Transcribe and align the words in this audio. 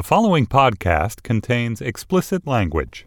The 0.00 0.04
following 0.04 0.46
podcast 0.46 1.22
contains 1.22 1.82
explicit 1.82 2.46
language. 2.46 3.06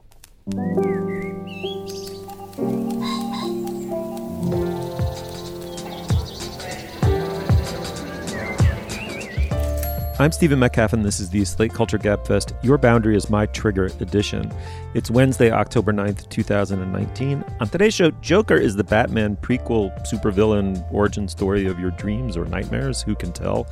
I'm 10.19 10.31
Stephen 10.31 10.59
Metcalf, 10.59 10.93
and 10.93 11.03
this 11.03 11.19
is 11.19 11.31
the 11.31 11.43
Slate 11.45 11.73
Culture 11.73 11.97
Gabfest 11.97 12.53
Your 12.63 12.77
Boundary 12.77 13.15
is 13.15 13.27
My 13.27 13.47
Trigger 13.47 13.85
edition. 13.99 14.53
It's 14.93 15.09
Wednesday, 15.09 15.49
October 15.49 15.91
9th, 15.91 16.29
2019. 16.29 17.43
On 17.59 17.67
today's 17.67 17.95
show, 17.95 18.11
Joker 18.21 18.55
is 18.55 18.75
the 18.75 18.83
Batman 18.83 19.35
prequel 19.37 19.91
supervillain 20.05 20.85
origin 20.93 21.27
story 21.27 21.65
of 21.65 21.79
your 21.79 21.89
dreams 21.89 22.37
or 22.37 22.45
nightmares. 22.45 23.01
Who 23.01 23.15
can 23.15 23.33
tell? 23.33 23.65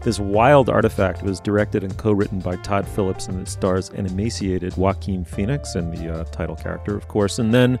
This 0.00 0.20
wild 0.20 0.68
artifact 0.68 1.22
was 1.22 1.40
directed 1.40 1.82
and 1.82 1.96
co 1.96 2.12
written 2.12 2.38
by 2.38 2.56
Todd 2.56 2.86
Phillips, 2.86 3.26
and 3.26 3.40
it 3.40 3.48
stars 3.48 3.90
an 3.90 4.06
emaciated 4.06 4.76
Joaquin 4.76 5.24
Phoenix 5.24 5.74
and 5.74 5.92
the 5.92 6.12
uh, 6.12 6.24
title 6.24 6.56
character, 6.56 6.96
of 6.96 7.08
course. 7.08 7.38
And 7.38 7.52
then 7.52 7.80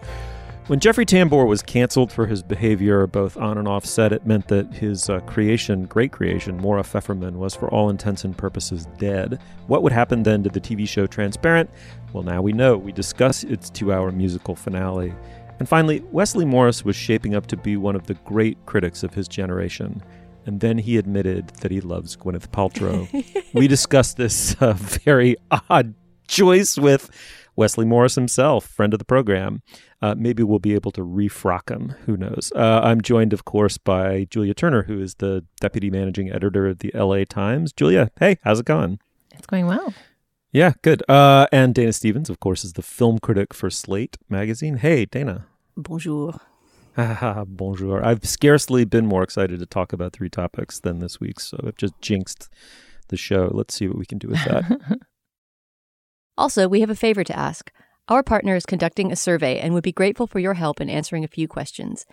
when 0.68 0.80
Jeffrey 0.80 1.06
Tambor 1.06 1.46
was 1.46 1.62
canceled 1.62 2.12
for 2.12 2.26
his 2.26 2.42
behavior 2.42 3.06
both 3.06 3.38
on 3.38 3.56
and 3.56 3.66
off 3.66 3.86
set, 3.86 4.12
it 4.12 4.26
meant 4.26 4.48
that 4.48 4.70
his 4.74 5.08
uh, 5.08 5.20
creation, 5.20 5.86
great 5.86 6.12
creation, 6.12 6.58
Maura 6.58 6.82
Pfefferman, 6.82 7.36
was 7.36 7.54
for 7.54 7.70
all 7.70 7.88
intents 7.88 8.24
and 8.24 8.36
purposes 8.36 8.86
dead. 8.98 9.40
What 9.68 9.82
would 9.82 9.92
happen 9.92 10.24
then 10.24 10.42
to 10.42 10.50
the 10.50 10.60
TV 10.60 10.86
show 10.86 11.06
Transparent? 11.06 11.70
Well, 12.12 12.22
now 12.22 12.42
we 12.42 12.52
know. 12.52 12.76
We 12.76 12.92
discuss 12.92 13.44
its 13.44 13.70
two 13.70 13.94
hour 13.94 14.12
musical 14.12 14.54
finale. 14.54 15.14
And 15.58 15.66
finally, 15.68 16.00
Wesley 16.12 16.44
Morris 16.44 16.84
was 16.84 16.94
shaping 16.94 17.34
up 17.34 17.46
to 17.46 17.56
be 17.56 17.76
one 17.76 17.96
of 17.96 18.06
the 18.06 18.14
great 18.14 18.58
critics 18.66 19.02
of 19.02 19.14
his 19.14 19.26
generation. 19.26 20.02
And 20.48 20.60
then 20.60 20.78
he 20.78 20.96
admitted 20.96 21.48
that 21.60 21.70
he 21.70 21.82
loves 21.82 22.16
Gwyneth 22.16 22.48
Paltrow. 22.48 23.06
we 23.52 23.68
discussed 23.68 24.16
this 24.16 24.56
uh, 24.62 24.72
very 24.78 25.36
odd 25.50 25.92
choice 26.26 26.78
with 26.78 27.10
Wesley 27.54 27.84
Morris 27.84 28.14
himself, 28.14 28.64
friend 28.64 28.94
of 28.94 28.98
the 28.98 29.04
program. 29.04 29.60
Uh, 30.00 30.14
maybe 30.16 30.42
we'll 30.42 30.58
be 30.58 30.72
able 30.72 30.90
to 30.92 31.02
refrock 31.02 31.68
him. 31.70 31.90
Who 32.06 32.16
knows? 32.16 32.50
Uh, 32.56 32.80
I'm 32.82 33.02
joined, 33.02 33.34
of 33.34 33.44
course, 33.44 33.76
by 33.76 34.26
Julia 34.30 34.54
Turner, 34.54 34.84
who 34.84 35.02
is 35.02 35.16
the 35.16 35.44
deputy 35.60 35.90
managing 35.90 36.32
editor 36.32 36.66
of 36.66 36.78
the 36.78 36.92
LA 36.94 37.24
Times. 37.28 37.74
Julia, 37.74 38.10
hey, 38.18 38.38
how's 38.42 38.60
it 38.60 38.64
going? 38.66 39.00
It's 39.34 39.46
going 39.46 39.66
well. 39.66 39.92
Yeah, 40.50 40.72
good. 40.80 41.02
Uh, 41.10 41.46
and 41.52 41.74
Dana 41.74 41.92
Stevens, 41.92 42.30
of 42.30 42.40
course, 42.40 42.64
is 42.64 42.72
the 42.72 42.82
film 42.82 43.18
critic 43.18 43.52
for 43.52 43.68
Slate 43.68 44.16
magazine. 44.30 44.78
Hey, 44.78 45.04
Dana. 45.04 45.44
Bonjour. 45.76 46.40
Bonjour. 47.46 48.04
I've 48.04 48.24
scarcely 48.24 48.84
been 48.84 49.06
more 49.06 49.22
excited 49.22 49.60
to 49.60 49.66
talk 49.66 49.92
about 49.92 50.12
three 50.12 50.28
topics 50.28 50.80
than 50.80 50.98
this 50.98 51.20
week, 51.20 51.40
so 51.40 51.58
I've 51.66 51.76
just 51.76 52.00
jinxed 52.00 52.48
the 53.08 53.16
show. 53.16 53.50
Let's 53.52 53.74
see 53.74 53.88
what 53.88 53.98
we 53.98 54.06
can 54.06 54.18
do 54.18 54.28
with 54.28 54.44
that. 54.44 54.98
also, 56.38 56.68
we 56.68 56.80
have 56.80 56.90
a 56.90 56.96
favor 56.96 57.24
to 57.24 57.38
ask. 57.38 57.70
Our 58.08 58.22
partner 58.22 58.56
is 58.56 58.66
conducting 58.66 59.12
a 59.12 59.16
survey 59.16 59.58
and 59.58 59.74
would 59.74 59.84
be 59.84 59.92
grateful 59.92 60.26
for 60.26 60.38
your 60.38 60.54
help 60.54 60.80
in 60.80 60.88
answering 60.88 61.24
a 61.24 61.28
few 61.28 61.46
questions. 61.46 62.06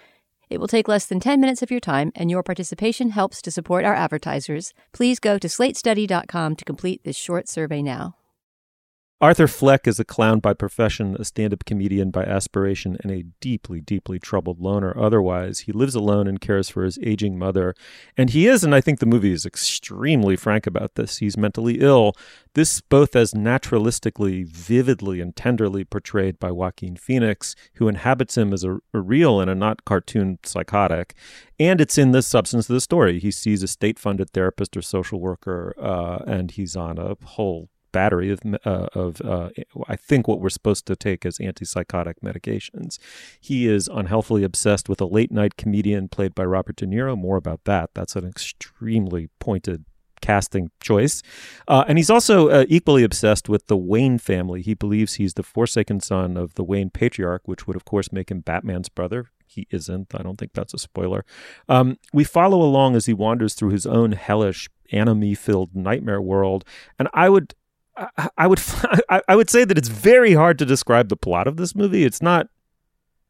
It 0.49 0.59
will 0.59 0.67
take 0.67 0.87
less 0.87 1.05
than 1.05 1.19
10 1.19 1.39
minutes 1.39 1.61
of 1.61 1.71
your 1.71 1.79
time, 1.79 2.11
and 2.15 2.29
your 2.29 2.43
participation 2.43 3.11
helps 3.11 3.41
to 3.41 3.51
support 3.51 3.85
our 3.85 3.95
advertisers. 3.95 4.73
Please 4.93 5.19
go 5.19 5.39
to 5.39 5.47
slatestudy.com 5.47 6.55
to 6.55 6.65
complete 6.65 7.03
this 7.03 7.15
short 7.15 7.47
survey 7.47 7.81
now. 7.81 8.15
Arthur 9.21 9.47
Fleck 9.47 9.87
is 9.87 9.97
a 9.97 10.03
clown 10.03 10.39
by 10.39 10.53
profession, 10.53 11.15
a 11.17 11.23
stand 11.23 11.53
up 11.53 11.63
comedian 11.63 12.11
by 12.11 12.23
aspiration, 12.23 12.97
and 13.01 13.13
a 13.13 13.23
deeply, 13.39 13.79
deeply 13.79 14.19
troubled 14.19 14.59
loner 14.59 14.93
otherwise. 14.97 15.59
He 15.59 15.71
lives 15.71 15.95
alone 15.95 16.27
and 16.27 16.41
cares 16.41 16.67
for 16.67 16.83
his 16.83 16.99
aging 17.01 17.39
mother. 17.39 17.75
And 18.17 18.31
he 18.31 18.45
is, 18.45 18.61
and 18.65 18.75
I 18.75 18.81
think 18.81 18.99
the 18.99 19.05
movie 19.05 19.31
is 19.31 19.45
extremely 19.45 20.35
frank 20.35 20.67
about 20.67 20.95
this, 20.95 21.19
he's 21.19 21.37
mentally 21.37 21.79
ill. 21.79 22.13
This 22.55 22.81
both 22.81 23.15
as 23.15 23.33
naturalistically, 23.33 24.45
vividly, 24.45 25.21
and 25.21 25.33
tenderly 25.33 25.85
portrayed 25.85 26.37
by 26.37 26.51
Joaquin 26.51 26.97
Phoenix, 26.97 27.55
who 27.75 27.87
inhabits 27.87 28.37
him 28.37 28.51
as 28.51 28.65
a, 28.65 28.79
a 28.93 28.99
real 28.99 29.39
and 29.39 29.49
a 29.49 29.55
not 29.55 29.85
cartoon 29.85 30.39
psychotic. 30.43 31.15
And 31.57 31.79
it's 31.79 31.97
in 31.97 32.11
the 32.11 32.21
substance 32.21 32.69
of 32.69 32.73
the 32.73 32.81
story. 32.81 33.19
He 33.21 33.31
sees 33.31 33.63
a 33.63 33.67
state 33.67 33.97
funded 33.97 34.31
therapist 34.31 34.75
or 34.75 34.81
social 34.81 35.21
worker, 35.21 35.73
uh, 35.79 36.19
and 36.27 36.51
he's 36.51 36.75
on 36.75 36.97
a 36.97 37.15
whole 37.23 37.69
battery 37.95 38.29
of, 38.29 38.41
uh, 38.65 38.87
of 38.93 39.21
uh, 39.21 39.49
I 39.87 39.95
think 39.95 40.27
what 40.27 40.41
we're 40.41 40.49
supposed 40.49 40.85
to 40.87 40.97
take 40.97 41.25
as 41.25 41.37
antipsychotic 41.37 42.15
medications. 42.21 42.99
He 43.39 43.67
is 43.67 43.87
unhealthily 43.87 44.43
obsessed 44.43 44.89
with 44.89 44.99
a 44.99 45.05
late 45.05 45.31
night 45.31 45.55
comedian 45.55 46.09
played 46.09 46.35
by 46.35 46.43
Robert 46.43 46.75
De 46.75 46.85
Niro. 46.85 47.17
More 47.17 47.37
about 47.37 47.61
that. 47.63 47.91
That's 47.93 48.17
an 48.17 48.27
extremely 48.27 49.29
pointed 49.39 49.85
casting 50.19 50.71
choice. 50.81 51.23
Uh, 51.69 51.85
and 51.87 51.97
he's 51.97 52.09
also 52.09 52.49
uh, 52.49 52.65
equally 52.67 53.03
obsessed 53.03 53.47
with 53.47 53.67
the 53.67 53.77
Wayne 53.77 54.17
family. 54.17 54.61
He 54.61 54.73
believes 54.73 55.13
he's 55.13 55.35
the 55.35 55.43
forsaken 55.43 56.01
son 56.01 56.35
of 56.35 56.55
the 56.55 56.63
Wayne 56.63 56.89
patriarch, 56.89 57.43
which 57.45 57.65
would, 57.65 57.77
of 57.77 57.85
course, 57.85 58.11
make 58.11 58.29
him 58.29 58.41
Batman's 58.41 58.89
brother. 58.89 59.29
He 59.47 59.67
isn't. 59.71 60.13
I 60.13 60.21
don't 60.21 60.37
think 60.37 60.51
that's 60.51 60.73
a 60.73 60.79
spoiler. 60.79 61.23
Um, 61.69 61.97
we 62.11 62.25
follow 62.25 62.61
along 62.61 62.97
as 62.97 63.05
he 63.05 63.13
wanders 63.13 63.53
through 63.53 63.69
his 63.69 63.85
own 63.85 64.11
hellish, 64.11 64.67
enemy 64.91 65.33
filled 65.33 65.73
nightmare 65.73 66.21
world. 66.21 66.65
And 66.99 67.07
I 67.13 67.29
would 67.29 67.53
I, 68.37 68.47
would 68.47 68.61
I 69.09 69.35
would 69.35 69.49
say 69.49 69.63
that 69.63 69.77
it's 69.77 69.87
very 69.87 70.33
hard 70.33 70.59
to 70.59 70.65
describe 70.65 71.09
the 71.09 71.17
plot 71.17 71.47
of 71.47 71.57
this 71.57 71.75
movie. 71.75 72.03
It's 72.03 72.21
not 72.21 72.49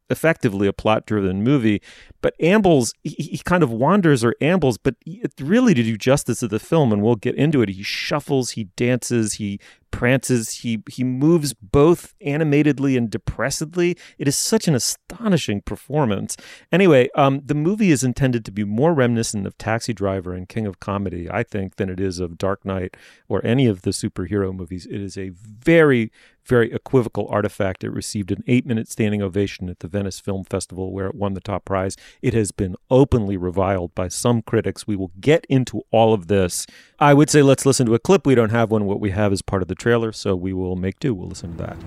effectively 0.09 0.67
a 0.67 0.73
plot 0.73 1.05
driven 1.05 1.43
movie, 1.43 1.81
but 2.21 2.35
ambles 2.39 2.93
he, 3.03 3.09
he, 3.09 3.37
kind 3.39 3.63
of 3.63 3.71
wanders 3.71 4.23
or 4.23 4.35
ambles, 4.39 4.77
but 4.77 4.95
really 5.39 5.73
to 5.73 5.83
do 5.83 5.97
justice 5.97 6.39
to 6.41 6.47
the 6.47 6.59
film, 6.59 6.93
and 6.93 7.01
we'll 7.01 7.15
get 7.15 7.35
into 7.35 7.61
it. 7.61 7.69
He 7.69 7.83
shuffles, 7.83 8.51
he 8.51 8.65
dances, 8.75 9.33
he 9.33 9.59
prances, 9.91 10.59
he 10.59 10.83
he 10.89 11.03
moves 11.03 11.53
both 11.53 12.13
animatedly 12.21 12.97
and 12.97 13.09
depressedly. 13.09 13.97
It 14.17 14.27
is 14.27 14.37
such 14.37 14.67
an 14.67 14.75
astonishing 14.75 15.61
performance. 15.61 16.35
Anyway, 16.71 17.09
um, 17.15 17.41
the 17.45 17.55
movie 17.55 17.91
is 17.91 18.03
intended 18.03 18.45
to 18.45 18.51
be 18.51 18.63
more 18.63 18.93
reminiscent 18.93 19.47
of 19.47 19.57
Taxi 19.57 19.93
Driver 19.93 20.33
and 20.33 20.49
King 20.49 20.65
of 20.65 20.79
Comedy, 20.79 21.29
I 21.29 21.43
think, 21.43 21.75
than 21.77 21.89
it 21.89 21.99
is 21.99 22.19
of 22.19 22.37
Dark 22.37 22.65
Knight 22.65 22.95
or 23.27 23.45
any 23.45 23.67
of 23.67 23.83
the 23.83 23.91
superhero 23.91 24.53
movies. 24.53 24.85
It 24.85 25.01
is 25.01 25.17
a 25.17 25.29
very 25.29 26.11
very 26.45 26.71
equivocal 26.71 27.27
artifact. 27.29 27.83
It 27.83 27.89
received 27.89 28.31
an 28.31 28.43
eight 28.47 28.65
minute 28.65 28.87
standing 28.87 29.21
ovation 29.21 29.69
at 29.69 29.79
the 29.79 29.87
Venice 29.87 30.19
Film 30.19 30.43
Festival, 30.43 30.91
where 30.91 31.07
it 31.07 31.15
won 31.15 31.33
the 31.33 31.41
top 31.41 31.65
prize. 31.65 31.97
It 32.21 32.33
has 32.33 32.51
been 32.51 32.75
openly 32.89 33.35
reviled 33.35 33.93
by 33.95 34.07
some 34.07 34.41
critics. 34.41 34.87
We 34.87 34.95
will 34.95 35.11
get 35.19 35.45
into 35.49 35.81
all 35.91 36.13
of 36.13 36.27
this. 36.27 36.65
I 36.99 37.13
would 37.13 37.29
say 37.29 37.41
let's 37.41 37.65
listen 37.65 37.85
to 37.87 37.95
a 37.95 37.99
clip. 37.99 38.25
We 38.25 38.35
don't 38.35 38.51
have 38.51 38.71
one. 38.71 38.85
What 38.85 38.99
we 38.99 39.11
have 39.11 39.33
is 39.33 39.41
part 39.41 39.61
of 39.61 39.67
the 39.67 39.75
trailer, 39.85 40.11
so 40.11 40.35
we 40.35 40.51
will 40.51 40.75
make 40.75 40.97
do. 40.97 41.13
We'll 41.13 41.27
listen 41.27 41.55
to 41.57 41.57
that. 41.57 41.77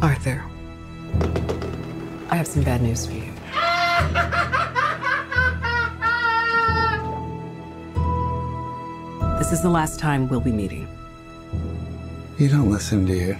Arthur, 0.00 0.42
I 2.30 2.36
have 2.36 2.46
some 2.46 2.62
bad 2.62 2.80
news 2.80 3.04
for 3.04 3.12
you. 3.12 3.30
this 9.38 9.52
is 9.52 9.60
the 9.60 9.68
last 9.68 10.00
time 10.00 10.30
we'll 10.30 10.40
be 10.40 10.50
meeting. 10.50 10.88
You 12.38 12.48
don't 12.48 12.70
listen, 12.70 13.04
do 13.04 13.12
you? 13.12 13.36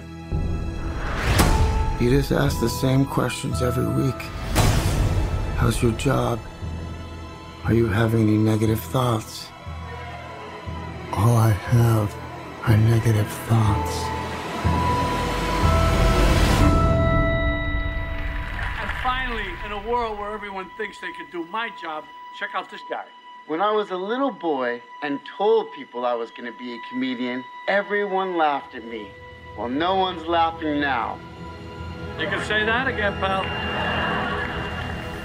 You 1.99 2.11
just 2.11 2.31
ask 2.31 2.59
the 2.59 2.69
same 2.69 3.03
questions 3.03 3.63
every 3.63 3.87
week. 3.87 4.21
How's 5.57 5.81
your 5.81 5.93
job? 5.93 6.39
Are 7.63 7.73
you 7.73 7.87
having 7.87 8.21
any 8.27 8.37
negative 8.37 8.79
thoughts? 8.79 9.47
All 11.13 11.35
I 11.35 11.49
have 11.49 12.22
are 12.65 12.77
negative 12.77 13.27
thoughts. 13.27 13.91
And 18.79 18.91
finally, 19.03 19.49
in 19.65 19.71
a 19.73 19.89
world 19.89 20.17
where 20.17 20.31
everyone 20.31 20.69
thinks 20.77 20.99
they 20.99 21.11
can 21.11 21.29
do 21.29 21.45
my 21.47 21.69
job, 21.81 22.05
check 22.39 22.51
out 22.55 22.71
this 22.71 22.79
guy. 22.89 23.05
When 23.47 23.59
I 23.59 23.71
was 23.71 23.91
a 23.91 23.97
little 23.97 24.31
boy 24.31 24.81
and 25.01 25.19
told 25.37 25.73
people 25.73 26.05
I 26.05 26.13
was 26.13 26.31
going 26.31 26.49
to 26.49 26.57
be 26.57 26.73
a 26.73 26.79
comedian, 26.89 27.43
everyone 27.67 28.37
laughed 28.37 28.75
at 28.75 28.85
me. 28.85 29.09
Well, 29.57 29.67
no 29.67 29.95
one's 29.95 30.25
laughing 30.25 30.79
now. 30.79 31.19
You 32.17 32.27
can 32.27 32.41
say 32.45 32.63
that 32.63 32.87
again, 32.87 33.13
pal. 33.19 33.43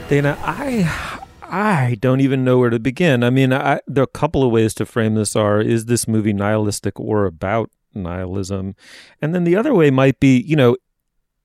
Dana, 0.09 0.37
I 0.43 1.28
I 1.49 1.97
don't 1.99 2.21
even 2.21 2.45
know 2.45 2.59
where 2.59 2.71
to 2.71 2.79
begin. 2.79 3.25
I 3.25 3.31
mean, 3.31 3.53
I, 3.53 3.81
there 3.87 4.03
are 4.03 4.05
a 4.05 4.07
couple 4.07 4.45
of 4.45 4.53
ways 4.53 4.75
to 4.75 4.87
frame 4.87 5.15
this 5.15 5.35
are 5.35 5.61
is 5.61 5.87
this 5.87 6.07
movie 6.07 6.33
nihilistic 6.33 7.01
or 7.01 7.25
about 7.25 7.71
nihilism? 7.95 8.77
And 9.23 9.35
then 9.35 9.45
the 9.45 9.57
other 9.57 9.75
way 9.75 9.91
might 9.91 10.21
be, 10.21 10.39
you 10.39 10.57
know, 10.57 10.77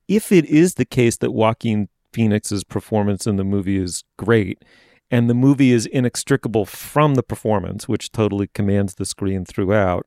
if 0.08 0.32
it 0.32 0.46
is 0.46 0.76
the 0.76 0.86
case 0.86 1.18
that 1.18 1.32
Joaquin 1.32 1.88
Phoenix's 2.12 2.64
performance 2.64 3.26
in 3.26 3.38
the 3.38 3.44
movie 3.46 3.78
is 3.78 4.04
great 4.18 4.64
and 5.10 5.30
the 5.30 5.34
movie 5.34 5.72
is 5.72 5.86
inextricable 5.86 6.66
from 6.66 7.16
the 7.16 7.24
performance, 7.24 7.88
which 7.88 8.12
totally 8.12 8.48
commands 8.48 8.96
the 8.96 9.06
screen 9.06 9.46
throughout, 9.46 10.06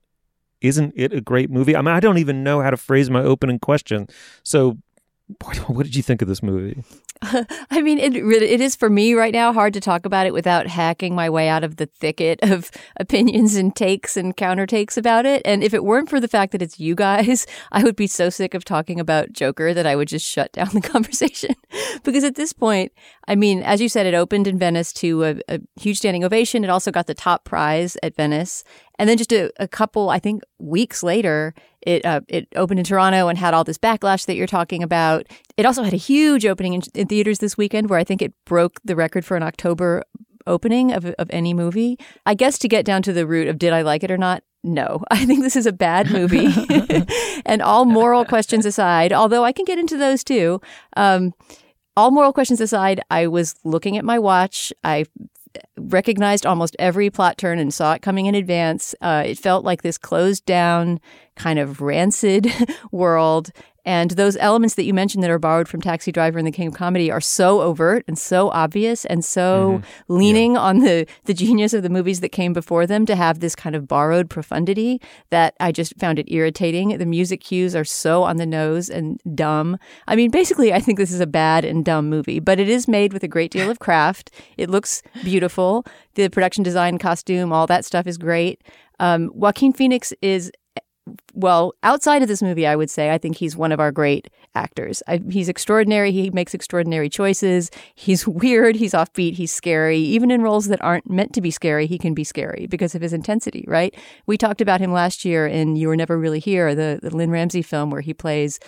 isn't 0.61 0.93
it 0.95 1.13
a 1.13 1.21
great 1.21 1.51
movie? 1.51 1.75
I 1.75 1.81
mean, 1.81 1.95
I 1.95 2.01
don't 2.01 2.19
even 2.19 2.45
know 2.45 2.61
how 2.61 2.71
to 2.71 2.77
phrase 2.77 3.09
my 3.09 3.23
opening 3.23 3.59
question. 3.59 4.09
So 4.43 4.79
what 5.67 5.85
did 5.85 5.97
you 5.97 6.03
think 6.03 6.23
of 6.23 6.29
this 6.29 6.43
movie? 6.43 6.83
I 7.71 7.83
mean, 7.83 7.99
it 7.99 8.17
it 8.17 8.61
is 8.61 8.77
for 8.77 8.91
me 8.91 9.15
right 9.15 9.33
now 9.33 9.53
hard 9.53 9.75
to 9.75 9.81
talk 9.81 10.05
about 10.05 10.27
it 10.27 10.33
without 10.33 10.67
hacking 10.67 11.15
my 11.15 11.31
way 11.31 11.49
out 11.49 11.65
of 11.65 11.77
the 11.77 11.87
thicket 11.87 12.41
of 12.43 12.71
opinions 13.01 13.57
and 13.57 13.75
takes 13.75 14.17
and 14.17 14.37
counter 14.37 14.67
takes 14.67 14.97
about 14.97 15.27
it. 15.27 15.43
And 15.45 15.63
if 15.63 15.73
it 15.73 15.85
weren't 15.85 16.11
for 16.11 16.21
the 16.21 16.29
fact 16.29 16.53
that 16.53 16.63
it's 16.63 16.79
you 16.79 16.95
guys, 16.95 17.47
I 17.73 17.83
would 17.83 17.97
be 17.97 18.07
so 18.07 18.31
sick 18.31 18.55
of 18.55 18.65
talking 18.65 19.01
about 19.01 19.33
Joker 19.33 19.73
that 19.75 19.87
I 19.87 19.97
would 19.97 20.09
just 20.09 20.27
shut 20.27 20.53
down 20.53 20.69
the 20.73 20.81
conversation. 20.81 21.55
because 22.05 22.25
at 22.25 22.35
this 22.35 22.53
point, 22.53 22.93
I 23.29 23.35
mean, 23.35 23.63
as 23.63 23.81
you 23.81 23.89
said, 23.89 24.07
it 24.07 24.15
opened 24.15 24.47
in 24.47 24.59
Venice 24.59 24.93
to 24.95 25.25
a, 25.25 25.41
a 25.49 25.61
huge 25.77 25.99
standing 25.99 26.25
ovation. 26.25 26.65
It 26.65 26.71
also 26.71 26.91
got 26.91 27.07
the 27.07 27.15
top 27.15 27.45
prize 27.45 27.97
at 28.03 28.15
Venice, 28.17 28.63
and 28.99 29.09
then 29.09 29.17
just 29.17 29.33
a, 29.33 29.51
a 29.59 29.69
couple, 29.69 30.11
I 30.11 30.19
think, 30.19 30.43
weeks 30.59 31.03
later, 31.03 31.55
it 31.83 32.05
uh, 32.05 32.21
it 32.29 32.49
opened 32.57 32.81
in 32.81 32.85
Toronto 32.85 33.29
and 33.29 33.39
had 33.39 33.55
all 33.55 33.65
this 33.65 33.79
backlash 33.79 34.27
that 34.27 34.37
you're 34.37 34.47
talking 34.47 34.83
about. 34.83 35.27
It 35.57 35.67
also 35.67 35.83
had 35.83 35.95
a 35.95 35.99
huge 35.99 36.45
opening 36.47 36.75
in, 36.75 36.83
in 36.95 37.07
theaters 37.07 37.39
this 37.39 37.57
weekend, 37.57 37.91
where 37.91 37.99
I 37.99 38.05
think 38.05 38.23
it 38.23 38.33
broke 38.45 38.81
the 38.85 38.97
record 38.97 39.25
for 39.25 39.37
an 39.37 39.43
October 39.43 40.03
opening 40.47 40.93
of 40.93 41.07
of 41.07 41.29
any 41.31 41.55
movie. 41.55 41.99
I 42.25 42.35
guess 42.35 42.59
to 42.59 42.69
get 42.69 42.85
down 42.85 43.03
to 43.03 43.13
the 43.13 43.27
root 43.27 43.49
of 43.49 43.59
did 43.59 43.73
I 43.73 43.83
like 43.83 44.03
it 44.03 44.11
or 44.11 44.19
not, 44.19 44.43
no, 44.67 45.05
I 45.11 45.25
think 45.25 45.43
this 45.43 45.57
is 45.57 45.67
a 45.67 45.73
bad 45.73 46.11
movie. 46.11 46.49
and 47.47 47.63
all 47.63 47.85
moral 47.85 48.25
questions 48.25 48.67
aside, 48.67 49.13
although 49.13 49.45
I 49.45 49.53
can 49.53 49.65
get 49.65 49.79
into 49.79 49.97
those 49.97 50.25
too. 50.25 50.61
Um, 50.97 51.33
all 51.97 52.11
moral 52.11 52.33
questions 52.33 52.61
aside, 52.61 53.01
I 53.11 53.27
was 53.27 53.55
looking 53.65 53.97
at 53.97 54.05
my 54.05 54.19
watch. 54.19 54.73
I 54.85 55.07
recognized 55.77 56.47
almost 56.47 56.77
every 56.79 57.11
plot 57.11 57.39
turn 57.39 57.59
and 57.59 57.73
saw 57.73 57.95
it 57.95 58.03
coming 58.03 58.27
in 58.27 58.35
advance. 58.35 58.95
Uh, 59.01 59.23
it 59.27 59.39
felt 59.39 59.65
like 59.65 59.83
this 59.83 59.99
closed 59.99 60.45
down, 60.47 61.01
kind 61.35 61.59
of 61.59 61.81
rancid 61.81 62.49
world. 62.93 63.51
And 63.87 64.11
those 64.11 64.37
elements 64.39 64.75
that 64.75 64.83
you 64.83 64.93
mentioned 64.93 65.23
that 65.23 65.31
are 65.31 65.39
borrowed 65.39 65.69
from 65.69 65.81
Taxi 65.81 66.11
Driver 66.11 66.39
and 66.39 66.47
The 66.47 66.53
King 66.53 66.69
of 66.69 66.75
Comedy 66.75 67.09
are 67.11 67.21
so 67.21 67.61
overt 67.61 68.05
and 68.09 68.19
so 68.19 68.51
obvious 68.51 69.05
and 69.05 69.25
so 69.25 69.81
mm-hmm. 69.81 70.13
leaning 70.13 70.53
yeah. 70.55 70.61
on 70.61 70.81
the, 70.81 71.07
the 71.25 71.33
genius 71.33 71.73
of 71.73 71.85
the 71.85 71.89
movies 71.89 72.19
that 72.21 72.31
came 72.31 72.53
before 72.53 72.85
them 72.85 73.07
to 73.07 73.15
have 73.15 73.39
this 73.39 73.55
kind 73.55 73.77
of 73.77 73.87
borrowed 73.87 74.29
profundity 74.29 75.01
that 75.31 75.55
I 75.61 75.71
just 75.71 75.97
found 75.99 76.19
it 76.19 76.31
irritating. 76.31 76.99
The 76.99 77.07
music 77.07 77.41
cues 77.41 77.77
are 77.77 77.85
so 77.85 78.25
on 78.25 78.39
the 78.39 78.47
nose 78.47 78.91
and 78.91 79.21
dumb. 79.35 79.79
I 80.09 80.17
mean, 80.17 80.33
basically, 80.33 80.73
I 80.73 80.81
think 80.81 80.99
this 80.99 81.13
is 81.13 81.21
a 81.21 81.27
bad 81.27 81.65
and 81.65 81.85
dumb 81.85 82.11
movie, 82.11 82.41
but 82.41 82.59
it 82.59 82.69
is 82.69 82.89
made 82.89 83.13
with 83.13 83.23
a 83.23 83.29
great 83.29 83.53
deal 83.53 83.71
of 83.71 83.79
craft. 83.79 84.33
It 84.57 84.69
looks 84.69 85.01
beautiful. 85.23 85.87
The 86.15 86.29
production 86.29 86.65
design, 86.65 86.99
costume, 86.99 87.53
all 87.53 87.69
that 87.69 87.85
stuff 87.85 88.09
is 88.09 88.19
great. 88.19 88.63
Um, 88.99 89.31
Joaquin 89.35 89.73
Phoenix 89.73 90.13
is 90.23 90.51
well, 91.35 91.75
outside 91.83 92.23
of 92.23 92.29
this 92.29 92.43
movie, 92.43 92.67
I 92.67 92.77
would 92.77 92.91
say 92.91 93.11
I 93.11 93.19
think 93.19 93.37
he's 93.37 93.57
one 93.57 93.71
of 93.71 93.79
our 93.79 93.93
great 93.93 94.29
actors. 94.55 95.03
I, 95.07 95.21
he's 95.31 95.49
extraordinary. 95.49 96.11
He 96.11 96.31
makes 96.31 96.55
extraordinary 96.55 97.09
choices. 97.09 97.71
He's 97.95 98.27
weird. 98.29 98.77
He's 98.77 98.93
offbeat. 98.93 99.35
He's 99.35 99.53
scary. 99.53 99.99
Even 99.99 100.31
in 100.31 100.43
roles 100.43 100.67
that 100.67 100.83
aren't 100.83 101.09
meant 101.09 101.33
to 101.35 101.41
be 101.41 101.51
scary, 101.51 101.87
he 101.87 101.99
can 101.99 102.15
be 102.15 102.25
scary 102.25 102.67
because 102.67 102.95
of 102.95 103.03
his 103.03 103.13
intensity, 103.13 103.65
right? 103.69 103.95
We 104.27 104.37
talked 104.37 104.61
about 104.61 104.81
him 104.81 104.93
last 104.93 105.25
year 105.25 105.47
in 105.47 105.77
You 105.77 105.89
Were 105.89 105.97
Never 105.97 106.19
Really 106.19 106.41
Here, 106.41 106.75
the, 106.75 106.99
the 107.03 107.15
Lynne 107.15 107.31
Ramsay 107.31 107.63
film 107.63 107.91
where 107.91 108.01
he 108.01 108.15
plays 108.15 108.59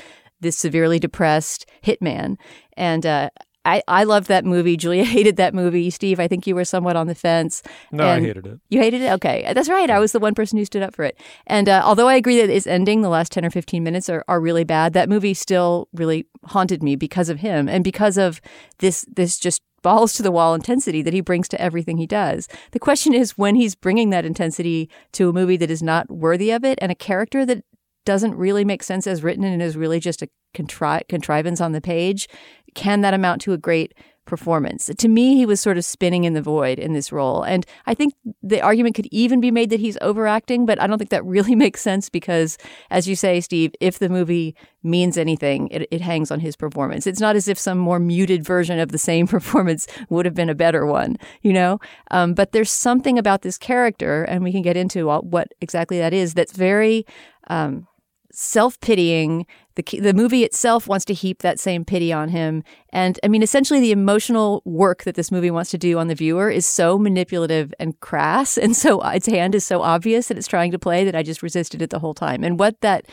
this 0.40 0.56
severely 0.56 0.98
depressed 0.98 1.66
hitman. 1.82 2.36
And 2.76 3.04
uh, 3.04 3.30
I, 3.68 3.82
I 3.86 4.04
loved 4.04 4.28
that 4.28 4.46
movie. 4.46 4.76
Julia 4.78 5.04
hated 5.18 5.36
that 5.36 5.54
movie. 5.54 5.90
Steve, 5.90 6.18
I 6.18 6.26
think 6.26 6.46
you 6.46 6.54
were 6.54 6.64
somewhat 6.64 6.96
on 6.96 7.06
the 7.06 7.14
fence. 7.14 7.62
No, 7.92 8.06
I 8.06 8.20
hated 8.20 8.46
it. 8.46 8.60
You 8.70 8.80
hated 8.80 9.02
it? 9.02 9.12
Okay. 9.12 9.50
That's 9.54 9.68
right. 9.68 9.90
I 9.90 9.98
was 9.98 10.12
the 10.12 10.18
one 10.18 10.34
person 10.34 10.58
who 10.58 10.64
stood 10.64 10.82
up 10.82 10.94
for 10.94 11.04
it. 11.04 11.18
And 11.46 11.68
uh, 11.68 11.82
although 11.84 12.08
I 12.08 12.14
agree 12.14 12.40
that 12.40 12.50
its 12.50 12.66
ending, 12.66 13.02
the 13.02 13.10
last 13.10 13.30
10 13.32 13.44
or 13.44 13.50
15 13.50 13.82
minutes, 13.84 14.08
are, 14.08 14.24
are 14.26 14.40
really 14.40 14.64
bad, 14.64 14.94
that 14.94 15.10
movie 15.10 15.34
still 15.34 15.88
really 15.92 16.26
haunted 16.44 16.82
me 16.82 16.96
because 16.96 17.28
of 17.28 17.40
him 17.40 17.68
and 17.68 17.84
because 17.84 18.16
of 18.16 18.40
this, 18.78 19.04
this 19.14 19.38
just 19.38 19.60
balls 19.82 20.14
to 20.14 20.22
the 20.22 20.32
wall 20.32 20.54
intensity 20.54 21.02
that 21.02 21.12
he 21.12 21.20
brings 21.20 21.46
to 21.48 21.60
everything 21.60 21.98
he 21.98 22.06
does. 22.06 22.48
The 22.72 22.80
question 22.80 23.12
is 23.12 23.36
when 23.36 23.54
he's 23.54 23.74
bringing 23.74 24.10
that 24.10 24.24
intensity 24.24 24.88
to 25.12 25.28
a 25.28 25.32
movie 25.32 25.56
that 25.58 25.70
is 25.70 25.82
not 25.82 26.10
worthy 26.10 26.50
of 26.50 26.64
it 26.64 26.78
and 26.80 26.90
a 26.90 26.96
character 26.96 27.44
that 27.46 27.64
doesn't 28.04 28.34
really 28.34 28.64
make 28.64 28.82
sense 28.82 29.06
as 29.06 29.22
written 29.22 29.44
and 29.44 29.60
is 29.60 29.76
really 29.76 30.00
just 30.00 30.22
a 30.22 30.28
contri- 30.54 31.06
contrivance 31.08 31.60
on 31.60 31.72
the 31.72 31.80
page, 31.80 32.26
can 32.78 33.00
that 33.00 33.12
amount 33.12 33.40
to 33.42 33.52
a 33.52 33.58
great 33.58 33.92
performance? 34.24 34.88
To 34.96 35.08
me, 35.08 35.34
he 35.34 35.44
was 35.44 35.60
sort 35.60 35.78
of 35.78 35.84
spinning 35.84 36.22
in 36.22 36.34
the 36.34 36.40
void 36.40 36.78
in 36.78 36.92
this 36.92 37.10
role. 37.10 37.42
And 37.42 37.66
I 37.86 37.94
think 37.94 38.14
the 38.40 38.60
argument 38.60 38.94
could 38.94 39.08
even 39.10 39.40
be 39.40 39.50
made 39.50 39.70
that 39.70 39.80
he's 39.80 39.98
overacting, 40.00 40.64
but 40.64 40.80
I 40.80 40.86
don't 40.86 40.96
think 40.96 41.10
that 41.10 41.24
really 41.24 41.54
makes 41.64 41.80
sense 41.80 42.08
because, 42.08 42.56
as 42.88 43.08
you 43.08 43.16
say, 43.16 43.40
Steve, 43.40 43.72
if 43.80 43.98
the 43.98 44.08
movie 44.08 44.54
means 44.84 45.18
anything, 45.18 45.66
it, 45.72 45.88
it 45.90 46.00
hangs 46.00 46.30
on 46.30 46.38
his 46.38 46.54
performance. 46.54 47.04
It's 47.04 47.20
not 47.20 47.34
as 47.34 47.48
if 47.48 47.58
some 47.58 47.78
more 47.78 47.98
muted 47.98 48.44
version 48.44 48.78
of 48.78 48.92
the 48.92 48.98
same 48.98 49.26
performance 49.36 49.88
would 50.08 50.24
have 50.24 50.36
been 50.36 50.50
a 50.50 50.54
better 50.54 50.86
one, 50.86 51.16
you 51.42 51.52
know? 51.52 51.80
Um, 52.12 52.32
but 52.32 52.52
there's 52.52 52.70
something 52.70 53.18
about 53.18 53.42
this 53.42 53.58
character, 53.58 54.22
and 54.22 54.44
we 54.44 54.52
can 54.52 54.62
get 54.62 54.76
into 54.76 55.08
what 55.08 55.48
exactly 55.60 55.98
that 55.98 56.14
is, 56.14 56.34
that's 56.34 56.52
very. 56.52 57.04
Um, 57.48 57.88
self 58.38 58.78
pitying. 58.80 59.44
The, 59.74 59.82
the 60.00 60.14
movie 60.14 60.44
itself 60.44 60.86
wants 60.86 61.04
to 61.06 61.14
heap 61.14 61.42
that 61.42 61.58
same 61.58 61.84
pity 61.84 62.12
on 62.12 62.28
him. 62.28 62.62
And 62.90 63.18
I 63.24 63.28
mean, 63.28 63.42
essentially, 63.42 63.80
the 63.80 63.90
emotional 63.90 64.62
work 64.64 65.02
that 65.02 65.16
this 65.16 65.32
movie 65.32 65.50
wants 65.50 65.70
to 65.72 65.78
do 65.78 65.98
on 65.98 66.06
the 66.06 66.14
viewer 66.14 66.48
is 66.48 66.64
so 66.64 66.98
manipulative 66.98 67.74
and 67.80 67.98
crass. 68.00 68.56
And 68.68 68.76
so 68.76 69.00
uh, 69.02 69.12
its 69.14 69.26
hand 69.26 69.54
is 69.54 69.64
so 69.64 69.80
obvious 69.80 70.28
that 70.28 70.36
it's 70.36 70.46
trying 70.46 70.72
to 70.72 70.78
play 70.78 71.02
that 71.04 71.16
I 71.16 71.22
just 71.22 71.42
resisted 71.42 71.80
it 71.80 71.88
the 71.88 71.98
whole 71.98 72.12
time. 72.12 72.44
And 72.44 72.58
what 72.58 72.80
that 72.82 73.06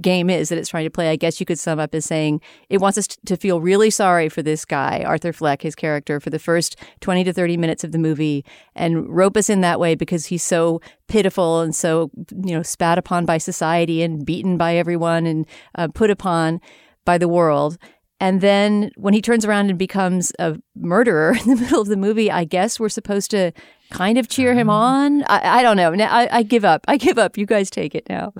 game 0.00 0.30
is 0.30 0.48
that 0.48 0.58
it's 0.58 0.68
trying 0.68 0.84
to 0.84 0.90
play, 0.90 1.10
I 1.10 1.16
guess 1.16 1.40
you 1.40 1.46
could 1.46 1.58
sum 1.58 1.78
up 1.78 1.94
as 1.94 2.04
saying 2.04 2.40
it 2.68 2.80
wants 2.80 2.98
us 2.98 3.06
to 3.06 3.36
feel 3.36 3.60
really 3.60 3.90
sorry 3.90 4.28
for 4.28 4.42
this 4.42 4.64
guy, 4.64 5.02
Arthur 5.04 5.32
Fleck, 5.32 5.62
his 5.62 5.74
character, 5.74 6.20
for 6.20 6.30
the 6.30 6.38
first 6.38 6.76
20 7.00 7.24
to 7.24 7.32
30 7.32 7.56
minutes 7.56 7.84
of 7.84 7.92
the 7.92 7.98
movie 7.98 8.44
and 8.74 9.08
rope 9.08 9.36
us 9.36 9.50
in 9.50 9.60
that 9.62 9.80
way 9.80 9.94
because 9.94 10.26
he's 10.26 10.42
so 10.42 10.80
pitiful 11.08 11.60
and 11.60 11.74
so, 11.74 12.10
you 12.44 12.54
know, 12.54 12.62
spat 12.62 12.98
upon 12.98 13.24
by 13.24 13.38
society 13.38 14.02
and 14.02 14.26
beaten 14.26 14.56
by 14.56 14.76
everyone 14.76 15.26
and 15.26 15.46
uh, 15.76 15.88
put 15.88 16.10
upon 16.10 16.60
by 17.04 17.18
the 17.18 17.28
world. 17.28 17.78
And 18.18 18.40
then 18.40 18.90
when 18.96 19.14
he 19.14 19.20
turns 19.20 19.44
around 19.44 19.68
and 19.68 19.78
becomes 19.78 20.32
a 20.38 20.56
murderer 20.74 21.36
in 21.40 21.48
the 21.48 21.56
middle 21.56 21.80
of 21.80 21.88
the 21.88 21.96
movie, 21.96 22.30
I 22.30 22.44
guess 22.44 22.80
we're 22.80 22.88
supposed 22.88 23.30
to 23.32 23.52
kind 23.90 24.18
of 24.18 24.28
cheer 24.28 24.54
him 24.54 24.70
uh-huh. 24.70 24.78
on. 24.78 25.22
I, 25.24 25.58
I 25.58 25.62
don't 25.62 25.76
know. 25.76 25.92
I, 25.92 26.38
I 26.38 26.42
give 26.42 26.64
up. 26.64 26.84
I 26.88 26.96
give 26.96 27.18
up. 27.18 27.36
You 27.36 27.46
guys 27.46 27.70
take 27.70 27.94
it 27.94 28.08
now. 28.08 28.32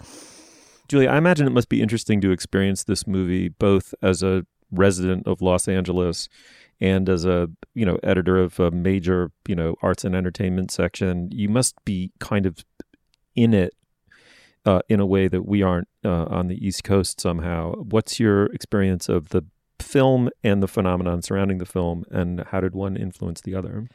Julia, 0.88 1.10
I 1.10 1.18
imagine 1.18 1.46
it 1.46 1.50
must 1.50 1.68
be 1.68 1.82
interesting 1.82 2.20
to 2.20 2.30
experience 2.30 2.84
this 2.84 3.06
movie 3.06 3.48
both 3.48 3.94
as 4.02 4.22
a 4.22 4.46
resident 4.70 5.26
of 5.26 5.42
Los 5.42 5.68
Angeles 5.68 6.28
and 6.80 7.08
as 7.08 7.24
a 7.24 7.48
you 7.74 7.86
know 7.86 7.98
editor 8.02 8.38
of 8.38 8.60
a 8.60 8.70
major 8.70 9.30
you 9.48 9.54
know 9.54 9.76
arts 9.82 10.04
and 10.04 10.14
entertainment 10.14 10.70
section. 10.70 11.30
You 11.32 11.48
must 11.48 11.74
be 11.84 12.12
kind 12.20 12.46
of 12.46 12.64
in 13.34 13.54
it 13.54 13.74
uh, 14.64 14.80
in 14.88 15.00
a 15.00 15.06
way 15.06 15.28
that 15.28 15.46
we 15.46 15.62
aren't 15.62 15.88
uh, 16.04 16.24
on 16.24 16.48
the 16.48 16.66
East 16.66 16.84
Coast 16.84 17.20
somehow. 17.20 17.74
What's 17.74 18.20
your 18.20 18.46
experience 18.46 19.08
of 19.08 19.30
the 19.30 19.44
film 19.78 20.30
and 20.42 20.62
the 20.62 20.68
phenomenon 20.68 21.22
surrounding 21.22 21.58
the 21.58 21.66
film, 21.66 22.04
and 22.10 22.44
how 22.50 22.60
did 22.60 22.74
one 22.74 22.96
influence 22.96 23.40
the 23.40 23.54
other? 23.54 23.88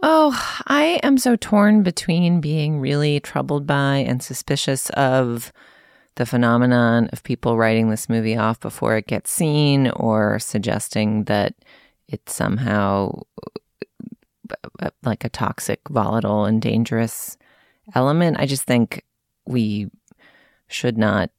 Oh, 0.00 0.60
I 0.66 1.00
am 1.02 1.18
so 1.18 1.34
torn 1.34 1.82
between 1.82 2.40
being 2.40 2.78
really 2.78 3.18
troubled 3.18 3.66
by 3.66 3.96
and 3.96 4.22
suspicious 4.22 4.90
of 4.90 5.52
the 6.18 6.26
phenomenon 6.26 7.08
of 7.12 7.22
people 7.22 7.56
writing 7.56 7.90
this 7.90 8.08
movie 8.08 8.36
off 8.36 8.58
before 8.58 8.96
it 8.96 9.06
gets 9.06 9.30
seen 9.30 9.88
or 9.90 10.40
suggesting 10.40 11.22
that 11.24 11.54
it's 12.08 12.34
somehow 12.34 13.22
like 15.04 15.24
a 15.24 15.28
toxic, 15.28 15.80
volatile, 15.88 16.44
and 16.44 16.60
dangerous 16.60 17.38
element. 17.94 18.36
I 18.40 18.46
just 18.46 18.64
think 18.64 19.04
we 19.46 19.90
should 20.66 20.98
not 20.98 21.30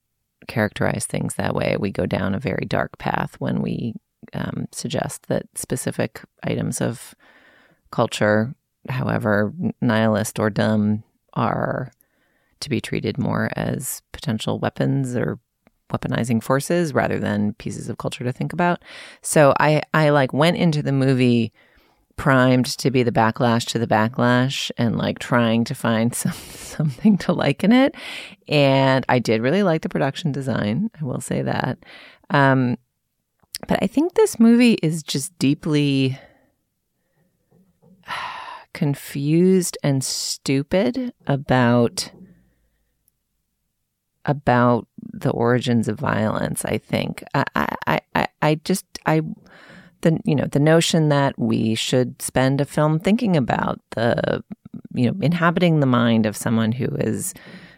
characterize 0.47 1.05
things 1.05 1.35
that 1.35 1.53
way. 1.53 1.75
We 1.77 1.91
go 1.91 2.05
down 2.05 2.33
a 2.33 2.39
very 2.39 2.65
dark 2.65 2.97
path 2.97 3.35
when 3.37 3.61
we 3.61 3.95
um, 4.33 4.69
suggest 4.71 5.27
that 5.27 5.45
specific 5.55 6.21
items 6.43 6.79
of 6.79 7.15
culture, 7.91 8.55
however 8.87 9.51
nihilist 9.81 10.39
or 10.39 10.49
dumb, 10.49 11.03
are 11.33 11.91
to 12.61 12.69
be 12.69 12.81
treated 12.81 13.17
more 13.17 13.49
as 13.55 14.01
potential 14.11 14.59
weapons 14.59 15.15
or 15.15 15.39
weaponizing 15.91 16.41
forces 16.41 16.93
rather 16.93 17.19
than 17.19 17.53
pieces 17.53 17.89
of 17.89 17.97
culture 17.97 18.23
to 18.23 18.31
think 18.31 18.53
about. 18.53 18.81
So 19.21 19.53
I 19.59 19.81
I 19.93 20.09
like 20.09 20.33
went 20.33 20.57
into 20.57 20.81
the 20.81 20.91
movie 20.91 21.51
primed 22.15 22.65
to 22.65 22.91
be 22.91 23.01
the 23.01 23.13
backlash 23.13 23.65
to 23.65 23.79
the 23.79 23.87
backlash 23.87 24.69
and 24.77 24.97
like 24.97 25.19
trying 25.19 25.63
to 25.63 25.73
find 25.73 26.13
some 26.15 26.33
something 26.33 27.17
to 27.17 27.33
like 27.33 27.63
in 27.63 27.71
it. 27.71 27.95
And 28.47 29.05
I 29.09 29.19
did 29.19 29.41
really 29.41 29.63
like 29.63 29.81
the 29.81 29.89
production 29.89 30.31
design. 30.31 30.91
I 30.99 31.05
will 31.05 31.21
say 31.21 31.41
that. 31.41 31.79
Um, 32.29 32.77
but 33.67 33.79
I 33.81 33.87
think 33.87 34.13
this 34.13 34.39
movie 34.39 34.77
is 34.83 35.03
just 35.03 35.37
deeply 35.39 36.17
confused 38.73 39.77
and 39.83 40.03
stupid 40.03 41.13
about 41.27 42.11
about 44.29 44.87
the 45.11 45.31
origins 45.31 45.87
of 45.87 45.99
violence. 45.99 46.63
I 46.63 46.77
think 46.77 47.23
I 47.33 47.43
I 47.87 47.99
I, 48.15 48.27
I 48.41 48.55
just 48.63 48.85
I 49.07 49.21
the 50.01 50.19
you 50.23 50.35
know 50.35 50.45
the 50.45 50.59
notion 50.59 51.09
that 51.09 51.37
we 51.37 51.73
should 51.73 52.21
spend 52.21 52.61
a 52.61 52.65
film 52.65 52.99
thinking 52.99 53.35
about 53.35 53.81
the 53.91 54.43
you 54.93 55.07
know 55.07 55.17
inhabiting 55.21 55.79
the 55.79 55.87
mind 55.87 56.27
of 56.27 56.37
someone 56.37 56.71
who 56.71 56.85
is 56.97 57.33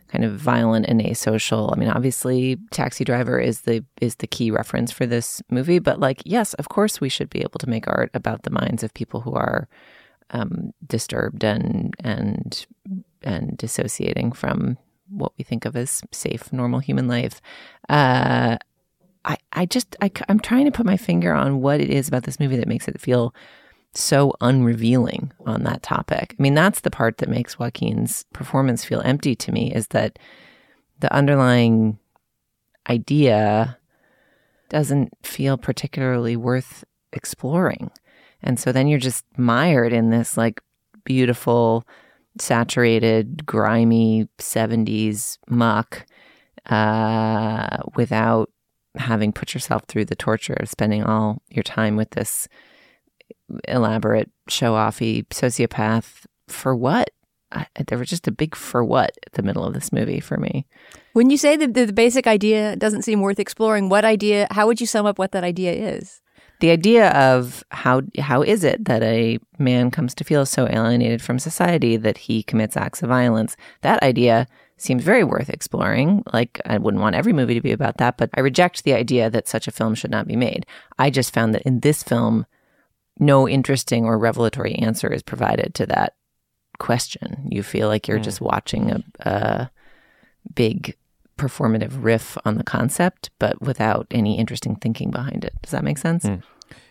kind 0.09 0.25
of 0.25 0.33
violent 0.33 0.87
and 0.87 0.99
asocial. 0.99 1.71
I 1.71 1.79
mean, 1.79 1.87
obviously, 1.87 2.57
Taxi 2.71 3.05
Driver 3.05 3.39
is 3.39 3.61
the 3.61 3.85
is 4.01 4.15
the 4.15 4.27
key 4.27 4.51
reference 4.51 4.91
for 4.91 5.05
this 5.05 5.41
movie, 5.49 5.79
but 5.79 6.01
like, 6.01 6.21
yes, 6.25 6.53
of 6.55 6.67
course, 6.67 6.99
we 6.99 7.07
should 7.07 7.29
be 7.29 7.39
able 7.39 7.59
to 7.59 7.69
make 7.69 7.87
art 7.87 8.11
about 8.13 8.43
the 8.43 8.49
minds 8.49 8.83
of 8.83 8.93
people 8.93 9.21
who 9.21 9.33
are 9.33 9.69
um, 10.31 10.73
disturbed 10.85 11.45
and 11.45 11.93
and 12.03 12.65
and 13.23 13.57
dissociating 13.57 14.33
from 14.33 14.77
what 15.11 15.33
we 15.37 15.43
think 15.43 15.65
of 15.65 15.75
as 15.75 16.01
safe, 16.11 16.51
normal 16.51 16.79
human 16.79 17.07
life. 17.07 17.41
Uh, 17.89 18.57
I 19.25 19.37
I 19.53 19.65
just 19.65 19.95
I, 20.01 20.11
I'm 20.27 20.39
trying 20.39 20.65
to 20.65 20.71
put 20.71 20.85
my 20.85 20.97
finger 20.97 21.33
on 21.33 21.61
what 21.61 21.81
it 21.81 21.89
is 21.89 22.07
about 22.07 22.23
this 22.23 22.39
movie 22.39 22.57
that 22.57 22.67
makes 22.67 22.87
it 22.87 22.99
feel 22.99 23.33
so 23.93 24.33
unrevealing 24.41 25.31
on 25.45 25.63
that 25.63 25.83
topic. 25.83 26.35
I 26.39 26.41
mean, 26.41 26.53
that's 26.53 26.81
the 26.81 26.91
part 26.91 27.17
that 27.17 27.29
makes 27.29 27.59
Joaquin's 27.59 28.25
performance 28.33 28.85
feel 28.85 29.01
empty 29.01 29.35
to 29.35 29.51
me 29.51 29.73
is 29.73 29.87
that 29.87 30.17
the 30.99 31.13
underlying 31.13 31.99
idea 32.89 33.77
doesn't 34.69 35.11
feel 35.23 35.57
particularly 35.57 36.37
worth 36.37 36.85
exploring. 37.11 37.91
And 38.41 38.59
so 38.59 38.71
then 38.71 38.87
you're 38.87 38.99
just 38.99 39.25
mired 39.37 39.93
in 39.93 40.09
this 40.09 40.37
like 40.37 40.61
beautiful, 41.03 41.85
saturated, 42.39 43.45
grimy 43.45 44.27
70s 44.37 45.37
muck 45.49 46.05
uh, 46.67 47.77
without 47.95 48.49
having 48.95 49.31
put 49.31 49.53
yourself 49.53 49.83
through 49.87 50.05
the 50.05 50.15
torture 50.15 50.53
of 50.53 50.69
spending 50.69 51.03
all 51.03 51.41
your 51.49 51.63
time 51.63 51.95
with 51.95 52.11
this 52.11 52.47
elaborate, 53.67 54.29
show 54.47 54.73
offy 54.73 55.25
sociopath 55.27 56.25
for 56.47 56.75
what? 56.75 57.09
I, 57.53 57.67
there 57.87 57.97
was 57.97 58.09
just 58.09 58.27
a 58.27 58.31
big 58.31 58.55
for 58.55 58.83
what 58.83 59.11
at 59.25 59.33
the 59.33 59.43
middle 59.43 59.65
of 59.65 59.73
this 59.73 59.91
movie 59.91 60.21
for 60.21 60.37
me. 60.37 60.65
When 61.13 61.29
you 61.29 61.37
say 61.37 61.57
that 61.57 61.73
the 61.73 61.91
basic 61.91 62.25
idea 62.25 62.77
doesn't 62.77 63.01
seem 63.01 63.19
worth 63.19 63.39
exploring, 63.39 63.89
what 63.89 64.05
idea? 64.05 64.47
How 64.51 64.67
would 64.67 64.79
you 64.79 64.87
sum 64.87 65.05
up 65.05 65.19
what 65.19 65.33
that 65.33 65.43
idea 65.43 65.73
is? 65.73 66.21
The 66.61 66.69
idea 66.69 67.09
of 67.09 67.63
how 67.69 68.03
how 68.19 68.43
is 68.43 68.63
it 68.63 68.85
that 68.85 69.01
a 69.01 69.39
man 69.57 69.89
comes 69.89 70.13
to 70.15 70.23
feel 70.23 70.45
so 70.45 70.67
alienated 70.67 71.19
from 71.21 71.39
society 71.39 71.97
that 71.97 72.19
he 72.19 72.43
commits 72.43 72.77
acts 72.77 73.01
of 73.01 73.09
violence? 73.09 73.57
That 73.81 74.01
idea 74.03 74.47
seems 74.77 75.03
very 75.03 75.23
worth 75.23 75.49
exploring. 75.49 76.23
Like 76.31 76.61
I 76.65 76.77
wouldn't 76.77 77.01
want 77.01 77.15
every 77.15 77.33
movie 77.33 77.55
to 77.55 77.61
be 77.61 77.71
about 77.71 77.97
that, 77.97 78.17
but 78.17 78.29
I 78.35 78.41
reject 78.41 78.83
the 78.83 78.93
idea 78.93 79.29
that 79.31 79.47
such 79.47 79.67
a 79.67 79.71
film 79.71 79.95
should 79.95 80.11
not 80.11 80.27
be 80.27 80.35
made. 80.35 80.67
I 80.99 81.09
just 81.09 81.33
found 81.33 81.55
that 81.55 81.63
in 81.63 81.79
this 81.79 82.03
film 82.03 82.45
no 83.19 83.49
interesting 83.49 84.05
or 84.05 84.19
revelatory 84.19 84.75
answer 84.75 85.11
is 85.11 85.23
provided 85.23 85.73
to 85.75 85.87
that 85.87 86.15
question. 86.77 87.47
You 87.49 87.63
feel 87.63 87.87
like 87.87 88.07
you're 88.07 88.19
mm. 88.19 88.23
just 88.23 88.39
watching 88.39 88.91
a, 88.91 89.03
a 89.19 89.71
big 90.53 90.95
performative 91.41 92.03
riff 92.03 92.37
on 92.45 92.55
the 92.55 92.63
concept, 92.63 93.31
but 93.39 93.59
without 93.61 94.05
any 94.11 94.37
interesting 94.37 94.75
thinking 94.75 95.09
behind 95.09 95.43
it. 95.43 95.53
Does 95.63 95.71
that 95.71 95.83
make 95.83 95.97
sense? 95.97 96.25
Mm. 96.25 96.43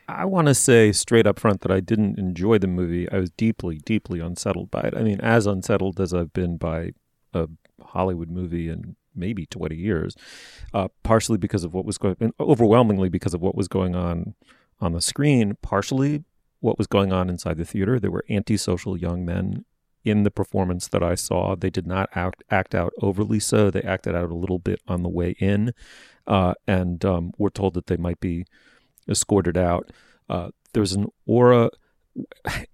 I 0.08 0.24
want 0.24 0.48
to 0.48 0.56
say 0.56 0.90
straight 0.90 1.26
up 1.26 1.38
front 1.38 1.60
that 1.60 1.70
I 1.70 1.78
didn't 1.78 2.18
enjoy 2.18 2.58
the 2.58 2.66
movie. 2.66 3.08
I 3.12 3.18
was 3.18 3.30
deeply, 3.30 3.78
deeply 3.84 4.18
unsettled 4.18 4.68
by 4.68 4.80
it. 4.80 4.94
I 4.96 5.02
mean, 5.02 5.20
as 5.20 5.46
unsettled 5.46 6.00
as 6.00 6.12
I've 6.12 6.32
been 6.32 6.56
by 6.56 6.90
a 7.32 7.46
Hollywood 7.80 8.28
movie 8.28 8.68
in 8.68 8.96
maybe 9.14 9.46
20 9.46 9.76
years, 9.76 10.16
uh, 10.74 10.88
partially 11.04 11.38
because 11.38 11.62
of 11.62 11.72
what 11.72 11.84
was 11.84 11.96
going, 11.96 12.32
overwhelmingly 12.40 13.08
because 13.08 13.34
of 13.34 13.40
what 13.40 13.54
was 13.54 13.68
going 13.68 13.94
on 13.94 14.34
on 14.80 14.92
the 14.92 15.00
screen, 15.00 15.56
partially 15.62 16.24
what 16.58 16.76
was 16.76 16.88
going 16.88 17.12
on 17.12 17.30
inside 17.30 17.56
the 17.56 17.64
theater. 17.64 18.00
There 18.00 18.10
were 18.10 18.24
antisocial 18.28 18.96
young 18.96 19.24
men 19.24 19.64
in 20.04 20.22
the 20.22 20.30
performance 20.30 20.88
that 20.88 21.02
I 21.02 21.14
saw. 21.14 21.54
They 21.54 21.70
did 21.70 21.86
not 21.86 22.08
act, 22.14 22.42
act 22.50 22.74
out 22.74 22.92
overly 23.02 23.40
so. 23.40 23.70
They 23.70 23.82
acted 23.82 24.14
out 24.14 24.30
a 24.30 24.34
little 24.34 24.58
bit 24.58 24.80
on 24.88 25.02
the 25.02 25.08
way 25.08 25.36
in, 25.38 25.72
uh, 26.26 26.54
and 26.66 27.04
um, 27.04 27.32
were 27.38 27.50
told 27.50 27.74
that 27.74 27.86
they 27.86 27.96
might 27.96 28.20
be 28.20 28.46
escorted 29.08 29.56
out. 29.56 29.90
Uh, 30.28 30.50
there's 30.72 30.92
an 30.92 31.08
aura, 31.26 31.70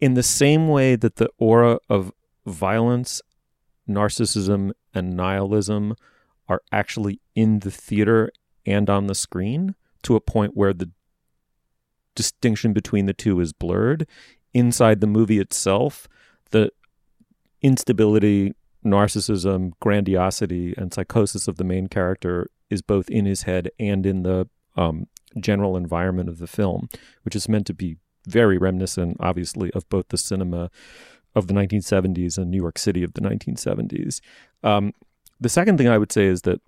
in 0.01 0.15
the 0.15 0.23
same 0.23 0.69
way 0.69 0.97
that 0.97 1.17
the 1.17 1.31
aura 1.39 1.79
of 1.89 2.13
violence, 2.47 3.21
narcissism, 3.89 4.73
and 4.95 5.17
nihilism 5.17 5.95
are 6.49 6.63
actually 6.71 7.21
in 7.35 7.61
the 7.61 7.71
theater 7.71 8.31
and 8.65 8.89
on 8.89 9.07
the 9.07 9.15
screen 9.15 9.75
to 10.03 10.17
a 10.17 10.21
point 10.21 10.57
where 10.57 10.73
the 10.73 10.91
distinction 12.15 12.73
between 12.73 13.07
the 13.07 13.13
two 13.15 13.41
is 13.41 13.53
blurred. 13.53 14.07
Inside 14.55 15.01
the 15.01 15.07
movie 15.07 15.39
itself, 15.39 16.09
the 16.51 16.71
instability, 17.67 18.55
narcissism, 18.85 19.73
grandiosity, 19.81 20.75
and 20.77 20.95
psychosis 20.95 21.49
of 21.49 21.57
the 21.57 21.65
main 21.65 21.89
character 21.89 22.49
is 22.71 22.83
both 22.83 23.09
in 23.11 23.27
his 23.27 23.43
head 23.43 23.71
and 23.79 24.07
in 24.07 24.23
the 24.23 24.49
um, 24.77 25.07
general 25.41 25.77
environment 25.77 26.29
of 26.29 26.39
the 26.39 26.47
film, 26.47 26.89
which 27.25 27.37
is 27.37 27.49
meant 27.49 27.67
to 27.67 27.75
be 27.75 27.97
very 28.27 28.59
reminiscent, 28.59 29.17
obviously, 29.21 29.71
of 29.73 29.89
both 29.89 30.09
the 30.09 30.19
cinema 30.19 30.71
of 31.35 31.49
the 31.49 31.55
1970s 31.55 32.39
and 32.39 32.51
New 32.51 32.57
York 32.57 32.79
City 32.79 33.03
of 33.03 33.15
the 33.15 33.21
1970s. 33.21 34.21
Um, 34.63 34.93
the 35.41 35.49
second 35.49 35.77
thing 35.77 35.89
I 35.89 35.99
would 35.99 36.13
say 36.13 36.25
is 36.27 36.43
that 36.43 36.61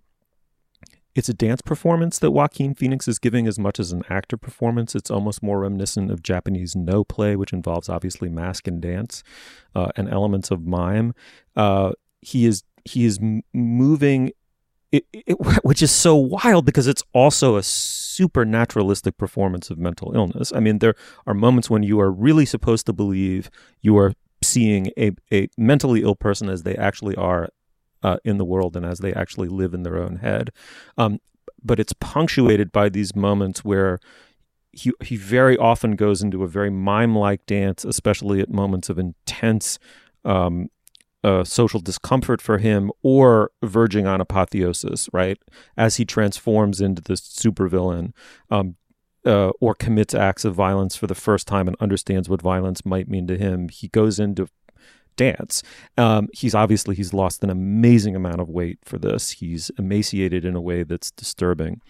it's 1.18 1.28
a 1.28 1.34
dance 1.34 1.60
performance 1.60 2.20
that 2.20 2.30
Joaquin 2.30 2.74
Phoenix 2.74 3.08
is 3.08 3.18
giving 3.18 3.48
as 3.48 3.58
much 3.58 3.80
as 3.80 3.90
an 3.90 4.04
actor 4.08 4.36
performance. 4.36 4.94
It's 4.94 5.10
almost 5.10 5.42
more 5.42 5.58
reminiscent 5.58 6.12
of 6.12 6.22
Japanese 6.22 6.76
Noh 6.76 7.02
play, 7.02 7.34
which 7.34 7.52
involves 7.52 7.88
obviously 7.88 8.28
mask 8.28 8.68
and 8.68 8.80
dance 8.80 9.24
uh, 9.74 9.88
and 9.96 10.08
elements 10.08 10.52
of 10.52 10.64
mime. 10.64 11.14
Uh, 11.56 11.90
he 12.20 12.46
is 12.46 12.62
he 12.84 13.04
is 13.04 13.18
moving, 13.52 14.30
it, 14.92 15.04
it, 15.12 15.32
which 15.64 15.82
is 15.82 15.90
so 15.90 16.14
wild 16.14 16.64
because 16.64 16.86
it's 16.86 17.02
also 17.12 17.56
a 17.56 17.62
supernaturalistic 17.62 19.16
performance 19.18 19.70
of 19.70 19.76
mental 19.78 20.14
illness. 20.14 20.52
I 20.54 20.60
mean, 20.60 20.78
there 20.78 20.94
are 21.26 21.34
moments 21.34 21.68
when 21.68 21.82
you 21.82 21.98
are 21.98 22.12
really 22.12 22.46
supposed 22.46 22.86
to 22.86 22.92
believe 22.92 23.50
you 23.82 23.98
are 23.98 24.12
seeing 24.40 24.92
a, 24.96 25.10
a 25.32 25.48
mentally 25.58 26.02
ill 26.02 26.14
person 26.14 26.48
as 26.48 26.62
they 26.62 26.76
actually 26.76 27.16
are 27.16 27.48
uh, 28.02 28.18
in 28.24 28.38
the 28.38 28.44
world 28.44 28.76
and 28.76 28.86
as 28.86 28.98
they 28.98 29.12
actually 29.12 29.48
live 29.48 29.74
in 29.74 29.82
their 29.82 29.98
own 29.98 30.16
head. 30.16 30.50
Um, 30.96 31.20
but 31.62 31.80
it's 31.80 31.92
punctuated 31.94 32.72
by 32.72 32.88
these 32.88 33.16
moments 33.16 33.64
where 33.64 33.98
he 34.72 34.92
he 35.02 35.16
very 35.16 35.56
often 35.56 35.96
goes 35.96 36.22
into 36.22 36.44
a 36.44 36.48
very 36.48 36.70
mime-like 36.70 37.44
dance, 37.46 37.84
especially 37.84 38.40
at 38.40 38.50
moments 38.50 38.88
of 38.88 38.98
intense 38.98 39.78
um, 40.24 40.68
uh, 41.24 41.42
social 41.42 41.80
discomfort 41.80 42.40
for 42.40 42.58
him 42.58 42.92
or 43.02 43.50
verging 43.62 44.06
on 44.06 44.20
apotheosis. 44.20 45.08
Right 45.12 45.38
as 45.76 45.96
he 45.96 46.04
transforms 46.04 46.80
into 46.80 47.02
this 47.02 47.20
supervillain. 47.20 48.12
Um, 48.50 48.76
uh, 49.26 49.50
or 49.60 49.74
commits 49.74 50.14
acts 50.14 50.44
of 50.44 50.54
violence 50.54 50.96
for 50.96 51.06
the 51.06 51.14
first 51.14 51.46
time 51.46 51.66
and 51.66 51.76
understands 51.80 52.28
what 52.28 52.40
violence 52.40 52.86
might 52.86 53.08
mean 53.08 53.26
to 53.26 53.36
him, 53.36 53.68
he 53.68 53.88
goes 53.88 54.18
into 54.18 54.48
dance. 55.18 55.62
Um, 55.98 56.28
he's 56.32 56.54
obviously 56.54 56.96
he's 56.96 57.12
lost 57.12 57.44
an 57.44 57.50
amazing 57.50 58.16
amount 58.16 58.40
of 58.40 58.48
weight 58.48 58.78
for 58.82 58.98
this. 58.98 59.32
He's 59.32 59.70
emaciated 59.78 60.46
in 60.46 60.56
a 60.56 60.60
way 60.62 60.84
that's 60.84 61.10
disturbing 61.10 61.82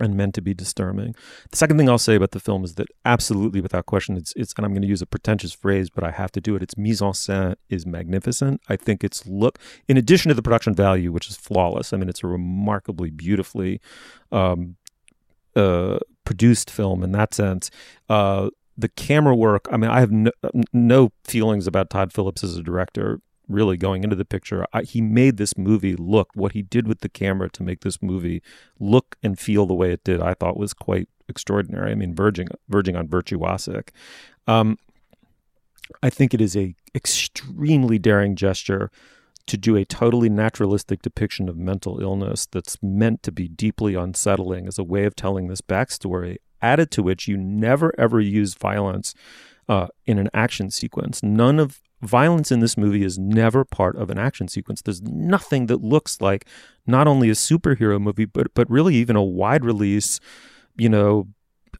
and 0.00 0.16
meant 0.16 0.34
to 0.34 0.42
be 0.42 0.54
disturbing. 0.54 1.14
The 1.50 1.56
second 1.56 1.78
thing 1.78 1.88
I'll 1.88 1.98
say 1.98 2.16
about 2.16 2.32
the 2.32 2.40
film 2.40 2.64
is 2.64 2.74
that 2.76 2.88
absolutely, 3.04 3.60
without 3.60 3.86
question, 3.86 4.16
it's 4.16 4.32
it's 4.36 4.54
and 4.56 4.64
I'm 4.64 4.72
going 4.72 4.82
to 4.82 4.88
use 4.88 5.02
a 5.02 5.06
pretentious 5.06 5.52
phrase, 5.52 5.90
but 5.90 6.04
I 6.04 6.10
have 6.10 6.32
to 6.32 6.40
do 6.40 6.56
it. 6.56 6.62
Its 6.62 6.76
mise 6.76 7.02
en 7.02 7.12
scène 7.12 7.56
is 7.68 7.86
magnificent. 7.86 8.60
I 8.68 8.76
think 8.76 9.04
its 9.04 9.26
look, 9.26 9.58
in 9.86 9.96
addition 9.96 10.30
to 10.30 10.34
the 10.34 10.42
production 10.42 10.74
value, 10.74 11.12
which 11.12 11.28
is 11.28 11.36
flawless. 11.36 11.92
I 11.92 11.96
mean, 11.96 12.08
it's 12.08 12.24
a 12.24 12.26
remarkably 12.26 13.10
beautifully 13.10 13.80
um, 14.32 14.76
uh, 15.54 15.98
produced 16.24 16.70
film 16.70 17.02
in 17.02 17.12
that 17.12 17.34
sense. 17.34 17.70
Uh, 18.08 18.50
the 18.76 18.88
camera 18.88 19.34
work, 19.34 19.66
I 19.70 19.76
mean, 19.76 19.90
I 19.90 20.00
have 20.00 20.10
no, 20.10 20.30
no 20.72 21.12
feelings 21.24 21.66
about 21.66 21.90
Todd 21.90 22.12
Phillips 22.12 22.42
as 22.42 22.56
a 22.56 22.62
director 22.62 23.20
really 23.48 23.76
going 23.76 24.04
into 24.04 24.16
the 24.16 24.24
picture. 24.24 24.66
I, 24.72 24.82
he 24.82 25.00
made 25.00 25.36
this 25.36 25.56
movie 25.56 25.96
look 25.96 26.30
what 26.34 26.52
he 26.52 26.62
did 26.62 26.88
with 26.88 27.00
the 27.00 27.08
camera 27.08 27.50
to 27.50 27.62
make 27.62 27.80
this 27.80 28.02
movie 28.02 28.42
look 28.78 29.16
and 29.22 29.38
feel 29.38 29.66
the 29.66 29.74
way 29.74 29.92
it 29.92 30.04
did. 30.04 30.20
I 30.20 30.34
thought 30.34 30.56
was 30.56 30.72
quite 30.72 31.08
extraordinary. 31.28 31.92
I 31.92 31.94
mean, 31.94 32.14
verging 32.14 32.48
verging 32.68 32.96
on 32.96 33.08
virtuosic. 33.08 33.90
Um, 34.46 34.78
I 36.02 36.10
think 36.10 36.32
it 36.32 36.40
is 36.40 36.56
a 36.56 36.74
extremely 36.94 37.98
daring 37.98 38.36
gesture 38.36 38.90
to 39.46 39.56
do 39.58 39.76
a 39.76 39.84
totally 39.84 40.30
naturalistic 40.30 41.02
depiction 41.02 41.48
of 41.48 41.56
mental 41.56 42.00
illness 42.00 42.46
that's 42.46 42.78
meant 42.82 43.22
to 43.22 43.32
be 43.32 43.46
deeply 43.46 43.94
unsettling 43.94 44.66
as 44.66 44.78
a 44.78 44.84
way 44.84 45.04
of 45.04 45.14
telling 45.14 45.48
this 45.48 45.60
backstory 45.60 46.38
added 46.64 46.90
to 46.92 47.02
which 47.02 47.28
you 47.28 47.36
never 47.36 47.92
ever 47.98 48.20
use 48.20 48.54
violence 48.54 49.14
uh, 49.68 49.88
in 50.06 50.18
an 50.18 50.30
action 50.32 50.70
sequence. 50.70 51.22
None 51.22 51.58
of 51.58 51.80
violence 52.02 52.52
in 52.52 52.60
this 52.60 52.76
movie 52.76 53.04
is 53.04 53.18
never 53.18 53.64
part 53.64 53.96
of 53.96 54.10
an 54.10 54.18
action 54.18 54.48
sequence. 54.48 54.82
There's 54.82 55.02
nothing 55.02 55.66
that 55.66 55.82
looks 55.82 56.20
like 56.20 56.46
not 56.86 57.06
only 57.06 57.28
a 57.30 57.34
superhero 57.34 58.00
movie, 58.00 58.26
but 58.26 58.54
but 58.54 58.70
really 58.70 58.94
even 58.96 59.16
a 59.16 59.22
wide 59.22 59.64
release, 59.64 60.20
you 60.76 60.88
know, 60.88 61.28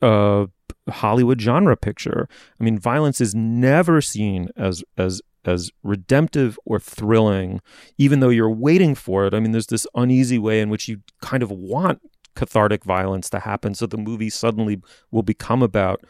uh, 0.03 0.47
Hollywood 0.89 1.41
genre 1.41 1.77
picture. 1.77 2.29
I 2.61 2.65
mean, 2.65 2.79
violence 2.79 3.21
is 3.21 3.35
never 3.35 4.01
seen 4.01 4.49
as 4.57 4.83
as 4.97 5.21
as 5.45 5.71
redemptive 5.83 6.59
or 6.65 6.79
thrilling, 6.79 7.61
even 7.99 8.21
though 8.21 8.31
you're 8.31 8.51
waiting 8.51 8.95
for 8.95 9.27
it. 9.27 9.35
I 9.35 9.41
mean, 9.41 9.53
there's 9.53 9.67
this 9.67 9.87
uneasy 9.95 10.39
way 10.39 10.61
in 10.61 10.71
which 10.71 10.89
you 10.89 11.01
kind 11.21 11.43
of 11.43 11.51
want 11.51 12.01
cathartic 12.35 12.85
violence 12.85 13.31
to 13.31 13.41
happen, 13.41 13.75
so 13.75 13.87
the 13.87 13.97
movie 13.97 14.31
suddenly 14.31 14.81
will 15.11 15.23
become 15.23 15.63
about 15.63 16.05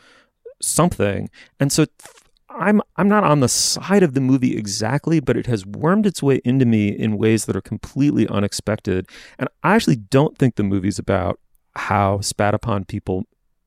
something. 0.61 1.31
And 1.61 1.73
so 1.73 1.87
I'm 2.51 2.81
I'm 2.97 3.09
not 3.09 3.25
on 3.25 3.41
the 3.41 3.49
side 3.49 4.03
of 4.03 4.15
the 4.15 4.21
movie 4.21 4.57
exactly, 4.57 5.21
but 5.21 5.37
it 5.37 5.47
has 5.47 5.67
wormed 5.67 6.07
its 6.07 6.23
way 6.23 6.41
into 6.45 6.65
me 6.65 6.89
in 6.89 7.19
ways 7.19 7.47
that 7.47 7.57
are 7.57 7.61
completely 7.61 8.29
unexpected. 8.29 9.09
And 9.39 9.49
I 9.63 9.75
actually 9.75 9.97
don't 9.97 10.39
think 10.39 10.55
the 10.55 10.63
movie's 10.63 10.99
about 10.99 11.41
how 11.77 12.21
spat 12.21 12.55
upon 12.55 12.85
people 12.85 13.25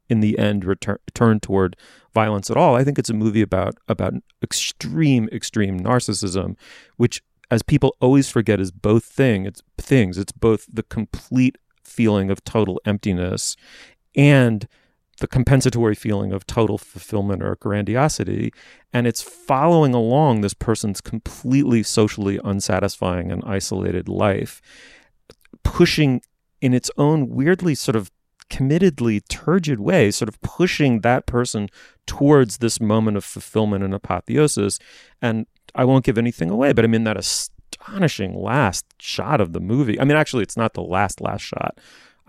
in 0.09 0.21
the 0.21 0.39
end 0.39 0.63
return 0.63 0.97
turn 1.13 1.39
toward 1.39 1.75
violence 2.13 2.49
at 2.49 2.57
all. 2.57 2.75
I 2.75 2.83
think 2.83 2.97
it's 2.97 3.09
a 3.09 3.13
movie 3.13 3.41
about 3.41 3.75
about 3.87 4.13
extreme 4.41 5.27
extreme 5.31 5.79
narcissism, 5.79 6.55
which 6.95 7.21
as 7.51 7.61
people 7.61 7.95
always 8.01 8.29
forget 8.29 8.59
is 8.59 8.71
both 8.71 9.03
thing 9.03 9.45
it's 9.45 9.61
things. 9.77 10.17
It's 10.17 10.31
both 10.31 10.65
the 10.71 10.83
complete 10.83 11.57
feeling 11.87 12.29
of 12.29 12.43
total 12.43 12.79
emptiness 12.85 13.55
and 14.15 14.67
the 15.19 15.27
compensatory 15.27 15.95
feeling 15.95 16.31
of 16.31 16.45
total 16.45 16.77
fulfillment 16.77 17.41
or 17.41 17.55
grandiosity. 17.55 18.51
And 18.93 19.07
it's 19.07 19.21
following 19.21 19.93
along 19.93 20.41
this 20.41 20.53
person's 20.53 21.01
completely 21.01 21.83
socially 21.83 22.39
unsatisfying 22.43 23.31
and 23.31 23.43
isolated 23.45 24.07
life, 24.07 24.61
pushing 25.63 26.21
in 26.61 26.73
its 26.73 26.91
own 26.97 27.29
weirdly 27.29 27.75
sort 27.75 27.95
of 27.95 28.11
committedly 28.49 29.21
turgid 29.27 29.79
way, 29.79 30.11
sort 30.11 30.29
of 30.29 30.39
pushing 30.41 31.01
that 31.01 31.25
person 31.25 31.67
towards 32.05 32.57
this 32.57 32.79
moment 32.79 33.17
of 33.17 33.25
fulfillment 33.25 33.83
and 33.83 33.93
apotheosis. 33.93 34.79
And 35.21 35.47
I 35.75 35.83
won't 35.83 36.05
give 36.05 36.17
anything 36.17 36.49
away, 36.49 36.73
but 36.73 36.85
I 36.85 36.87
mean, 36.87 37.03
that 37.03 37.17
astonishing 37.71 38.33
last 38.35 38.85
shot 38.99 39.41
of 39.41 39.53
the 39.53 39.59
movie. 39.59 39.99
I 39.99 40.03
mean, 40.03 40.17
actually, 40.17 40.43
it's 40.43 40.57
not 40.57 40.73
the 40.73 40.83
last, 40.83 41.21
last 41.21 41.41
shot. 41.41 41.79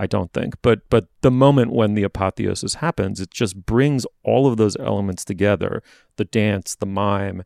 I 0.00 0.07
don't 0.07 0.33
think. 0.33 0.54
But 0.62 0.88
but 0.90 1.09
the 1.23 1.30
moment 1.30 1.73
when 1.73 1.95
the 1.95 2.04
apotheosis 2.04 2.75
happens, 2.75 3.21
it 3.21 3.30
just 3.30 3.66
brings 3.66 4.07
all 4.23 4.47
of 4.47 4.57
those 4.57 4.76
elements 4.76 5.25
together: 5.25 5.83
the 6.16 6.25
dance, 6.25 6.76
the 6.76 6.87
mime, 6.87 7.42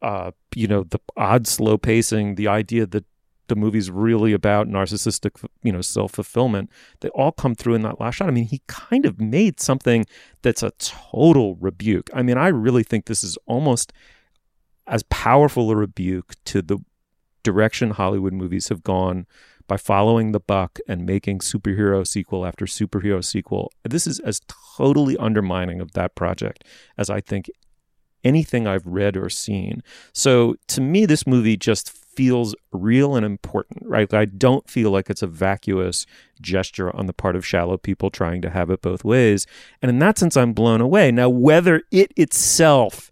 uh, 0.00 0.30
you 0.54 0.68
know, 0.68 0.84
the 0.84 1.00
odd 1.16 1.48
slow 1.48 1.76
pacing, 1.76 2.36
the 2.36 2.46
idea 2.46 2.86
that 2.86 3.04
the 3.48 3.56
movie's 3.56 3.90
really 3.90 4.32
about 4.32 4.68
narcissistic, 4.68 5.44
you 5.64 5.72
know, 5.72 5.80
self 5.80 6.12
fulfillment. 6.12 6.70
They 7.00 7.08
all 7.08 7.32
come 7.32 7.56
through 7.56 7.74
in 7.74 7.82
that 7.82 8.00
last 8.00 8.16
shot. 8.16 8.28
I 8.28 8.30
mean, 8.30 8.44
he 8.44 8.62
kind 8.68 9.04
of 9.04 9.20
made 9.20 9.58
something 9.58 10.06
that's 10.42 10.62
a 10.62 10.70
total 10.78 11.56
rebuke. 11.56 12.08
I 12.14 12.22
mean, 12.22 12.38
I 12.38 12.48
really 12.48 12.84
think 12.84 13.06
this 13.06 13.24
is 13.24 13.36
almost 13.46 13.92
as 14.86 15.02
powerful 15.04 15.70
a 15.70 15.76
rebuke 15.76 16.34
to 16.44 16.62
the 16.62 16.78
direction 17.42 17.90
Hollywood 17.90 18.32
movies 18.32 18.68
have 18.68 18.82
gone 18.82 19.26
by 19.66 19.76
following 19.76 20.32
the 20.32 20.40
buck 20.40 20.78
and 20.88 21.06
making 21.06 21.38
superhero 21.38 22.06
sequel 22.06 22.44
after 22.44 22.64
superhero 22.64 23.24
sequel. 23.24 23.72
This 23.84 24.06
is 24.06 24.18
as 24.20 24.40
totally 24.76 25.16
undermining 25.16 25.80
of 25.80 25.92
that 25.92 26.14
project 26.14 26.64
as 26.98 27.08
I 27.08 27.20
think 27.20 27.48
anything 28.24 28.66
I've 28.66 28.86
read 28.86 29.16
or 29.16 29.28
seen. 29.30 29.82
So 30.12 30.56
to 30.68 30.80
me, 30.80 31.06
this 31.06 31.26
movie 31.26 31.56
just 31.56 31.90
feels 31.90 32.54
real 32.72 33.14
and 33.14 33.24
important, 33.24 33.86
right? 33.86 34.12
I 34.12 34.24
don't 34.24 34.68
feel 34.68 34.90
like 34.90 35.08
it's 35.08 35.22
a 35.22 35.28
vacuous 35.28 36.04
gesture 36.40 36.94
on 36.94 37.06
the 37.06 37.12
part 37.12 37.36
of 37.36 37.46
shallow 37.46 37.76
people 37.76 38.10
trying 38.10 38.42
to 38.42 38.50
have 38.50 38.70
it 38.70 38.82
both 38.82 39.04
ways. 39.04 39.46
And 39.80 39.88
in 39.88 40.00
that 40.00 40.18
sense, 40.18 40.36
I'm 40.36 40.52
blown 40.52 40.80
away. 40.80 41.12
Now, 41.12 41.28
whether 41.28 41.82
it 41.90 42.12
itself, 42.16 43.10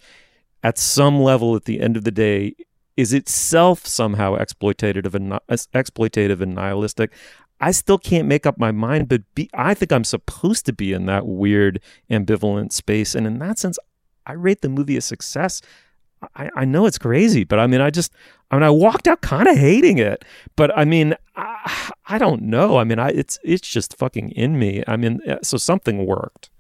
at 0.62 0.76
some 0.76 1.20
level 1.20 1.54
at 1.54 1.64
the 1.64 1.80
end 1.80 1.96
of 1.96 2.04
the 2.04 2.10
day, 2.10 2.54
is 2.98 3.12
itself 3.12 3.86
somehow 3.86 4.36
exploitative 4.36 5.14
and 5.14 5.30
exploitative 5.72 6.40
and 6.40 6.56
nihilistic. 6.56 7.12
I 7.60 7.70
still 7.70 7.96
can't 7.96 8.26
make 8.26 8.44
up 8.44 8.58
my 8.58 8.72
mind, 8.72 9.08
but 9.08 9.22
be, 9.36 9.48
I 9.54 9.72
think 9.74 9.92
I'm 9.92 10.02
supposed 10.02 10.66
to 10.66 10.72
be 10.72 10.92
in 10.92 11.06
that 11.06 11.24
weird 11.24 11.80
ambivalent 12.10 12.72
space, 12.72 13.14
and 13.14 13.24
in 13.24 13.38
that 13.38 13.60
sense, 13.60 13.78
I 14.26 14.32
rate 14.32 14.62
the 14.62 14.68
movie 14.68 14.96
a 14.96 15.00
success. 15.00 15.62
I, 16.34 16.50
I 16.56 16.64
know 16.64 16.86
it's 16.86 16.98
crazy, 16.98 17.44
but 17.44 17.60
I 17.60 17.68
mean, 17.68 17.80
I 17.80 17.90
just, 17.90 18.12
I 18.50 18.56
mean, 18.56 18.64
I 18.64 18.70
walked 18.70 19.06
out 19.06 19.20
kind 19.20 19.46
of 19.46 19.56
hating 19.56 19.98
it, 19.98 20.24
but 20.56 20.76
I 20.76 20.84
mean, 20.84 21.14
I, 21.36 21.92
I 22.08 22.18
don't 22.18 22.42
know. 22.42 22.78
I 22.78 22.84
mean, 22.84 22.98
I, 22.98 23.10
it's, 23.10 23.38
it's 23.44 23.68
just 23.68 23.96
fucking 23.96 24.30
in 24.32 24.58
me. 24.58 24.82
I 24.88 24.96
mean, 24.96 25.20
uh, 25.28 25.36
so 25.44 25.56
something 25.56 26.04
worked. 26.04 26.50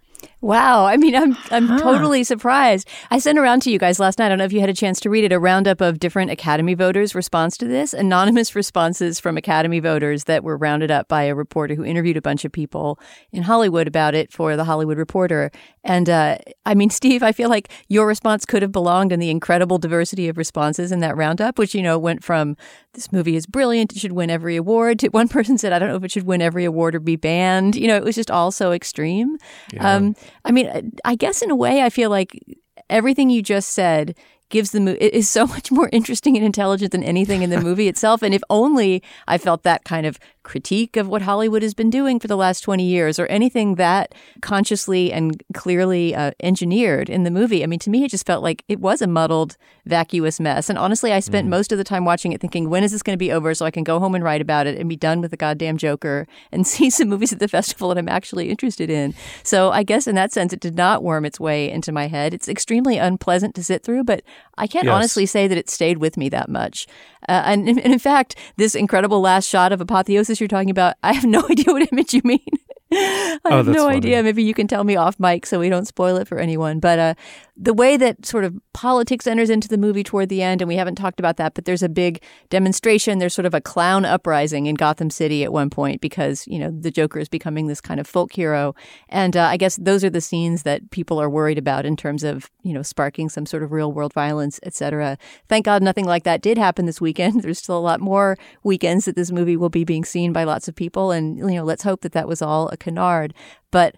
Wow. 0.40 0.86
I 0.86 0.96
mean, 0.96 1.16
I'm 1.16 1.36
I'm 1.50 1.66
huh. 1.66 1.78
totally 1.80 2.22
surprised. 2.22 2.88
I 3.10 3.18
sent 3.18 3.38
around 3.38 3.62
to 3.62 3.70
you 3.72 3.78
guys 3.78 3.98
last 3.98 4.20
night. 4.20 4.26
I 4.26 4.28
don't 4.28 4.38
know 4.38 4.44
if 4.44 4.52
you 4.52 4.60
had 4.60 4.68
a 4.70 4.74
chance 4.74 5.00
to 5.00 5.10
read 5.10 5.24
it, 5.24 5.32
a 5.32 5.38
roundup 5.40 5.80
of 5.80 5.98
different 5.98 6.30
Academy 6.30 6.74
voters' 6.74 7.12
response 7.12 7.56
to 7.58 7.66
this, 7.66 7.92
anonymous 7.92 8.54
responses 8.54 9.18
from 9.18 9.36
Academy 9.36 9.80
voters 9.80 10.24
that 10.24 10.44
were 10.44 10.56
rounded 10.56 10.92
up 10.92 11.08
by 11.08 11.24
a 11.24 11.34
reporter 11.34 11.74
who 11.74 11.84
interviewed 11.84 12.16
a 12.16 12.22
bunch 12.22 12.44
of 12.44 12.52
people 12.52 13.00
in 13.32 13.42
Hollywood 13.42 13.88
about 13.88 14.14
it 14.14 14.32
for 14.32 14.54
the 14.54 14.64
Hollywood 14.64 14.96
Reporter. 14.96 15.50
And 15.82 16.08
uh, 16.08 16.38
I 16.64 16.74
mean, 16.74 16.90
Steve, 16.98 17.24
I 17.24 17.32
feel 17.32 17.48
like 17.48 17.72
your 17.88 18.06
response 18.06 18.44
could 18.44 18.62
have 18.62 18.72
belonged 18.72 19.10
in 19.10 19.18
the 19.18 19.30
incredible 19.30 19.78
diversity 19.78 20.28
of 20.28 20.38
responses 20.38 20.92
in 20.92 21.00
that 21.00 21.16
roundup, 21.16 21.58
which 21.58 21.74
you 21.74 21.82
know 21.82 21.98
went 21.98 22.22
from 22.22 22.56
this 22.92 23.10
movie 23.10 23.36
is 23.36 23.46
brilliant, 23.46 23.92
it 23.92 23.98
should 23.98 24.12
win 24.12 24.30
every 24.30 24.54
award. 24.54 25.00
To 25.00 25.08
one 25.08 25.28
person 25.36 25.58
said, 25.58 25.72
I 25.72 25.80
don't 25.80 25.88
know 25.88 25.96
if 25.96 26.04
it 26.04 26.12
should 26.12 26.24
win 26.24 26.42
every 26.42 26.64
award 26.64 26.94
or 26.94 27.00
be 27.00 27.16
banned. 27.16 27.74
You 27.74 27.88
know, 27.88 27.96
it 27.96 28.04
was 28.04 28.14
just 28.14 28.30
all 28.30 28.52
so 28.52 28.70
extreme. 28.70 29.36
Yeah. 29.72 29.96
Um, 29.96 30.14
I 30.44 30.52
mean, 30.52 30.92
I 31.04 31.14
guess 31.14 31.42
in 31.42 31.50
a 31.50 31.56
way, 31.56 31.82
I 31.82 31.90
feel 31.90 32.10
like 32.10 32.42
everything 32.90 33.30
you 33.30 33.42
just 33.42 33.70
said 33.70 34.16
gives 34.50 34.70
the 34.70 34.80
movie 34.80 34.98
is 34.98 35.28
so 35.28 35.46
much 35.54 35.70
more 35.70 35.88
interesting 35.92 36.36
and 36.36 36.44
intelligent 36.44 36.92
than 36.92 37.02
anything 37.02 37.42
in 37.42 37.50
the 37.50 37.60
movie 37.60 37.88
itself. 37.88 38.22
And 38.22 38.34
if 38.34 38.42
only 38.50 39.02
I 39.26 39.38
felt 39.38 39.62
that 39.62 39.84
kind 39.84 40.06
of 40.06 40.18
critique 40.48 40.96
of 40.96 41.06
what 41.06 41.22
Hollywood 41.22 41.62
has 41.62 41.74
been 41.74 41.90
doing 41.90 42.18
for 42.18 42.26
the 42.26 42.36
last 42.36 42.62
20 42.62 42.82
years 42.82 43.18
or 43.18 43.26
anything 43.26 43.74
that 43.74 44.14
consciously 44.40 45.12
and 45.12 45.40
clearly 45.52 46.14
uh, 46.14 46.32
engineered 46.40 47.10
in 47.10 47.22
the 47.22 47.30
movie. 47.30 47.62
I 47.62 47.66
mean, 47.66 47.78
to 47.80 47.90
me, 47.90 48.04
it 48.04 48.10
just 48.10 48.26
felt 48.26 48.42
like 48.42 48.64
it 48.66 48.80
was 48.80 49.02
a 49.02 49.06
muddled, 49.06 49.56
vacuous 49.84 50.40
mess. 50.40 50.70
And 50.70 50.78
honestly, 50.78 51.12
I 51.12 51.20
spent 51.20 51.46
mm. 51.46 51.50
most 51.50 51.70
of 51.70 51.78
the 51.78 51.84
time 51.84 52.06
watching 52.06 52.32
it 52.32 52.40
thinking, 52.40 52.70
when 52.70 52.82
is 52.82 52.92
this 52.92 53.02
going 53.02 53.14
to 53.14 53.18
be 53.18 53.30
over 53.30 53.54
so 53.54 53.66
I 53.66 53.70
can 53.70 53.84
go 53.84 54.00
home 54.00 54.14
and 54.14 54.24
write 54.24 54.40
about 54.40 54.66
it 54.66 54.78
and 54.78 54.88
be 54.88 54.96
done 54.96 55.20
with 55.20 55.30
the 55.30 55.36
goddamn 55.36 55.76
Joker 55.76 56.26
and 56.50 56.66
see 56.74 56.88
some 56.88 57.08
movies 57.08 57.32
at 57.32 57.38
the 57.38 57.48
festival 57.48 57.90
that 57.90 57.98
I'm 57.98 58.08
actually 58.08 58.48
interested 58.48 58.88
in. 58.88 59.14
So 59.42 59.70
I 59.70 59.82
guess 59.82 60.06
in 60.06 60.14
that 60.14 60.32
sense, 60.32 60.52
it 60.52 60.60
did 60.60 60.76
not 60.76 61.04
worm 61.04 61.26
its 61.26 61.38
way 61.38 61.70
into 61.70 61.92
my 61.92 62.08
head. 62.08 62.32
It's 62.32 62.48
extremely 62.48 62.96
unpleasant 62.96 63.54
to 63.56 63.62
sit 63.62 63.82
through, 63.82 64.04
but 64.04 64.22
I 64.56 64.66
can't 64.66 64.86
yes. 64.86 64.94
honestly 64.94 65.26
say 65.26 65.46
that 65.46 65.58
it 65.58 65.68
stayed 65.68 65.98
with 65.98 66.16
me 66.16 66.30
that 66.30 66.48
much. 66.48 66.86
Uh, 67.28 67.42
and, 67.44 67.68
and 67.68 67.78
in 67.80 67.98
fact, 67.98 68.36
this 68.56 68.74
incredible 68.74 69.20
last 69.20 69.46
shot 69.46 69.72
of 69.72 69.80
apotheosis 69.80 70.37
you're 70.40 70.48
talking 70.48 70.70
about, 70.70 70.96
I 71.02 71.12
have 71.12 71.24
no 71.24 71.44
idea 71.50 71.72
what 71.72 71.90
image 71.92 72.14
you 72.14 72.22
mean. 72.24 72.46
I 72.92 73.38
oh, 73.44 73.56
have 73.58 73.66
no 73.66 73.84
funny. 73.84 73.96
idea. 73.98 74.22
Maybe 74.22 74.42
you 74.42 74.54
can 74.54 74.66
tell 74.66 74.82
me 74.82 74.96
off 74.96 75.20
mic 75.20 75.44
so 75.44 75.60
we 75.60 75.68
don't 75.68 75.86
spoil 75.86 76.16
it 76.16 76.26
for 76.26 76.38
anyone. 76.38 76.80
But 76.80 76.98
uh, 76.98 77.14
the 77.54 77.74
way 77.74 77.96
that 77.98 78.24
sort 78.24 78.44
of 78.44 78.56
politics 78.72 79.26
enters 79.26 79.50
into 79.50 79.68
the 79.68 79.76
movie 79.76 80.02
toward 80.02 80.30
the 80.30 80.42
end, 80.42 80.62
and 80.62 80.68
we 80.68 80.76
haven't 80.76 80.94
talked 80.94 81.20
about 81.20 81.36
that, 81.36 81.52
but 81.52 81.66
there's 81.66 81.82
a 81.82 81.88
big 81.88 82.22
demonstration. 82.48 83.18
There's 83.18 83.34
sort 83.34 83.44
of 83.44 83.52
a 83.52 83.60
clown 83.60 84.06
uprising 84.06 84.66
in 84.66 84.74
Gotham 84.74 85.10
City 85.10 85.44
at 85.44 85.52
one 85.52 85.68
point 85.68 86.00
because, 86.00 86.46
you 86.46 86.58
know, 86.58 86.70
the 86.70 86.90
Joker 86.90 87.18
is 87.18 87.28
becoming 87.28 87.66
this 87.66 87.80
kind 87.80 88.00
of 88.00 88.06
folk 88.06 88.32
hero. 88.32 88.74
And 89.10 89.36
uh, 89.36 89.42
I 89.42 89.58
guess 89.58 89.76
those 89.76 90.02
are 90.02 90.10
the 90.10 90.22
scenes 90.22 90.62
that 90.62 90.90
people 90.90 91.20
are 91.20 91.28
worried 91.28 91.58
about 91.58 91.84
in 91.84 91.94
terms 91.94 92.24
of, 92.24 92.50
you 92.62 92.72
know, 92.72 92.82
sparking 92.82 93.28
some 93.28 93.44
sort 93.44 93.62
of 93.62 93.70
real 93.70 93.92
world 93.92 94.14
violence, 94.14 94.60
etc. 94.62 95.18
Thank 95.46 95.66
God 95.66 95.82
nothing 95.82 96.06
like 96.06 96.24
that 96.24 96.40
did 96.40 96.56
happen 96.56 96.86
this 96.86 97.02
weekend. 97.02 97.42
There's 97.42 97.58
still 97.58 97.76
a 97.76 97.80
lot 97.80 98.00
more 98.00 98.38
weekends 98.62 99.04
that 99.04 99.16
this 99.16 99.30
movie 99.30 99.58
will 99.58 99.68
be 99.68 99.84
being 99.84 100.06
seen 100.06 100.32
by 100.32 100.44
lots 100.44 100.68
of 100.68 100.74
people. 100.74 101.10
And, 101.10 101.36
you 101.38 101.56
know, 101.56 101.64
let's 101.64 101.82
hope 101.82 102.00
that 102.00 102.12
that 102.12 102.28
was 102.28 102.40
all 102.40 102.68
a 102.68 102.77
canard. 102.78 103.34
But 103.70 103.96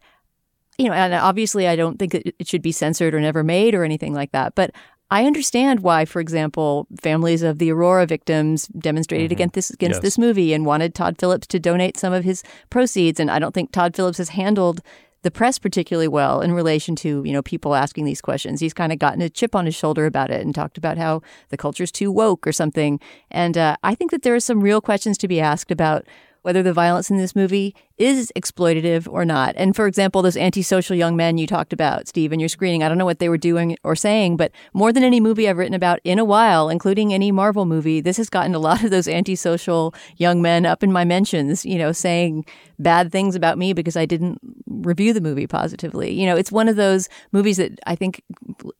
you 0.78 0.88
know, 0.88 0.94
and 0.94 1.12
obviously 1.12 1.68
I 1.68 1.76
don't 1.76 1.98
think 1.98 2.14
it 2.14 2.46
should 2.46 2.62
be 2.62 2.72
censored 2.72 3.14
or 3.14 3.20
never 3.20 3.44
made 3.44 3.74
or 3.74 3.84
anything 3.84 4.14
like 4.14 4.32
that. 4.32 4.54
But 4.54 4.72
I 5.10 5.26
understand 5.26 5.80
why, 5.80 6.04
for 6.04 6.20
example, 6.20 6.86
families 7.00 7.42
of 7.42 7.58
the 7.58 7.72
Aurora 7.72 8.06
victims 8.06 8.68
demonstrated 8.68 9.26
mm-hmm. 9.26 9.32
against 9.32 9.54
this 9.54 9.70
against 9.70 9.96
yes. 9.96 10.02
this 10.02 10.18
movie 10.18 10.54
and 10.54 10.64
wanted 10.64 10.94
Todd 10.94 11.16
Phillips 11.18 11.46
to 11.48 11.58
donate 11.58 11.96
some 11.96 12.12
of 12.12 12.24
his 12.24 12.42
proceeds. 12.70 13.18
And 13.18 13.30
I 13.30 13.38
don't 13.38 13.52
think 13.52 13.72
Todd 13.72 13.96
Phillips 13.96 14.18
has 14.18 14.30
handled 14.30 14.80
the 15.22 15.30
press 15.30 15.58
particularly 15.58 16.08
well 16.08 16.40
in 16.40 16.52
relation 16.52 16.96
to 16.96 17.22
you 17.26 17.32
know 17.32 17.42
people 17.42 17.74
asking 17.74 18.04
these 18.04 18.20
questions. 18.20 18.60
He's 18.60 18.72
kind 18.72 18.92
of 18.92 19.00
gotten 19.00 19.20
a 19.20 19.28
chip 19.28 19.56
on 19.56 19.66
his 19.66 19.74
shoulder 19.74 20.06
about 20.06 20.30
it 20.30 20.42
and 20.42 20.54
talked 20.54 20.78
about 20.78 20.96
how 20.96 21.22
the 21.48 21.56
culture's 21.56 21.92
too 21.92 22.12
woke 22.12 22.46
or 22.46 22.52
something. 22.52 23.00
And 23.32 23.58
uh, 23.58 23.76
I 23.82 23.96
think 23.96 24.12
that 24.12 24.22
there 24.22 24.34
are 24.34 24.40
some 24.40 24.60
real 24.60 24.80
questions 24.80 25.18
to 25.18 25.28
be 25.28 25.40
asked 25.40 25.72
about 25.72 26.06
whether 26.42 26.62
the 26.62 26.72
violence 26.72 27.11
in 27.11 27.16
this 27.16 27.37
movie 27.37 27.74
is 27.98 28.33
exploitative 28.35 29.07
or 29.11 29.24
not. 29.24 29.55
And 29.57 29.76
for 29.76 29.87
example, 29.87 30.22
those 30.22 30.37
antisocial 30.37 30.96
young 30.96 31.16
men 31.16 31.37
you 31.37 31.46
talked 31.46 31.72
about, 31.72 32.09
Steve, 32.09 32.33
in 32.33 32.40
your 32.40 32.48
screening, 32.48 32.83
I 32.83 32.88
don't 32.88 32.96
know 32.96 33.05
what 33.05 33.18
they 33.18 33.29
were 33.29 33.37
doing 33.37 33.76
or 33.85 33.94
saying, 33.94 34.38
but 34.38 34.53
more 34.72 34.92
than 34.92 35.05
any 35.05 35.20
movie 35.20 35.48
I've 35.48 35.59
written 35.59 35.74
about 35.74 36.00
in 36.03 36.18
a 36.18 36.24
while, 36.24 36.70
including 36.70 37.12
any 37.12 37.31
Marvel 37.31 37.66
movie, 37.66 38.00
this 38.00 38.16
has 38.16 38.31
gotten 38.31 38.55
a 38.55 38.59
lot 38.59 38.83
of 38.83 38.90
those 38.90 39.07
antisocial 39.07 39.94
young 40.16 40.40
men 40.40 40.64
up 40.64 40.83
in 40.83 40.90
my 40.92 41.05
mentions, 41.05 41.66
you 41.66 41.76
know, 41.79 41.92
saying 41.92 42.46
bad 42.79 43.12
things 43.12 43.35
about 43.35 43.59
me 43.59 43.74
because 43.74 43.96
I 43.96 44.07
didn't 44.07 44.38
review 44.66 45.12
the 45.12 45.20
movie 45.20 45.46
positively. 45.46 46.12
You 46.12 46.26
know, 46.26 46.37
it's 46.37 46.50
one 46.50 46.68
of 46.68 46.76
those 46.76 47.09
movies 47.33 47.59
that 47.59 47.79
I 47.87 47.94
think, 47.94 48.22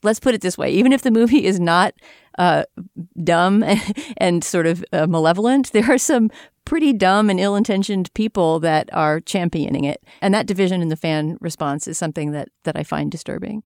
let's 0.03 0.21
put 0.21 0.35
it 0.35 0.41
this 0.41 0.57
way, 0.57 0.71
even 0.71 0.93
if 0.93 1.03
the 1.03 1.11
movie 1.11 1.45
is 1.45 1.61
not 1.61 1.95
uh, 2.39 2.65
dumb 3.23 3.63
and, 4.17 4.43
sort 4.43 4.67
of 4.67 4.85
uh, 4.93 5.07
malevolent, 5.07 5.73
there 5.73 5.91
are 5.91 5.99
some 5.99 6.31
pretty 6.71 6.93
dumb 6.93 7.29
and 7.29 7.41
ill-intentioned 7.41 8.15
people 8.15 8.61
that 8.61 8.89
are 8.93 9.19
championing 9.19 9.83
it. 9.83 10.01
And 10.23 10.33
that 10.33 10.47
division 10.47 10.81
in 10.83 10.89
the 10.89 10.95
fan 10.95 11.37
response 11.41 11.89
is 11.89 11.99
something 11.99 12.31
that 12.31 12.49
that 12.63 12.77
I 12.77 12.85
find 12.85 13.11
disturbing. 13.11 13.65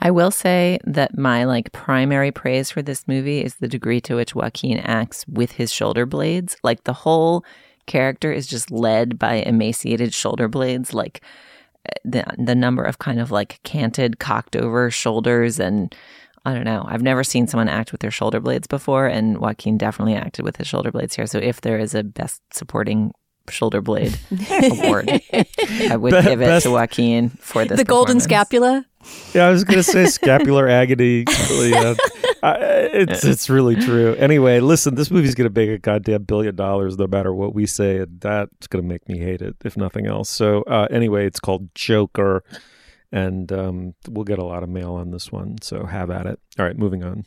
I 0.00 0.10
will 0.10 0.32
say 0.32 0.80
that 0.82 1.16
my 1.16 1.44
like 1.44 1.70
primary 1.70 2.32
praise 2.32 2.72
for 2.72 2.82
this 2.82 3.06
movie 3.06 3.44
is 3.44 3.54
the 3.54 3.68
degree 3.68 4.00
to 4.00 4.16
which 4.16 4.34
Joaquin 4.34 4.80
acts 4.80 5.24
with 5.28 5.52
his 5.52 5.72
shoulder 5.72 6.06
blades. 6.06 6.56
Like 6.64 6.82
the 6.82 6.92
whole 6.92 7.44
character 7.86 8.32
is 8.32 8.48
just 8.48 8.68
led 8.72 9.16
by 9.16 9.34
emaciated 9.34 10.12
shoulder 10.12 10.48
blades 10.48 10.92
like 10.92 11.22
eh, 11.86 11.92
the 12.04 12.24
the 12.36 12.56
number 12.56 12.82
of 12.82 12.98
kind 12.98 13.20
of 13.20 13.30
like 13.30 13.60
canted 13.62 14.18
cocked 14.18 14.56
over 14.56 14.90
shoulders 14.90 15.60
and 15.60 15.94
I 16.44 16.52
don't 16.54 16.64
know. 16.64 16.84
I've 16.86 17.02
never 17.02 17.24
seen 17.24 17.46
someone 17.46 17.68
act 17.68 17.90
with 17.92 18.00
their 18.02 18.10
shoulder 18.10 18.38
blades 18.40 18.66
before, 18.66 19.06
and 19.06 19.38
Joaquin 19.38 19.78
definitely 19.78 20.14
acted 20.14 20.44
with 20.44 20.56
his 20.56 20.66
shoulder 20.66 20.90
blades 20.92 21.16
here. 21.16 21.26
So 21.26 21.38
if 21.38 21.60
there 21.62 21.78
is 21.78 21.94
a 21.94 22.02
best 22.04 22.42
supporting 22.52 23.12
shoulder 23.48 23.80
blade 23.80 24.18
award, 24.50 25.08
I 25.32 25.96
would 25.96 26.12
Be- 26.12 26.22
give 26.22 26.40
it 26.40 26.44
best- 26.46 26.64
to 26.66 26.70
Joaquin 26.72 27.30
for 27.30 27.64
this. 27.64 27.78
The 27.78 27.84
golden 27.84 28.20
scapula. 28.20 28.84
Yeah, 29.34 29.46
I 29.46 29.50
was 29.50 29.64
going 29.64 29.78
to 29.78 29.82
say 29.82 30.06
scapular 30.06 30.68
agony. 30.68 31.24
Yeah. 31.50 31.94
I, 32.42 32.56
it's 32.92 33.24
it's 33.24 33.48
really 33.48 33.74
true. 33.74 34.14
Anyway, 34.16 34.60
listen, 34.60 34.96
this 34.96 35.10
movie's 35.10 35.34
going 35.34 35.50
to 35.50 35.58
make 35.60 35.70
a 35.70 35.78
goddamn 35.78 36.24
billion 36.24 36.54
dollars 36.54 36.98
no 36.98 37.06
matter 37.06 37.32
what 37.32 37.54
we 37.54 37.64
say, 37.64 37.98
and 37.98 38.20
that's 38.20 38.66
going 38.66 38.84
to 38.84 38.86
make 38.88 39.08
me 39.08 39.18
hate 39.18 39.40
it 39.40 39.56
if 39.64 39.78
nothing 39.78 40.06
else. 40.06 40.28
So 40.28 40.60
uh, 40.64 40.86
anyway, 40.90 41.26
it's 41.26 41.40
called 41.40 41.74
Joker 41.74 42.44
and 43.14 43.52
um, 43.52 43.94
we'll 44.08 44.24
get 44.24 44.40
a 44.40 44.44
lot 44.44 44.64
of 44.64 44.68
mail 44.68 44.94
on 44.94 45.12
this 45.12 45.30
one. 45.30 45.56
So 45.62 45.86
have 45.86 46.10
at 46.10 46.26
it. 46.26 46.40
All 46.58 46.66
right, 46.66 46.76
moving 46.76 47.04
on. 47.04 47.24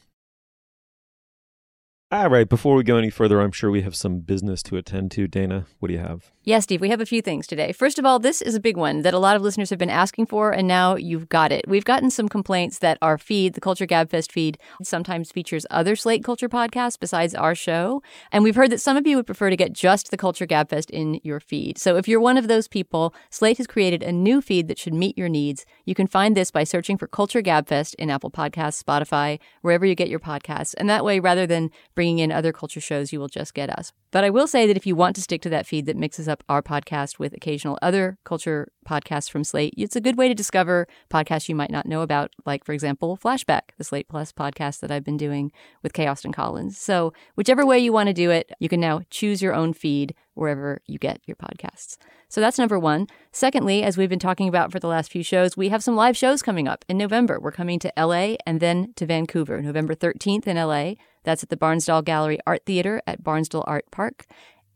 All 2.10 2.30
right, 2.30 2.48
before 2.48 2.76
we 2.76 2.86
go 2.86 2.96
any 2.96 3.10
further, 3.10 3.42
I'm 3.42 3.52
sure 3.52 3.70
we 3.70 3.82
have 3.82 3.94
some 3.94 4.20
business 4.20 4.64
to 4.64 4.78
attend 4.78 5.12
to. 5.12 5.28
Dana, 5.28 5.66
what 5.80 5.90
do 5.90 5.94
you 5.94 6.00
have? 6.00 6.32
Yeah, 6.46 6.60
Steve, 6.60 6.80
we 6.80 6.88
have 6.88 7.02
a 7.02 7.06
few 7.06 7.22
things 7.22 7.46
today. 7.46 7.74
First 7.74 8.00
of 8.00 8.06
all, 8.06 8.18
this 8.18 8.42
is 8.42 8.56
a 8.56 8.62
big 8.62 8.78
one 8.78 9.02
that 9.02 9.14
a 9.14 9.20
lot 9.20 9.36
of 9.36 9.42
listeners 9.42 9.70
have 9.72 9.78
been 9.78 9.90
asking 9.90 10.28
for, 10.28 10.54
and 10.54 10.66
now 10.66 10.96
you've 10.96 11.28
got 11.28 11.52
it. 11.52 11.68
We've 11.68 11.84
gotten 11.84 12.10
some 12.10 12.30
complaints 12.30 12.80
that 12.80 12.98
our 13.02 13.18
feed, 13.18 13.56
the 13.56 13.60
Culture 13.60 13.86
Gabfest 13.86 14.32
feed, 14.32 14.58
sometimes 14.82 15.34
features 15.34 15.66
other 15.70 15.98
Slate 15.98 16.24
Culture 16.24 16.48
podcasts 16.48 16.98
besides 16.98 17.36
our 17.36 17.54
show. 17.54 18.02
And 18.32 18.42
we've 18.42 18.56
heard 18.56 18.72
that 18.72 18.80
some 18.80 18.96
of 18.96 19.06
you 19.06 19.18
would 19.18 19.26
prefer 19.26 19.50
to 19.50 19.58
get 19.58 19.74
just 19.74 20.10
the 20.10 20.16
Culture 20.16 20.48
Gabfest 20.48 20.90
in 20.90 21.20
your 21.26 21.42
feed. 21.42 21.78
So 21.78 21.98
if 21.98 22.08
you're 22.08 22.22
one 22.22 22.38
of 22.38 22.48
those 22.48 22.70
people, 22.70 23.14
Slate 23.30 23.58
has 23.58 23.68
created 23.68 24.02
a 24.02 24.14
new 24.14 24.42
feed 24.42 24.70
that 24.70 24.80
should 24.80 24.94
meet 24.94 25.18
your 25.18 25.28
needs. 25.28 25.66
You 25.84 25.96
can 25.96 26.08
find 26.08 26.38
this 26.38 26.52
by 26.52 26.64
searching 26.64 26.98
for 26.98 27.08
Culture 27.08 27.42
Gabfest 27.42 27.96
in 27.96 28.10
Apple 28.10 28.32
Podcasts, 28.32 28.82
Spotify, 28.82 29.40
wherever 29.62 29.86
you 29.86 29.96
get 29.96 30.08
your 30.08 30.22
podcasts. 30.22 30.74
And 30.78 30.90
that 30.90 31.04
way, 31.04 31.20
rather 31.20 31.46
than 31.46 31.72
bringing 31.98 32.20
in 32.20 32.32
other 32.32 32.54
culture 32.54 32.80
shows, 32.80 33.12
you 33.12 33.20
will 33.20 33.28
just 33.28 33.56
get 33.56 33.70
us. 33.72 33.92
But 34.12 34.24
I 34.24 34.30
will 34.30 34.48
say 34.48 34.66
that 34.68 34.78
if 34.78 34.88
you 34.88 34.96
want 34.96 35.16
to 35.18 35.22
stick 35.22 35.42
to 35.42 35.50
that 35.50 35.68
feed 35.68 35.86
that 35.86 35.98
mixes 35.98 36.28
up 36.28 36.44
our 36.48 36.62
podcast 36.62 37.20
with 37.20 37.34
occasional 37.34 37.78
other 37.82 38.18
culture 38.24 38.72
podcasts 38.88 39.30
from 39.30 39.44
Slate, 39.44 39.74
it's 39.78 39.96
a 39.96 40.02
good 40.02 40.18
way 40.18 40.28
to 40.28 40.34
discover 40.34 40.88
podcasts 41.10 41.50
you 41.50 41.56
might 41.56 41.72
not 41.72 41.86
know 41.86 42.02
about, 42.02 42.32
like, 42.46 42.64
for 42.64 42.72
example, 42.72 43.18
Flashback, 43.22 43.72
the 43.78 43.84
Slate 43.84 44.08
Plus 44.08 44.32
podcast 44.32 44.80
that 44.80 44.92
I've 44.92 45.04
been 45.04 45.18
doing 45.18 45.52
with 45.84 45.94
K. 45.94 46.08
Austin 46.08 46.32
Collins. 46.32 46.78
So, 46.78 47.14
whichever 47.36 47.66
way 47.66 47.80
you 47.80 47.92
want 47.92 48.08
to 48.08 48.14
do 48.14 48.32
it, 48.32 48.52
you 48.60 48.70
can 48.70 48.80
now 48.80 49.02
choose 49.10 49.42
your 49.42 49.54
own 49.54 49.74
feed 49.74 50.16
wherever 50.36 50.82
you 50.86 51.00
get 51.00 51.20
your 51.26 51.36
podcasts. 51.36 51.98
So 52.30 52.42
that's 52.42 52.58
number 52.58 52.78
one. 52.78 53.08
Secondly, 53.32 53.84
as 53.84 53.98
we've 53.98 54.10
been 54.10 54.20
talking 54.20 54.48
about 54.48 54.72
for 54.72 54.80
the 54.80 54.88
last 54.88 55.12
few 55.12 55.24
shows, 55.24 55.56
we 55.56 55.70
have 55.70 55.84
some 55.84 55.96
live 55.96 56.18
shows 56.18 56.42
coming 56.42 56.68
up 56.68 56.84
in 56.90 56.98
November. 56.98 57.40
We're 57.40 57.52
coming 57.52 57.80
to 57.80 57.94
LA 57.98 58.36
and 58.46 58.60
then 58.60 58.94
to 58.98 59.06
Vancouver, 59.06 59.62
November 59.62 59.96
13th 59.96 60.46
in 60.46 60.58
LA, 60.58 60.94
that's 61.24 61.44
at 61.44 61.50
the 61.50 61.58
Barnsdall 61.58 62.04
Gallery 62.06 62.40
Art 62.46 62.66
Theater 62.66 63.02
at 63.08 63.24
Barnsdall 63.24 63.64
Art 63.66 63.90
Park. 63.98 64.28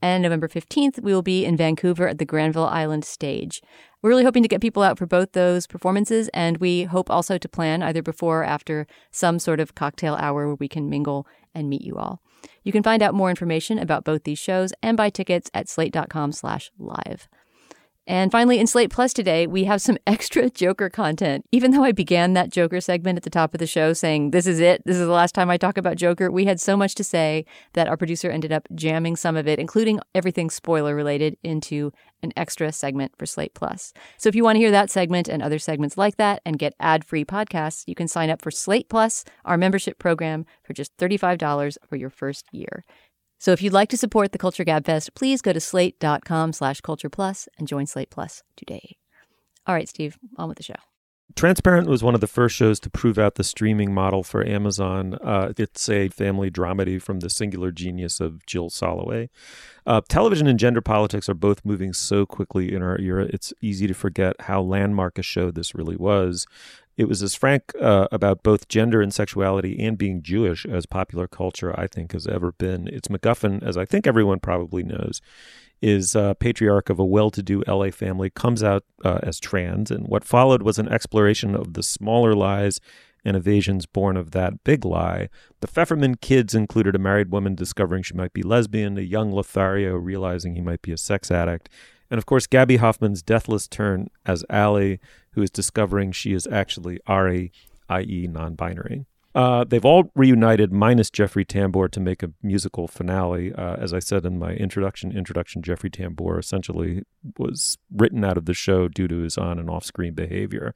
And 0.02 0.24
November 0.24 0.48
15th, 0.48 1.00
we 1.04 1.14
will 1.14 1.22
be 1.22 1.46
in 1.46 1.56
Vancouver 1.56 2.08
at 2.08 2.18
the 2.18 2.26
Granville 2.26 2.66
Island 2.66 3.06
Stage. 3.06 3.62
We're 4.02 4.10
really 4.10 4.24
hoping 4.24 4.42
to 4.42 4.50
get 4.50 4.60
people 4.60 4.82
out 4.82 4.98
for 4.98 5.06
both 5.06 5.34
those 5.34 5.68
performances, 5.68 6.28
and 6.34 6.58
we 6.58 6.86
hope 6.86 7.12
also 7.12 7.38
to 7.38 7.48
plan 7.48 7.84
either 7.84 8.02
before 8.02 8.42
or 8.42 8.44
after 8.44 8.88
some 9.12 9.38
sort 9.38 9.60
of 9.60 9.76
cocktail 9.76 10.16
hour 10.16 10.48
where 10.48 10.56
we 10.56 10.68
can 10.68 10.90
mingle 10.90 11.28
and 11.54 11.70
meet 11.70 11.84
you 11.84 11.98
all. 11.98 12.20
You 12.64 12.72
can 12.72 12.82
find 12.82 13.04
out 13.04 13.14
more 13.14 13.30
information 13.30 13.78
about 13.78 14.04
both 14.04 14.24
these 14.24 14.40
shows 14.40 14.74
and 14.82 14.98
buy 14.98 15.12
tickets 15.12 15.52
at 15.54 15.70
slate.com 15.70 16.32
slash 16.32 16.72
live. 16.80 17.30
And 18.08 18.32
finally, 18.32 18.60
in 18.60 18.66
Slate 18.66 18.90
Plus 18.90 19.14
today, 19.14 19.46
we 19.46 19.66
have 19.66 19.82
some 19.82 19.98
extra 20.08 20.50
Joker 20.50 20.90
content. 20.90 21.46
Even 21.52 21.72
though 21.72 21.84
I 21.84 21.92
began 21.92 22.34
that 22.34 22.50
Joker 22.50 22.82
segment 22.82 23.18
at 23.18 23.24
the 23.24 23.30
top 23.30 23.54
of 23.54 23.60
the 23.60 23.68
show 23.68 23.94
saying, 23.94 24.32
this 24.32 24.48
is 24.48 24.60
it, 24.60 24.82
this 24.86 24.98
is 24.98 25.06
the 25.06 25.14
last 25.14 25.36
time 25.36 25.50
I 25.50 25.58
talk 25.58 25.78
about 25.78 25.98
Joker, 25.98 26.32
we 26.32 26.46
had 26.46 26.60
so 26.60 26.76
much 26.76 26.96
to 26.96 27.04
say 27.04 27.46
that 27.74 27.88
our 27.88 27.98
producer 27.98 28.32
ended 28.32 28.52
up 28.52 28.68
jamming 28.74 29.16
some 29.16 29.38
of 29.38 29.48
it, 29.48 29.60
including 29.60 30.00
everything 30.16 30.50
spoiler 30.50 30.96
related, 30.96 31.38
into 31.44 31.92
an 32.24 32.34
extra 32.36 32.72
segment 32.72 33.14
for 33.18 33.26
Slate 33.26 33.54
Plus. 33.54 33.94
So 34.18 34.30
if 34.30 34.36
you 34.36 34.44
want 34.44 34.56
to 34.56 34.60
hear 34.60 34.72
that 34.72 34.90
segment 34.90 35.28
and 35.28 35.42
other 35.42 35.60
segments 35.60 35.98
like 35.98 36.18
that 36.18 36.42
and 36.46 36.60
get 36.60 36.74
ad 36.80 37.06
free 37.06 37.26
podcasts, 37.26 37.84
you 37.88 37.96
can 37.96 38.08
sign 38.08 38.30
up 38.30 38.42
for 38.42 38.52
Slate 38.52 38.90
Plus, 38.90 39.24
our 39.46 39.58
membership 39.58 40.00
program, 40.00 40.46
for 40.64 40.74
just 40.74 40.96
$35 40.98 41.78
for 41.88 41.96
your 41.96 42.10
first 42.10 42.46
year. 42.52 42.84
So 43.42 43.52
if 43.52 43.64
you'd 43.64 43.74
like 43.74 43.90
to 43.90 43.98
support 43.98 44.34
the 44.34 44.38
Culture 44.38 44.64
Gabfest, 44.64 45.16
please 45.16 45.42
go 45.42 45.52
to 45.52 45.60
slate.com 45.60 46.54
slash 46.54 46.80
culture 46.82 47.10
plus 47.10 47.50
and 47.58 47.68
join 47.68 47.88
Slate 47.88 48.12
Plus 48.12 48.44
today. 48.56 48.98
All 49.66 49.74
right, 49.74 49.90
Steve, 49.90 50.20
on 50.38 50.48
with 50.48 50.58
the 50.58 50.64
show. 50.64 50.76
Transparent 51.36 51.88
was 51.88 52.04
one 52.04 52.14
of 52.14 52.22
the 52.22 52.28
first 52.28 52.56
shows 52.56 52.80
to 52.82 52.90
prove 52.90 53.18
out 53.18 53.36
the 53.36 53.44
streaming 53.44 53.94
model 53.94 54.22
for 54.22 54.46
Amazon. 54.46 55.16
Uh, 55.24 55.54
it's 55.58 55.90
a 55.90 56.10
family 56.10 56.52
dramedy 56.52 57.02
from 57.02 57.22
the 57.22 57.32
singular 57.32 57.72
genius 57.72 58.20
of 58.20 58.46
Jill 58.46 58.70
Soloway. 58.70 59.30
Uh, 59.88 60.02
television 60.08 60.46
and 60.46 60.60
gender 60.60 60.82
politics 60.82 61.28
are 61.28 61.34
both 61.34 61.66
moving 61.66 61.94
so 61.94 62.26
quickly 62.26 62.74
in 62.74 62.84
our 62.84 63.00
era, 63.00 63.28
it's 63.30 63.54
easy 63.62 63.88
to 63.88 63.94
forget 63.94 64.36
how 64.42 64.62
landmark 64.62 65.18
a 65.18 65.24
show 65.24 65.50
this 65.50 65.74
really 65.74 65.96
was. 65.96 66.46
It 66.98 67.08
was 67.08 67.24
as 67.24 67.36
frank 67.36 67.72
uh, 67.80 68.08
about 68.12 68.44
both 68.44 68.68
gender 68.68 69.02
and 69.02 69.14
sexuality 69.14 69.80
and 69.80 69.98
being 69.98 70.22
Jewish 70.22 70.66
as 70.66 70.86
popular 70.86 71.28
culture, 71.28 71.78
I 71.80 71.88
think, 71.88 72.12
has 72.12 72.28
ever 72.28 72.52
been. 72.52 72.88
Its 72.88 73.08
MacGuffin, 73.08 73.64
as 73.64 73.78
I 73.78 73.86
think 73.86 74.06
everyone 74.06 74.40
probably 74.40 74.84
knows, 74.84 75.22
is 75.82 76.16
a 76.16 76.36
patriarch 76.40 76.90
of 76.90 77.00
a 77.00 77.06
well-to-do 77.06 77.64
LA 77.68 77.90
family 77.90 78.30
comes 78.30 78.62
out 78.62 78.84
uh, 79.04 79.20
as 79.24 79.40
trans, 79.40 79.90
and 79.90 80.08
what 80.08 80.24
followed 80.24 80.62
was 80.62 80.78
an 80.78 80.90
exploration 80.90 81.56
of 81.56 81.74
the 81.74 81.84
smaller 81.84 82.36
lies 82.36 82.80
and 83.24 83.38
evasions 83.38 83.86
born 83.86 84.18
of 84.18 84.32
that 84.32 84.64
big 84.64 84.84
lie. 84.84 85.30
The 85.62 85.68
Pfefferman 85.68 86.22
kids 86.22 86.56
included 86.56 86.96
a 86.96 87.00
married 87.00 87.32
woman 87.32 87.56
discovering 87.56 88.04
she 88.04 88.16
might 88.16 88.34
be 88.34 88.44
lesbian, 88.44 88.98
a 88.98 89.02
young 89.02 89.32
Lothario 89.32 89.96
realizing 89.96 90.56
he 90.56 90.62
might 90.62 90.82
be 90.82 90.92
a 90.92 90.98
sex 90.98 91.32
addict, 91.32 91.70
and 92.12 92.18
of 92.18 92.26
course, 92.26 92.46
Gaby 92.46 92.78
Hoffmann's 92.78 93.24
deathless 93.24 93.68
turn 93.68 94.10
as 94.26 94.44
Allie, 94.50 95.00
who 95.34 95.42
is 95.42 95.50
discovering 95.50 96.12
she 96.12 96.34
is 96.34 96.48
actually 96.48 97.00
Ari, 97.08 97.52
i.e., 97.90 98.28
non 98.28 98.56
binary. 98.56 99.06
Uh, 99.34 99.64
they've 99.64 99.86
all 99.86 100.12
reunited 100.14 100.74
minus 100.74 101.10
Jeffrey 101.10 101.46
Tambor 101.46 101.90
to 101.92 102.00
make 102.02 102.22
a 102.22 102.32
musical 102.44 102.88
finale. 102.88 103.54
Uh, 103.54 103.76
as 103.76 103.94
I 103.94 104.00
said 104.00 104.26
in 104.26 104.38
my 104.38 104.52
introduction, 104.52 105.16
introduction 105.16 105.62
Jeffrey 105.62 105.90
Tambor 105.90 106.38
essentially 106.38 107.04
was 107.38 107.78
written 107.96 108.26
out 108.26 108.38
of 108.38 108.46
the 108.46 108.54
show 108.54 108.90
due 108.90 109.08
to 109.08 109.20
his 109.20 109.38
on 109.38 109.58
and 109.58 109.70
off 109.70 109.86
screen 109.86 110.14
behavior. 110.14 110.76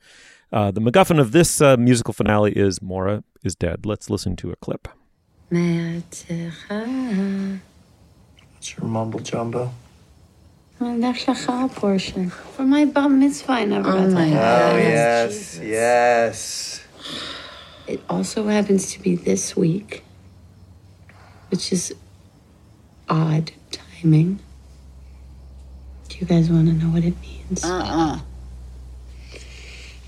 Uh, 0.53 0.71
the 0.71 0.79
MacGuffin 0.79 1.19
of 1.19 1.33
this 1.33 1.59
uh, 1.59 1.75
musical 1.75 2.13
finale 2.13 2.53
is 2.53 2.81
Maura 2.81 3.23
is 3.43 3.55
dead. 3.55 3.85
Let's 3.85 4.09
listen 4.09 4.37
to 4.37 4.51
a 4.51 4.55
clip. 4.55 4.87
What's 8.53 8.77
your 8.77 8.87
mumble 8.87 9.19
jumbo? 9.19 9.71
Portion 11.69 12.29
for 12.29 12.63
my 12.63 12.85
bat 12.85 13.09
mitzvah. 13.09 13.51
I 13.51 13.65
never 13.65 13.89
oh 13.89 14.07
my 14.09 14.27
Oh 14.27 14.77
yes, 14.77 15.59
yes. 15.59 16.85
It 17.87 18.01
also 18.09 18.47
happens 18.47 18.91
to 18.93 18.99
be 18.99 19.15
this 19.15 19.55
week, 19.55 20.03
which 21.49 21.71
is 21.71 21.93
odd 23.07 23.51
timing. 23.71 24.39
Do 26.09 26.17
you 26.17 26.25
guys 26.25 26.49
want 26.49 26.67
to 26.67 26.73
know 26.73 26.91
what 26.91 27.03
it 27.03 27.19
means? 27.21 27.63
Uh-uh. 27.63 28.19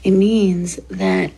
It 0.04 0.12
means 0.12 0.78
that 0.90 1.32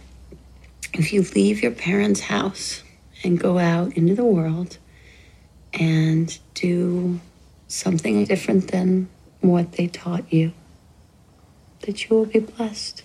if 0.93 1.13
you 1.13 1.23
leave 1.35 1.61
your 1.61 1.71
parents' 1.71 2.21
house 2.21 2.83
and 3.23 3.39
go 3.39 3.57
out 3.57 3.95
into 3.97 4.15
the 4.15 4.23
world 4.23 4.77
and 5.73 6.37
do 6.53 7.19
something 7.67 8.25
different 8.25 8.71
than 8.71 9.07
what 9.41 9.73
they 9.73 9.87
taught 9.87 10.31
you, 10.31 10.53
that 11.81 12.03
you 12.09 12.15
will 12.15 12.25
be 12.25 12.39
blessed. 12.39 13.03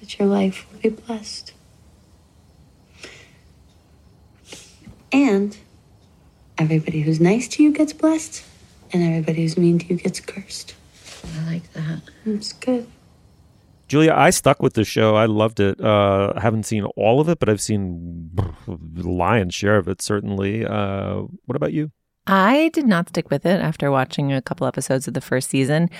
That 0.00 0.18
your 0.18 0.28
life 0.28 0.66
will 0.72 0.80
be 0.80 0.88
blessed. 0.90 1.52
And 5.12 5.56
everybody 6.56 7.00
who's 7.02 7.20
nice 7.20 7.48
to 7.48 7.62
you 7.62 7.72
gets 7.72 7.92
blessed, 7.92 8.44
and 8.92 9.02
everybody 9.02 9.42
who's 9.42 9.58
mean 9.58 9.78
to 9.80 9.86
you 9.86 9.96
gets 9.96 10.20
cursed. 10.20 10.74
I 11.36 11.52
like 11.52 11.72
that. 11.72 12.02
It's 12.24 12.52
good. 12.52 12.86
Julia, 13.88 14.14
I 14.16 14.30
stuck 14.30 14.62
with 14.62 14.74
the 14.74 14.84
show. 14.84 15.16
I 15.16 15.26
loved 15.26 15.58
it. 15.58 15.80
Uh, 15.80 16.32
I 16.36 16.40
haven't 16.40 16.62
seen 16.62 16.84
all 16.84 17.20
of 17.20 17.28
it, 17.28 17.40
but 17.40 17.48
I've 17.48 17.60
seen 17.60 18.30
the 18.34 19.08
lion's 19.08 19.52
share 19.52 19.78
of 19.78 19.88
it, 19.88 20.00
certainly. 20.00 20.64
Uh, 20.64 21.22
what 21.46 21.56
about 21.56 21.72
you? 21.72 21.90
I 22.30 22.68
did 22.68 22.86
not 22.86 23.08
stick 23.08 23.28
with 23.28 23.44
it 23.44 23.60
after 23.60 23.90
watching 23.90 24.32
a 24.32 24.40
couple 24.40 24.64
episodes 24.68 25.08
of 25.08 25.14
the 25.14 25.20
first 25.20 25.50
season. 25.50 25.90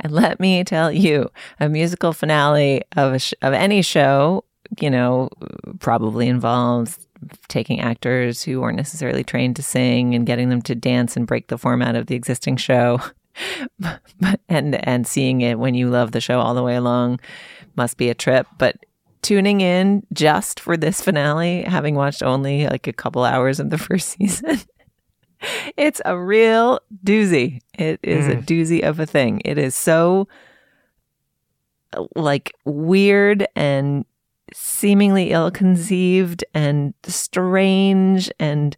And 0.00 0.12
let 0.12 0.38
me 0.38 0.62
tell 0.62 0.92
you, 0.92 1.30
a 1.60 1.68
musical 1.70 2.12
finale 2.12 2.82
of 2.94 3.22
sh- 3.22 3.32
of 3.40 3.54
any 3.54 3.80
show, 3.80 4.44
you 4.82 4.90
know, 4.90 5.30
probably 5.78 6.28
involves 6.28 7.08
taking 7.48 7.80
actors 7.80 8.42
who 8.42 8.62
aren't 8.62 8.76
necessarily 8.76 9.24
trained 9.24 9.56
to 9.56 9.62
sing 9.62 10.14
and 10.14 10.26
getting 10.26 10.50
them 10.50 10.60
to 10.62 10.74
dance 10.74 11.16
and 11.16 11.26
break 11.26 11.46
the 11.46 11.56
format 11.56 11.96
of 11.96 12.06
the 12.06 12.14
existing 12.14 12.58
show. 12.58 13.00
and 14.48 14.86
and 14.86 15.06
seeing 15.06 15.40
it 15.40 15.58
when 15.58 15.74
you 15.74 15.88
love 15.88 16.12
the 16.12 16.20
show 16.20 16.38
all 16.38 16.54
the 16.54 16.62
way 16.62 16.76
along 16.76 17.18
must 17.76 17.96
be 17.96 18.10
a 18.10 18.14
trip. 18.14 18.46
But 18.58 18.76
tuning 19.22 19.62
in 19.62 20.02
just 20.12 20.60
for 20.60 20.76
this 20.76 21.00
finale, 21.00 21.62
having 21.62 21.94
watched 21.94 22.22
only 22.22 22.66
like 22.66 22.86
a 22.86 22.92
couple 22.92 23.24
hours 23.24 23.58
of 23.58 23.70
the 23.70 23.78
first 23.88 24.08
season, 24.18 24.60
it's 25.76 26.00
a 26.04 26.18
real 26.18 26.80
doozy. 27.04 27.60
It 27.78 28.00
is 28.02 28.26
mm. 28.26 28.38
a 28.38 28.42
doozy 28.42 28.82
of 28.82 29.00
a 29.00 29.06
thing. 29.06 29.42
It 29.44 29.58
is 29.58 29.74
so 29.74 30.28
like 32.14 32.54
weird 32.64 33.46
and 33.56 34.04
seemingly 34.52 35.30
ill 35.30 35.50
conceived 35.50 36.44
and 36.54 36.94
strange 37.04 38.30
and 38.38 38.76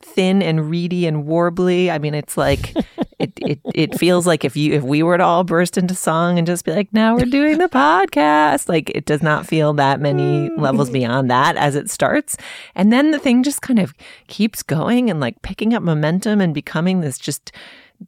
thin 0.00 0.42
and 0.42 0.70
reedy 0.70 1.06
and 1.06 1.24
warbly. 1.24 1.90
I 1.90 1.98
mean, 1.98 2.14
it's 2.14 2.36
like 2.36 2.74
it, 3.18 3.32
it 3.36 3.60
it 3.74 3.98
feels 3.98 4.26
like 4.26 4.44
if 4.44 4.56
you 4.56 4.74
if 4.74 4.82
we 4.82 5.02
were 5.02 5.18
to 5.18 5.24
all 5.24 5.44
burst 5.44 5.76
into 5.76 5.94
song 5.94 6.38
and 6.38 6.46
just 6.46 6.64
be 6.64 6.72
like, 6.72 6.92
now 6.92 7.16
we're 7.16 7.24
doing 7.24 7.58
the 7.58 7.68
podcast, 7.68 8.68
like 8.68 8.90
it 8.90 9.04
does 9.04 9.22
not 9.22 9.46
feel 9.46 9.72
that 9.74 10.00
many 10.00 10.48
mm. 10.48 10.58
levels 10.58 10.90
beyond 10.90 11.30
that 11.30 11.56
as 11.56 11.74
it 11.74 11.90
starts. 11.90 12.36
And 12.74 12.92
then 12.92 13.10
the 13.10 13.18
thing 13.18 13.42
just 13.42 13.62
kind 13.62 13.78
of 13.78 13.92
keeps 14.28 14.62
going 14.62 15.10
and 15.10 15.20
like 15.20 15.42
picking 15.42 15.74
up 15.74 15.82
momentum 15.82 16.40
and 16.40 16.54
becoming 16.54 17.00
this 17.00 17.18
just 17.18 17.52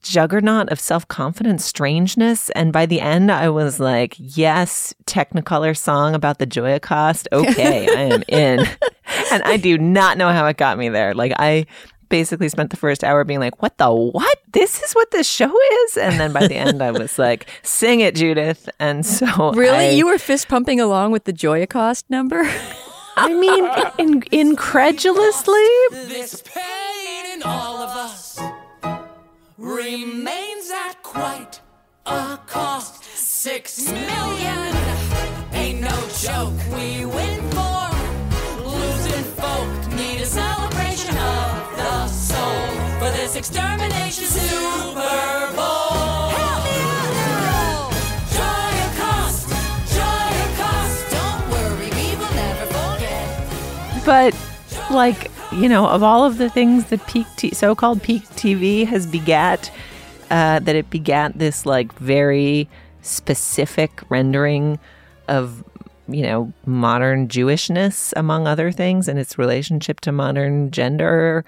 juggernaut 0.02 0.68
of 0.70 0.78
self-confidence 0.78 1.64
strangeness 1.64 2.48
and 2.50 2.72
by 2.72 2.86
the 2.86 3.00
end 3.00 3.30
i 3.30 3.48
was 3.48 3.80
like 3.80 4.14
yes 4.18 4.94
technicolor 5.04 5.76
song 5.76 6.14
about 6.14 6.38
the 6.38 6.46
joyocaust 6.46 7.26
okay 7.32 7.88
i 7.88 8.02
am 8.02 8.22
in 8.28 8.64
and 9.32 9.42
i 9.44 9.56
do 9.56 9.78
not 9.78 10.18
know 10.18 10.30
how 10.30 10.46
it 10.46 10.56
got 10.56 10.78
me 10.78 10.88
there. 10.88 11.14
Like 11.14 11.32
i 11.36 11.66
basically 12.08 12.48
spent 12.48 12.70
the 12.70 12.76
first 12.76 13.04
hour 13.04 13.22
being 13.24 13.38
like 13.40 13.62
what 13.62 13.78
the 13.78 13.90
what? 13.92 14.38
This 14.52 14.82
is 14.82 14.92
what 14.92 15.10
this 15.12 15.28
show 15.28 15.54
is? 15.84 15.96
And 15.96 16.18
then 16.18 16.32
by 16.32 16.46
the 16.48 16.56
end 16.56 16.82
i 16.82 16.90
was 16.90 17.18
like 17.18 17.46
sing 17.62 18.00
it 18.00 18.14
judith. 18.14 18.68
And 18.78 19.04
so 19.06 19.52
really? 19.52 19.86
I, 19.86 19.90
you 19.90 20.06
were 20.06 20.18
fist 20.18 20.48
pumping 20.48 20.80
along 20.80 21.12
with 21.12 21.24
the 21.24 21.32
Joyocaust 21.32 22.04
number? 22.08 22.42
I 23.16 23.34
mean 23.34 23.68
in, 23.98 24.22
incredulously? 24.32 25.66
This 25.90 26.42
pain 26.42 27.32
in 27.34 27.42
all 27.42 27.78
of 27.78 27.90
us 27.90 28.40
remains 29.58 30.70
at 30.70 31.02
quite 31.02 31.60
a 32.06 32.38
cost. 32.46 33.04
Six 33.04 33.90
million 33.90 34.19
will 52.18 52.34
never 52.34 52.66
forget. 52.66 54.04
But 54.04 54.36
like 54.90 55.30
you 55.52 55.68
know, 55.68 55.86
of 55.86 56.02
all 56.02 56.24
of 56.24 56.38
the 56.38 56.50
things 56.50 56.86
that 56.86 57.04
peak 57.06 57.26
t- 57.36 57.54
so-called 57.54 58.02
peak 58.02 58.22
TV 58.30 58.86
has 58.86 59.06
begat, 59.06 59.70
uh, 60.30 60.60
that 60.60 60.76
it 60.76 60.90
begat 60.90 61.38
this 61.38 61.64
like 61.64 61.92
very 61.98 62.68
specific 63.02 64.02
rendering 64.10 64.78
of 65.28 65.64
you 66.08 66.22
know 66.22 66.52
modern 66.66 67.26
Jewishness 67.28 68.12
among 68.16 68.46
other 68.46 68.70
things 68.70 69.08
and 69.08 69.18
its 69.18 69.38
relationship 69.38 70.00
to 70.00 70.12
modern 70.12 70.70
gender. 70.70 71.44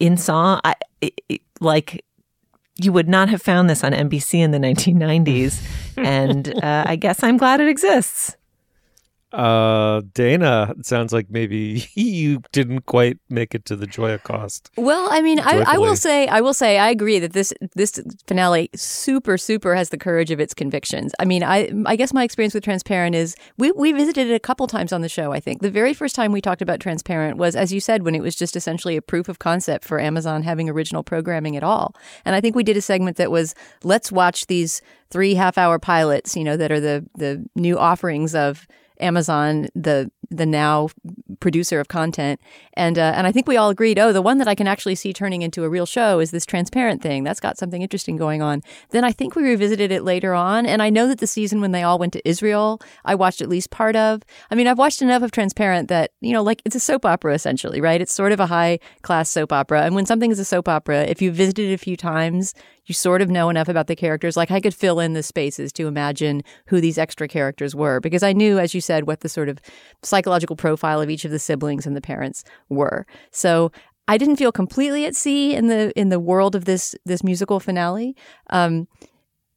In 0.00 0.16
song, 0.16 0.60
I, 0.64 0.74
it, 1.00 1.42
like 1.60 2.04
you 2.80 2.92
would 2.92 3.08
not 3.08 3.28
have 3.28 3.42
found 3.42 3.68
this 3.68 3.82
on 3.82 3.92
NBC 3.92 4.38
in 4.38 4.52
the 4.52 4.58
1990s, 4.58 5.60
and 5.96 6.54
uh, 6.62 6.84
I 6.86 6.96
guess 6.96 7.22
I'm 7.22 7.36
glad 7.36 7.60
it 7.60 7.68
exists. 7.68 8.36
Uh, 9.32 10.00
Dana, 10.14 10.74
it 10.78 10.86
sounds 10.86 11.12
like 11.12 11.30
maybe 11.30 11.86
you 11.94 12.40
didn't 12.52 12.86
quite 12.86 13.18
make 13.28 13.54
it 13.54 13.64
to 13.66 13.76
the 13.76 13.86
Joyocaust. 13.86 14.70
Well, 14.76 15.08
I 15.10 15.20
mean, 15.20 15.38
I, 15.38 15.64
I, 15.74 15.78
will 15.78 15.96
say, 15.96 16.26
I 16.28 16.40
will 16.40 16.54
say, 16.54 16.78
I 16.78 16.88
agree 16.88 17.18
that 17.18 17.34
this 17.34 17.52
this 17.74 18.00
finale 18.26 18.70
super 18.74 19.36
super 19.36 19.74
has 19.74 19.90
the 19.90 19.98
courage 19.98 20.30
of 20.30 20.40
its 20.40 20.54
convictions. 20.54 21.14
I 21.18 21.26
mean, 21.26 21.42
I 21.42 21.70
I 21.84 21.96
guess 21.96 22.14
my 22.14 22.24
experience 22.24 22.54
with 22.54 22.64
Transparent 22.64 23.14
is 23.14 23.36
we 23.58 23.70
we 23.72 23.92
visited 23.92 24.28
it 24.28 24.34
a 24.34 24.40
couple 24.40 24.66
times 24.66 24.92
on 24.92 25.02
the 25.02 25.08
show. 25.10 25.32
I 25.32 25.40
think 25.40 25.60
the 25.60 25.70
very 25.70 25.92
first 25.92 26.14
time 26.14 26.32
we 26.32 26.40
talked 26.40 26.62
about 26.62 26.80
Transparent 26.80 27.36
was, 27.36 27.54
as 27.54 27.70
you 27.70 27.80
said, 27.80 28.04
when 28.04 28.14
it 28.14 28.22
was 28.22 28.34
just 28.34 28.56
essentially 28.56 28.96
a 28.96 29.02
proof 29.02 29.28
of 29.28 29.38
concept 29.38 29.84
for 29.84 30.00
Amazon 30.00 30.42
having 30.42 30.70
original 30.70 31.02
programming 31.02 31.54
at 31.54 31.62
all. 31.62 31.94
And 32.24 32.34
I 32.34 32.40
think 32.40 32.56
we 32.56 32.64
did 32.64 32.78
a 32.78 32.82
segment 32.82 33.18
that 33.18 33.30
was 33.30 33.54
let's 33.84 34.10
watch 34.10 34.46
these 34.46 34.80
three 35.10 35.34
half 35.34 35.58
hour 35.58 35.78
pilots, 35.78 36.34
you 36.34 36.44
know, 36.44 36.56
that 36.56 36.72
are 36.72 36.80
the 36.80 37.06
the 37.14 37.44
new 37.54 37.78
offerings 37.78 38.34
of 38.34 38.66
Amazon, 39.00 39.68
the 39.74 40.10
the 40.30 40.46
now 40.46 40.88
producer 41.40 41.80
of 41.80 41.88
content, 41.88 42.40
and 42.74 42.98
uh, 42.98 43.12
and 43.16 43.26
I 43.26 43.32
think 43.32 43.46
we 43.46 43.56
all 43.56 43.70
agreed. 43.70 43.98
Oh, 43.98 44.12
the 44.12 44.22
one 44.22 44.38
that 44.38 44.48
I 44.48 44.54
can 44.54 44.66
actually 44.66 44.94
see 44.94 45.12
turning 45.12 45.42
into 45.42 45.64
a 45.64 45.68
real 45.68 45.86
show 45.86 46.20
is 46.20 46.30
this 46.30 46.44
transparent 46.44 47.02
thing. 47.02 47.24
That's 47.24 47.40
got 47.40 47.58
something 47.58 47.82
interesting 47.82 48.16
going 48.16 48.42
on. 48.42 48.62
Then 48.90 49.04
I 49.04 49.12
think 49.12 49.34
we 49.34 49.42
revisited 49.42 49.90
it 49.90 50.02
later 50.02 50.34
on, 50.34 50.66
and 50.66 50.82
I 50.82 50.90
know 50.90 51.06
that 51.08 51.18
the 51.18 51.26
season 51.26 51.60
when 51.60 51.72
they 51.72 51.82
all 51.82 51.98
went 51.98 52.12
to 52.14 52.28
Israel, 52.28 52.80
I 53.04 53.14
watched 53.14 53.40
at 53.40 53.48
least 53.48 53.70
part 53.70 53.96
of. 53.96 54.22
I 54.50 54.54
mean, 54.54 54.66
I've 54.66 54.78
watched 54.78 55.02
enough 55.02 55.22
of 55.22 55.30
Transparent 55.30 55.88
that 55.88 56.12
you 56.20 56.32
know, 56.32 56.42
like 56.42 56.62
it's 56.64 56.76
a 56.76 56.80
soap 56.80 57.04
opera 57.04 57.34
essentially, 57.34 57.80
right? 57.80 58.00
It's 58.00 58.12
sort 58.12 58.32
of 58.32 58.40
a 58.40 58.46
high 58.46 58.78
class 59.02 59.30
soap 59.30 59.52
opera, 59.52 59.82
and 59.82 59.94
when 59.94 60.06
something 60.06 60.30
is 60.30 60.38
a 60.38 60.44
soap 60.44 60.68
opera, 60.68 61.04
if 61.04 61.22
you 61.22 61.30
visited 61.32 61.70
it 61.70 61.74
a 61.74 61.78
few 61.78 61.96
times, 61.96 62.54
you 62.88 62.94
sort 62.94 63.20
of 63.20 63.28
know 63.28 63.50
enough 63.50 63.68
about 63.68 63.86
the 63.86 63.94
characters. 63.94 64.36
Like 64.36 64.50
I 64.50 64.60
could 64.60 64.74
fill 64.74 64.98
in 64.98 65.12
the 65.12 65.22
spaces 65.22 65.72
to 65.74 65.86
imagine 65.86 66.42
who 66.66 66.80
these 66.80 66.98
extra 66.98 67.28
characters 67.28 67.74
were 67.74 68.00
because 68.00 68.22
I 68.22 68.32
knew, 68.32 68.58
as 68.58 68.74
you 68.74 68.80
said, 68.80 69.06
what 69.06 69.20
the 69.20 69.28
sort 69.28 69.48
of 69.48 69.60
psychological 70.18 70.56
profile 70.56 71.00
of 71.00 71.10
each 71.10 71.24
of 71.24 71.30
the 71.30 71.38
siblings 71.38 71.86
and 71.86 71.96
the 71.96 72.00
parents 72.00 72.42
were. 72.68 73.06
So 73.30 73.70
I 74.08 74.18
didn't 74.18 74.36
feel 74.36 74.52
completely 74.52 75.04
at 75.04 75.14
sea 75.14 75.54
in 75.54 75.68
the 75.68 75.92
in 75.94 76.08
the 76.08 76.18
world 76.18 76.56
of 76.56 76.64
this 76.64 76.96
this 77.04 77.22
musical 77.22 77.60
finale. 77.60 78.16
Um, 78.50 78.88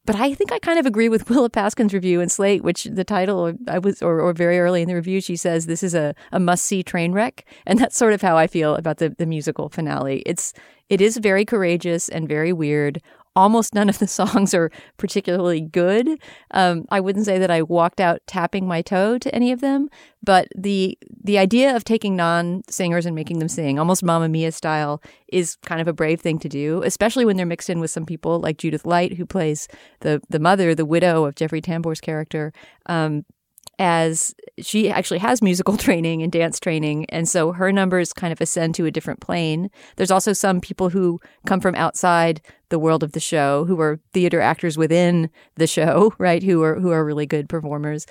but 0.05 0.15
I 0.15 0.33
think 0.33 0.51
I 0.51 0.59
kind 0.59 0.79
of 0.79 0.85
agree 0.85 1.09
with 1.09 1.29
Willa 1.29 1.49
Paskin's 1.49 1.93
review 1.93 2.21
in 2.21 2.29
Slate, 2.29 2.63
which 2.63 2.83
the 2.85 3.03
title 3.03 3.53
I 3.67 3.79
was, 3.79 4.01
or, 4.01 4.19
or 4.19 4.33
very 4.33 4.59
early 4.59 4.81
in 4.81 4.87
the 4.87 4.95
review, 4.95 5.21
she 5.21 5.35
says 5.35 5.65
this 5.65 5.83
is 5.83 5.93
a, 5.93 6.15
a 6.31 6.39
must 6.39 6.65
see 6.65 6.83
train 6.83 7.13
wreck, 7.13 7.45
and 7.65 7.79
that's 7.79 7.97
sort 7.97 8.13
of 8.13 8.21
how 8.21 8.37
I 8.37 8.47
feel 8.47 8.75
about 8.75 8.97
the 8.97 9.09
the 9.09 9.25
musical 9.25 9.69
finale. 9.69 10.21
It's 10.25 10.53
it 10.89 11.01
is 11.01 11.17
very 11.17 11.45
courageous 11.45 12.09
and 12.09 12.27
very 12.27 12.51
weird, 12.51 13.01
almost 13.35 13.73
none 13.73 13.89
of 13.89 13.99
the 13.99 14.07
songs 14.07 14.53
are 14.53 14.71
particularly 14.97 15.61
good. 15.61 16.19
Um, 16.51 16.85
I 16.89 16.99
wouldn't 16.99 17.25
say 17.25 17.37
that 17.39 17.51
I 17.51 17.61
walked 17.61 17.99
out 17.99 18.21
tapping 18.27 18.67
my 18.67 18.81
toe 18.81 19.17
to 19.17 19.33
any 19.35 19.51
of 19.51 19.61
them, 19.61 19.89
but 20.23 20.47
the 20.55 20.97
the 21.23 21.37
idea 21.37 21.75
of 21.75 21.83
taking 21.83 22.15
non 22.15 22.63
singers 22.69 23.05
and 23.05 23.15
making 23.15 23.39
them 23.39 23.49
sing, 23.49 23.79
almost 23.79 24.03
Mamma 24.03 24.29
Mia 24.29 24.51
style, 24.51 25.01
is 25.27 25.57
kind 25.63 25.81
of 25.81 25.87
a 25.87 25.93
brave 25.93 26.21
thing 26.21 26.39
to 26.39 26.49
do, 26.49 26.83
especially 26.83 27.25
when 27.25 27.37
they're 27.37 27.45
mixed 27.45 27.69
in 27.69 27.79
with 27.79 27.91
some 27.91 28.05
people 28.05 28.39
like 28.39 28.57
Judith 28.57 28.85
Light, 28.85 29.13
who 29.13 29.25
plays 29.25 29.67
the 30.01 30.21
the 30.29 30.39
mother, 30.39 30.75
the 30.75 30.85
widow 30.85 31.25
of 31.25 31.35
Jeffrey 31.35 31.61
Tambor's 31.61 32.01
character. 32.01 32.53
Um, 32.85 33.25
as 33.81 34.35
she 34.59 34.91
actually 34.91 35.17
has 35.17 35.41
musical 35.41 35.75
training 35.85 36.21
and 36.21 36.31
dance 36.31 36.59
training. 36.59 37.05
And 37.09 37.27
so 37.27 37.51
her 37.51 37.71
numbers 37.71 38.13
kind 38.13 38.31
of 38.31 38.39
ascend 38.39 38.75
to 38.75 38.85
a 38.85 38.91
different 38.91 39.21
plane. 39.21 39.71
There's 39.95 40.11
also 40.11 40.33
some 40.33 40.61
people 40.61 40.89
who 40.89 41.19
come 41.47 41.59
from 41.59 41.73
outside 41.73 42.41
the 42.69 42.77
world 42.77 43.01
of 43.01 43.13
the 43.13 43.19
show 43.19 43.65
who 43.65 43.81
are 43.81 43.99
theater 44.13 44.39
actors 44.39 44.77
within 44.77 45.31
the 45.55 45.65
show, 45.65 46.13
right? 46.19 46.43
Who 46.43 46.61
are 46.61 46.79
who 46.79 46.91
are 46.91 47.03
really 47.03 47.25
good 47.25 47.49
performers. 47.49 48.05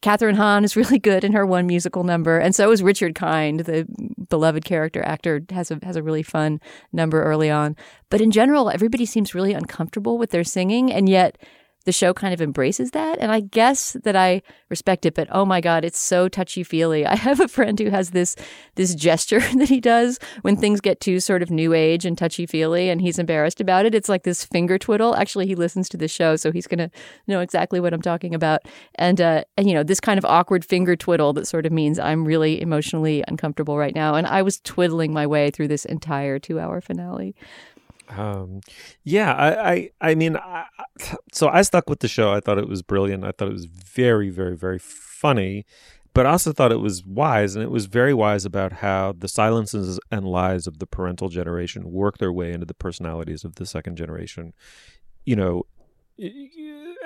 Kathryn 0.00 0.36
Hahn 0.36 0.62
is 0.62 0.76
really 0.76 0.98
good 0.98 1.24
in 1.24 1.32
her 1.32 1.44
one 1.44 1.66
musical 1.66 2.04
number, 2.04 2.38
and 2.38 2.54
so 2.54 2.70
is 2.70 2.82
Richard 2.82 3.14
Kind, 3.14 3.60
the 3.60 3.86
beloved 4.28 4.64
character 4.64 5.02
actor, 5.02 5.40
has 5.50 5.70
a 5.72 5.80
has 5.82 5.96
a 5.96 6.02
really 6.02 6.22
fun 6.22 6.60
number 6.92 7.22
early 7.22 7.50
on. 7.50 7.74
But 8.10 8.20
in 8.20 8.30
general, 8.30 8.70
everybody 8.70 9.06
seems 9.06 9.34
really 9.34 9.54
uncomfortable 9.54 10.18
with 10.18 10.30
their 10.30 10.44
singing, 10.44 10.92
and 10.92 11.08
yet 11.08 11.36
the 11.86 11.92
show 11.92 12.12
kind 12.12 12.34
of 12.34 12.42
embraces 12.42 12.90
that. 12.90 13.18
And 13.20 13.32
I 13.32 13.40
guess 13.40 13.96
that 14.04 14.16
I 14.16 14.42
respect 14.68 15.06
it, 15.06 15.14
but 15.14 15.28
oh 15.30 15.44
my 15.44 15.60
God, 15.60 15.84
it's 15.84 16.00
so 16.00 16.28
touchy 16.28 16.62
feely. 16.62 17.06
I 17.06 17.14
have 17.14 17.40
a 17.40 17.48
friend 17.48 17.78
who 17.78 17.88
has 17.90 18.10
this 18.10 18.36
this 18.74 18.94
gesture 18.94 19.40
that 19.56 19.68
he 19.68 19.80
does 19.80 20.18
when 20.42 20.56
things 20.56 20.80
get 20.80 21.00
too 21.00 21.20
sort 21.20 21.42
of 21.42 21.50
new 21.50 21.72
age 21.72 22.04
and 22.04 22.18
touchy 22.18 22.44
feely 22.44 22.90
and 22.90 23.00
he's 23.00 23.18
embarrassed 23.18 23.60
about 23.60 23.86
it. 23.86 23.94
It's 23.94 24.08
like 24.08 24.24
this 24.24 24.44
finger 24.44 24.78
twiddle. 24.78 25.14
Actually, 25.14 25.46
he 25.46 25.54
listens 25.54 25.88
to 25.90 25.96
the 25.96 26.08
show, 26.08 26.36
so 26.36 26.52
he's 26.52 26.66
gonna 26.66 26.90
know 27.26 27.40
exactly 27.40 27.80
what 27.80 27.94
I'm 27.94 28.02
talking 28.02 28.34
about. 28.34 28.62
And 28.96 29.20
uh, 29.20 29.44
and 29.56 29.68
you 29.68 29.74
know, 29.74 29.84
this 29.84 30.00
kind 30.00 30.18
of 30.18 30.24
awkward 30.24 30.64
finger 30.64 30.96
twiddle 30.96 31.32
that 31.34 31.46
sort 31.46 31.64
of 31.64 31.72
means 31.72 31.98
I'm 31.98 32.24
really 32.24 32.60
emotionally 32.60 33.24
uncomfortable 33.28 33.78
right 33.78 33.94
now. 33.94 34.14
And 34.16 34.26
I 34.26 34.42
was 34.42 34.60
twiddling 34.60 35.12
my 35.12 35.26
way 35.26 35.50
through 35.50 35.68
this 35.68 35.84
entire 35.84 36.38
two 36.38 36.58
hour 36.58 36.80
finale. 36.80 37.34
Um, 38.08 38.60
yeah, 39.04 39.32
I, 39.34 39.72
I, 39.72 39.90
I 40.00 40.14
mean, 40.14 40.36
I, 40.36 40.66
so 41.32 41.48
I 41.48 41.62
stuck 41.62 41.88
with 41.90 42.00
the 42.00 42.08
show. 42.08 42.32
I 42.32 42.40
thought 42.40 42.58
it 42.58 42.68
was 42.68 42.82
brilliant. 42.82 43.24
I 43.24 43.32
thought 43.32 43.48
it 43.48 43.54
was 43.54 43.66
very, 43.66 44.30
very, 44.30 44.56
very 44.56 44.78
funny, 44.78 45.66
but 46.14 46.26
I 46.26 46.30
also 46.30 46.52
thought 46.52 46.72
it 46.72 46.80
was 46.80 47.04
wise, 47.04 47.56
and 47.56 47.62
it 47.62 47.70
was 47.70 47.86
very 47.86 48.14
wise 48.14 48.44
about 48.44 48.74
how 48.74 49.14
the 49.16 49.28
silences 49.28 50.00
and 50.10 50.26
lies 50.26 50.66
of 50.66 50.78
the 50.78 50.86
parental 50.86 51.28
generation 51.28 51.90
work 51.92 52.18
their 52.18 52.32
way 52.32 52.52
into 52.52 52.66
the 52.66 52.74
personalities 52.74 53.44
of 53.44 53.56
the 53.56 53.66
second 53.66 53.96
generation. 53.96 54.54
You 55.24 55.36
know, 55.36 55.66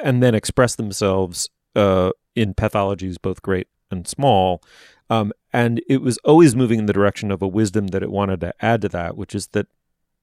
and 0.02 0.22
then 0.22 0.34
express 0.34 0.76
themselves 0.76 1.48
uh, 1.74 2.10
in 2.36 2.54
pathologies 2.54 3.16
both 3.20 3.42
great 3.42 3.68
and 3.90 4.06
small. 4.06 4.62
Um, 5.08 5.32
and 5.52 5.82
it 5.88 6.02
was 6.02 6.18
always 6.18 6.54
moving 6.54 6.78
in 6.78 6.86
the 6.86 6.92
direction 6.92 7.30
of 7.32 7.42
a 7.42 7.48
wisdom 7.48 7.88
that 7.88 8.02
it 8.02 8.10
wanted 8.10 8.40
to 8.40 8.54
add 8.60 8.82
to 8.82 8.88
that, 8.90 9.16
which 9.16 9.34
is 9.34 9.48
that 9.48 9.66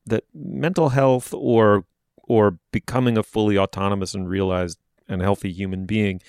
that 0.07 0.23
mental 0.33 0.89
health 0.89 1.33
or 1.33 1.85
or 2.23 2.59
becoming 2.71 3.17
a 3.17 3.23
fully 3.23 3.57
autonomous 3.57 4.13
and 4.13 4.29
realized 4.29 4.77
and 5.07 5.21
healthy 5.21 5.51
human 5.51 5.85
being 5.85 6.21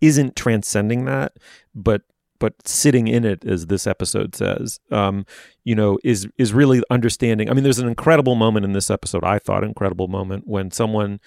isn't 0.00 0.36
transcending 0.36 1.04
that, 1.06 1.36
but 1.74 2.02
but 2.38 2.54
sitting 2.68 3.08
in 3.08 3.24
it, 3.24 3.44
as 3.46 3.66
this 3.68 3.86
episode 3.86 4.34
says, 4.34 4.78
um, 4.90 5.24
you 5.64 5.74
know, 5.74 5.98
is 6.04 6.28
is 6.38 6.52
really 6.52 6.82
understanding. 6.90 7.48
I 7.48 7.54
mean, 7.54 7.64
there's 7.64 7.78
an 7.78 7.88
incredible 7.88 8.34
moment 8.34 8.64
in 8.64 8.72
this 8.72 8.90
episode. 8.90 9.24
I 9.24 9.38
thought 9.38 9.64
incredible 9.64 10.08
moment 10.08 10.46
when 10.46 10.70
someone 10.70 11.20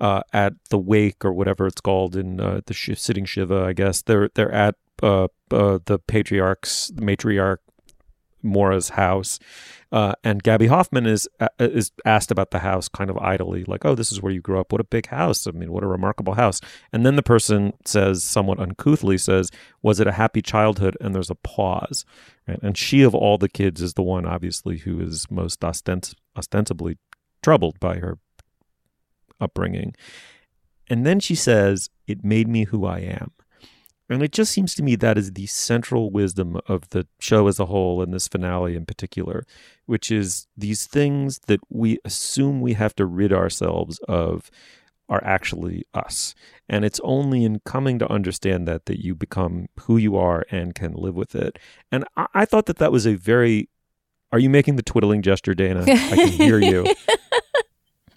uh, 0.00 0.22
at 0.32 0.54
the 0.70 0.78
wake 0.78 1.24
or 1.24 1.32
whatever 1.32 1.66
it's 1.66 1.80
called 1.80 2.16
in 2.16 2.40
uh, 2.40 2.60
the 2.66 2.74
sh- 2.74 2.90
sitting 2.96 3.24
shiva, 3.24 3.64
I 3.64 3.72
guess 3.72 4.02
they're 4.02 4.30
they're 4.34 4.52
at 4.52 4.76
uh, 5.02 5.28
uh 5.50 5.78
the 5.84 5.98
patriarch's 6.06 6.90
the 6.94 7.02
matriarch 7.02 7.58
Maura's 8.44 8.90
house, 8.90 9.38
uh, 9.90 10.14
and 10.22 10.42
Gaby 10.42 10.66
Hoffmann 10.66 11.06
is 11.06 11.28
uh, 11.40 11.48
is 11.58 11.92
asked 12.04 12.30
about 12.30 12.50
the 12.50 12.58
house 12.58 12.88
kind 12.88 13.10
of 13.10 13.16
idly, 13.18 13.64
like, 13.64 13.84
"Oh, 13.84 13.94
this 13.94 14.10
is 14.12 14.20
where 14.20 14.32
you 14.32 14.40
grew 14.40 14.60
up. 14.60 14.72
What 14.72 14.80
a 14.80 14.84
big 14.84 15.06
house! 15.06 15.46
I 15.46 15.52
mean, 15.52 15.72
what 15.72 15.84
a 15.84 15.86
remarkable 15.88 16.34
house." 16.34 16.60
And 16.92 17.06
then 17.06 17.16
the 17.16 17.22
person 17.22 17.72
says, 17.84 18.24
somewhat 18.24 18.60
uncouthly, 18.60 19.18
says, 19.18 19.50
"Was 19.82 20.00
it 20.00 20.06
a 20.06 20.12
happy 20.12 20.42
childhood?" 20.42 20.96
And 21.00 21.14
there's 21.14 21.30
a 21.30 21.36
pause, 21.36 22.04
right? 22.46 22.58
And 22.62 22.76
she, 22.76 23.02
of 23.02 23.14
all 23.14 23.38
the 23.38 23.48
kids, 23.48 23.80
is 23.80 23.94
the 23.94 24.02
one, 24.02 24.26
obviously, 24.26 24.78
who 24.78 25.00
is 25.00 25.30
most 25.30 25.64
ostensibly 25.64 26.98
troubled 27.42 27.78
by 27.80 27.98
her 27.98 28.18
upbringing. 29.40 29.94
And 30.88 31.06
then 31.06 31.20
she 31.20 31.34
says, 31.34 31.88
"It 32.06 32.24
made 32.24 32.48
me 32.48 32.64
who 32.64 32.84
I 32.84 32.98
am." 32.98 33.30
And 34.08 34.22
it 34.22 34.32
just 34.32 34.52
seems 34.52 34.74
to 34.74 34.82
me 34.82 34.96
that 34.96 35.16
is 35.16 35.32
the 35.32 35.46
central 35.46 36.10
wisdom 36.10 36.60
of 36.66 36.88
the 36.90 37.06
show 37.18 37.48
as 37.48 37.58
a 37.58 37.66
whole 37.66 38.02
and 38.02 38.12
this 38.12 38.28
finale 38.28 38.76
in 38.76 38.84
particular, 38.84 39.46
which 39.86 40.10
is 40.10 40.46
these 40.56 40.86
things 40.86 41.40
that 41.46 41.60
we 41.70 41.98
assume 42.04 42.60
we 42.60 42.74
have 42.74 42.94
to 42.96 43.06
rid 43.06 43.32
ourselves 43.32 43.98
of 44.06 44.50
are 45.08 45.22
actually 45.24 45.84
us. 45.92 46.34
And 46.68 46.84
it's 46.84 47.00
only 47.04 47.44
in 47.44 47.60
coming 47.60 47.98
to 47.98 48.10
understand 48.10 48.66
that 48.68 48.86
that 48.86 49.02
you 49.02 49.14
become 49.14 49.68
who 49.80 49.96
you 49.96 50.16
are 50.16 50.44
and 50.50 50.74
can 50.74 50.92
live 50.94 51.14
with 51.14 51.34
it. 51.34 51.58
And 51.92 52.04
I, 52.16 52.26
I 52.34 52.44
thought 52.44 52.66
that 52.66 52.78
that 52.78 52.92
was 52.92 53.06
a 53.06 53.14
very. 53.14 53.68
Are 54.32 54.38
you 54.38 54.50
making 54.50 54.74
the 54.74 54.82
twiddling 54.82 55.22
gesture, 55.22 55.54
Dana? 55.54 55.82
I 55.86 56.16
can 56.16 56.28
hear 56.28 56.58
you. 56.58 56.92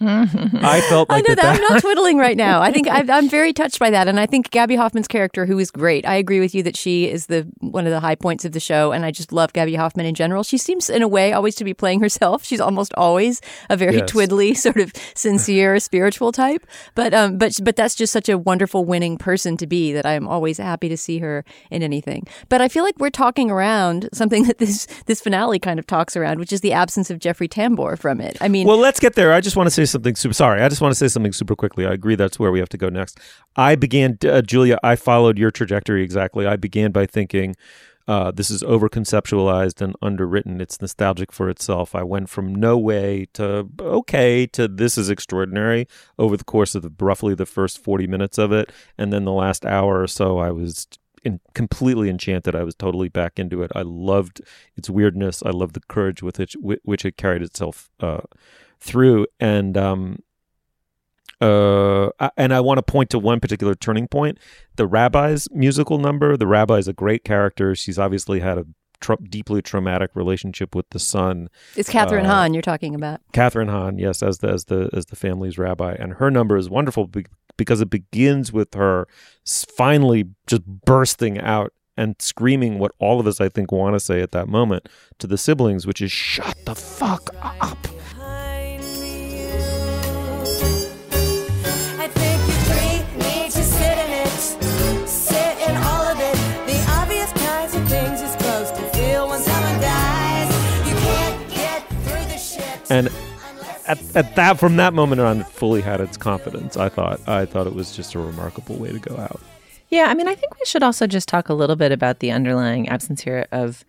I 0.00 0.80
felt 0.88 1.08
like 1.08 1.18
I 1.18 1.20
know 1.28 1.34
that, 1.34 1.42
that, 1.42 1.56
I'm 1.56 1.60
not 1.62 1.80
twiddling 1.80 2.18
right 2.18 2.36
now. 2.36 2.60
I 2.62 2.72
think 2.72 2.86
I, 2.88 3.04
I'm 3.08 3.28
very 3.28 3.52
touched 3.52 3.78
by 3.78 3.90
that, 3.90 4.06
and 4.08 4.20
I 4.20 4.26
think 4.26 4.50
Gaby 4.50 4.76
Hoffmann's 4.76 5.08
character, 5.08 5.44
who 5.46 5.58
is 5.58 5.70
great, 5.70 6.06
I 6.06 6.14
agree 6.14 6.40
with 6.40 6.54
you 6.54 6.62
that 6.62 6.76
she 6.76 7.08
is 7.10 7.26
the 7.26 7.48
one 7.60 7.86
of 7.86 7.90
the 7.92 8.00
high 8.00 8.14
points 8.14 8.44
of 8.44 8.52
the 8.52 8.60
show, 8.60 8.92
and 8.92 9.04
I 9.04 9.10
just 9.10 9.32
love 9.32 9.52
Gaby 9.52 9.74
Hoffmann 9.74 10.06
in 10.06 10.14
general. 10.14 10.42
She 10.44 10.58
seems, 10.58 10.88
in 10.88 11.02
a 11.02 11.08
way, 11.08 11.32
always 11.32 11.54
to 11.56 11.64
be 11.64 11.74
playing 11.74 12.00
herself. 12.00 12.44
She's 12.44 12.60
almost 12.60 12.94
always 12.94 13.40
a 13.68 13.76
very 13.76 13.96
Yes. 13.96 14.10
twiddly, 14.12 14.56
sort 14.56 14.76
of 14.76 14.92
sincere, 15.14 15.80
spiritual 15.80 16.30
type. 16.30 16.64
But 16.94 17.12
um, 17.12 17.36
but 17.38 17.58
but 17.62 17.74
that's 17.74 17.94
just 17.94 18.12
such 18.12 18.28
a 18.28 18.38
wonderful, 18.38 18.84
winning 18.84 19.18
person 19.18 19.56
to 19.56 19.66
be 19.66 19.92
that 19.92 20.06
I'm 20.06 20.28
always 20.28 20.58
happy 20.58 20.88
to 20.88 20.96
see 20.96 21.18
her 21.18 21.44
in 21.70 21.82
anything. 21.82 22.26
But 22.48 22.60
I 22.60 22.68
feel 22.68 22.84
like 22.84 22.94
we're 22.98 23.10
talking 23.10 23.50
around 23.50 24.08
something 24.12 24.44
that 24.44 24.58
this 24.58 24.86
this 25.06 25.20
finale 25.20 25.58
kind 25.58 25.78
of 25.78 25.86
talks 25.86 26.16
around, 26.16 26.38
which 26.38 26.52
is 26.52 26.60
the 26.60 26.72
absence 26.72 27.10
of 27.10 27.18
Jeffrey 27.18 27.48
Tambor 27.48 27.98
from 27.98 28.20
it. 28.20 28.36
I 28.40 28.48
mean, 28.48 28.66
well, 28.66 28.78
let's 28.78 29.00
get 29.00 29.14
there. 29.14 29.32
I 29.32 29.40
just 29.40 29.56
want 29.56 29.66
to 29.66 29.70
say 29.70 29.87
something 29.90 30.14
super. 30.14 30.32
Sorry, 30.32 30.62
I 30.62 30.68
just 30.68 30.80
want 30.80 30.92
to 30.92 30.96
say 30.96 31.08
something 31.08 31.32
super 31.32 31.56
quickly. 31.56 31.86
I 31.86 31.92
agree 31.92 32.14
that's 32.14 32.38
where 32.38 32.52
we 32.52 32.58
have 32.58 32.68
to 32.70 32.78
go 32.78 32.88
next. 32.88 33.18
I 33.56 33.74
began, 33.74 34.18
uh, 34.24 34.42
Julia. 34.42 34.78
I 34.82 34.96
followed 34.96 35.38
your 35.38 35.50
trajectory 35.50 36.02
exactly. 36.02 36.46
I 36.46 36.56
began 36.56 36.92
by 36.92 37.06
thinking. 37.06 37.56
Uh, 38.06 38.30
this 38.30 38.50
is 38.50 38.62
over 38.62 38.88
conceptualized 38.88 39.82
and 39.82 39.94
underwritten. 40.00 40.62
It's 40.62 40.80
nostalgic 40.80 41.30
for 41.30 41.50
itself. 41.50 41.94
I 41.94 42.02
went 42.04 42.30
from 42.30 42.54
no 42.54 42.78
way 42.78 43.26
to 43.34 43.68
okay 43.78 44.46
to 44.46 44.66
this 44.66 44.96
is 44.96 45.10
extraordinary 45.10 45.86
over 46.18 46.34
the 46.34 46.44
course 46.44 46.74
of 46.74 46.80
the, 46.80 46.90
roughly 46.98 47.34
the 47.34 47.44
first 47.44 47.84
40 47.84 48.06
minutes 48.06 48.38
of 48.38 48.50
it. 48.50 48.72
And 48.96 49.12
then 49.12 49.26
the 49.26 49.32
last 49.32 49.66
hour 49.66 50.00
or 50.00 50.06
so, 50.06 50.38
I 50.38 50.50
was 50.52 50.86
in, 51.22 51.40
completely 51.54 52.08
enchanted. 52.08 52.54
I 52.54 52.64
was 52.64 52.74
totally 52.74 53.08
back 53.08 53.38
into 53.38 53.62
it. 53.62 53.70
I 53.74 53.82
loved 53.82 54.40
its 54.76 54.88
weirdness. 54.88 55.42
I 55.44 55.50
loved 55.50 55.74
the 55.74 55.82
courage 55.88 56.22
with 56.22 56.38
which, 56.38 56.56
which 56.60 57.04
it 57.04 57.16
carried 57.16 57.42
itself 57.42 57.90
uh, 58.00 58.22
through. 58.80 59.26
And 59.40 59.76
um, 59.76 60.18
uh, 61.40 62.10
and 62.36 62.52
I 62.52 62.60
want 62.60 62.78
to 62.78 62.82
point 62.82 63.10
to 63.10 63.18
one 63.18 63.40
particular 63.40 63.74
turning 63.74 64.08
point: 64.08 64.38
the 64.76 64.86
rabbi's 64.86 65.48
musical 65.52 65.98
number. 65.98 66.36
The 66.36 66.46
rabbi 66.46 66.78
is 66.78 66.88
a 66.88 66.92
great 66.92 67.24
character. 67.24 67.74
She's 67.74 67.98
obviously 67.98 68.40
had 68.40 68.58
a 68.58 68.66
tr- 69.00 69.14
deeply 69.28 69.62
traumatic 69.62 70.10
relationship 70.14 70.74
with 70.74 70.90
the 70.90 70.98
son. 70.98 71.48
it's 71.76 71.88
Kathryn 71.90 72.24
Uh, 72.24 72.28
Hahn 72.28 72.54
you're 72.54 72.62
talking 72.62 72.94
about. 72.94 73.20
Kathryn 73.32 73.68
Hahn, 73.70 73.98
yes, 73.98 74.22
as 74.22 74.38
the 74.38 74.48
as 74.48 74.64
the 74.64 74.90
as 74.92 75.06
the 75.06 75.16
family's 75.16 75.58
rabbi, 75.58 75.92
and 75.98 76.14
her 76.14 76.30
number 76.30 76.56
is 76.56 76.68
wonderful 76.68 77.06
be- 77.06 77.26
because 77.56 77.80
it 77.80 77.90
begins 77.90 78.52
with 78.52 78.74
her 78.74 79.06
finally 79.76 80.30
just 80.48 80.62
bursting 80.66 81.38
out 81.40 81.72
and 81.96 82.14
screaming 82.20 82.78
what 82.78 82.92
all 83.00 83.18
of 83.20 83.26
us, 83.26 83.40
I 83.40 83.48
think, 83.48 83.72
want 83.72 83.94
to 83.94 84.00
say 84.00 84.20
at 84.22 84.30
that 84.32 84.46
moment 84.48 84.88
to 85.18 85.26
the 85.28 85.38
siblings, 85.38 85.86
which 85.86 86.02
is 86.02 86.10
"Shut 86.10 86.56
the 86.64 86.74
fuck 86.74 87.30
up." 87.60 87.76
And 102.90 103.08
at, 103.86 104.16
at 104.16 104.36
that, 104.36 104.58
from 104.58 104.76
that 104.76 104.94
moment 104.94 105.20
on, 105.20 105.40
it 105.40 105.46
fully 105.46 105.80
had 105.80 106.00
its 106.00 106.16
confidence. 106.16 106.76
I 106.76 106.88
thought, 106.88 107.26
I 107.28 107.46
thought 107.46 107.66
it 107.66 107.74
was 107.74 107.94
just 107.96 108.14
a 108.14 108.18
remarkable 108.18 108.76
way 108.76 108.92
to 108.92 108.98
go 108.98 109.16
out. 109.16 109.40
Yeah, 109.90 110.06
I 110.08 110.14
mean, 110.14 110.28
I 110.28 110.34
think 110.34 110.54
we 110.58 110.64
should 110.66 110.82
also 110.82 111.06
just 111.06 111.28
talk 111.28 111.48
a 111.48 111.54
little 111.54 111.76
bit 111.76 111.92
about 111.92 112.20
the 112.20 112.30
underlying 112.30 112.88
absence 112.88 113.22
here 113.22 113.46
of 113.52 113.84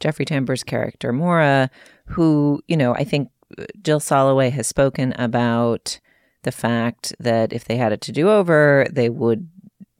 Jeffrey 0.00 0.24
Tambor's 0.24 0.64
character, 0.64 1.12
Maura, 1.12 1.70
who, 2.06 2.62
you 2.66 2.76
know, 2.76 2.94
I 2.94 3.04
think 3.04 3.30
Jill 3.82 4.00
Soloway 4.00 4.50
has 4.52 4.66
spoken 4.66 5.12
about 5.18 6.00
the 6.44 6.52
fact 6.52 7.14
that 7.18 7.52
if 7.52 7.64
they 7.64 7.76
had 7.76 7.92
it 7.92 8.00
to 8.02 8.12
do 8.12 8.30
over, 8.30 8.86
they 8.90 9.08
would, 9.08 9.48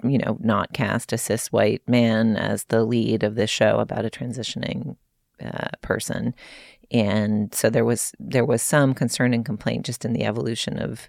you 0.03 0.19
know, 0.19 0.39
not 0.41 0.73
cast 0.73 1.13
a 1.13 1.19
cis 1.19 1.53
white 1.53 1.83
man 1.87 2.37
as 2.37 2.65
the 2.65 2.85
lead 2.85 3.23
of 3.23 3.35
this 3.35 3.51
show 3.51 3.79
about 3.81 4.07
a 4.07 4.11
transitioning 4.11 4.97
uh, 5.45 5.69
person. 5.83 6.35
And 6.91 7.55
so 7.55 7.71
there 7.71 7.85
was 7.85 8.13
there 8.19 8.45
was 8.45 8.63
some 8.63 8.95
concern 8.95 9.35
and 9.35 9.45
complaint 9.45 9.87
just 9.87 10.05
in 10.05 10.13
the 10.13 10.25
evolution 10.25 10.79
of 10.79 11.09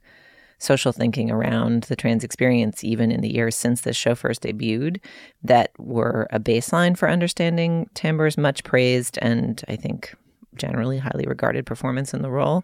social 0.60 0.92
thinking 0.92 1.32
around 1.32 1.84
the 1.84 1.96
trans 1.96 2.24
experience, 2.24 2.84
even 2.84 3.12
in 3.12 3.22
the 3.22 3.34
years 3.34 3.56
since 3.56 3.82
this 3.82 3.96
show 3.96 4.13
first 4.13 4.44
debuted, 4.44 5.00
that 5.42 5.72
were 5.78 6.28
a 6.32 6.40
baseline 6.40 6.98
for 6.98 7.10
understanding 7.10 7.90
Tambor's 7.96 8.38
much 8.38 8.63
praised 8.65 9.17
and 9.21 9.63
I 9.69 9.77
think 9.77 10.13
generally 10.56 10.98
highly 10.98 11.25
regarded 11.25 11.65
performance 11.65 12.13
in 12.13 12.21
the 12.21 12.30
role, 12.30 12.63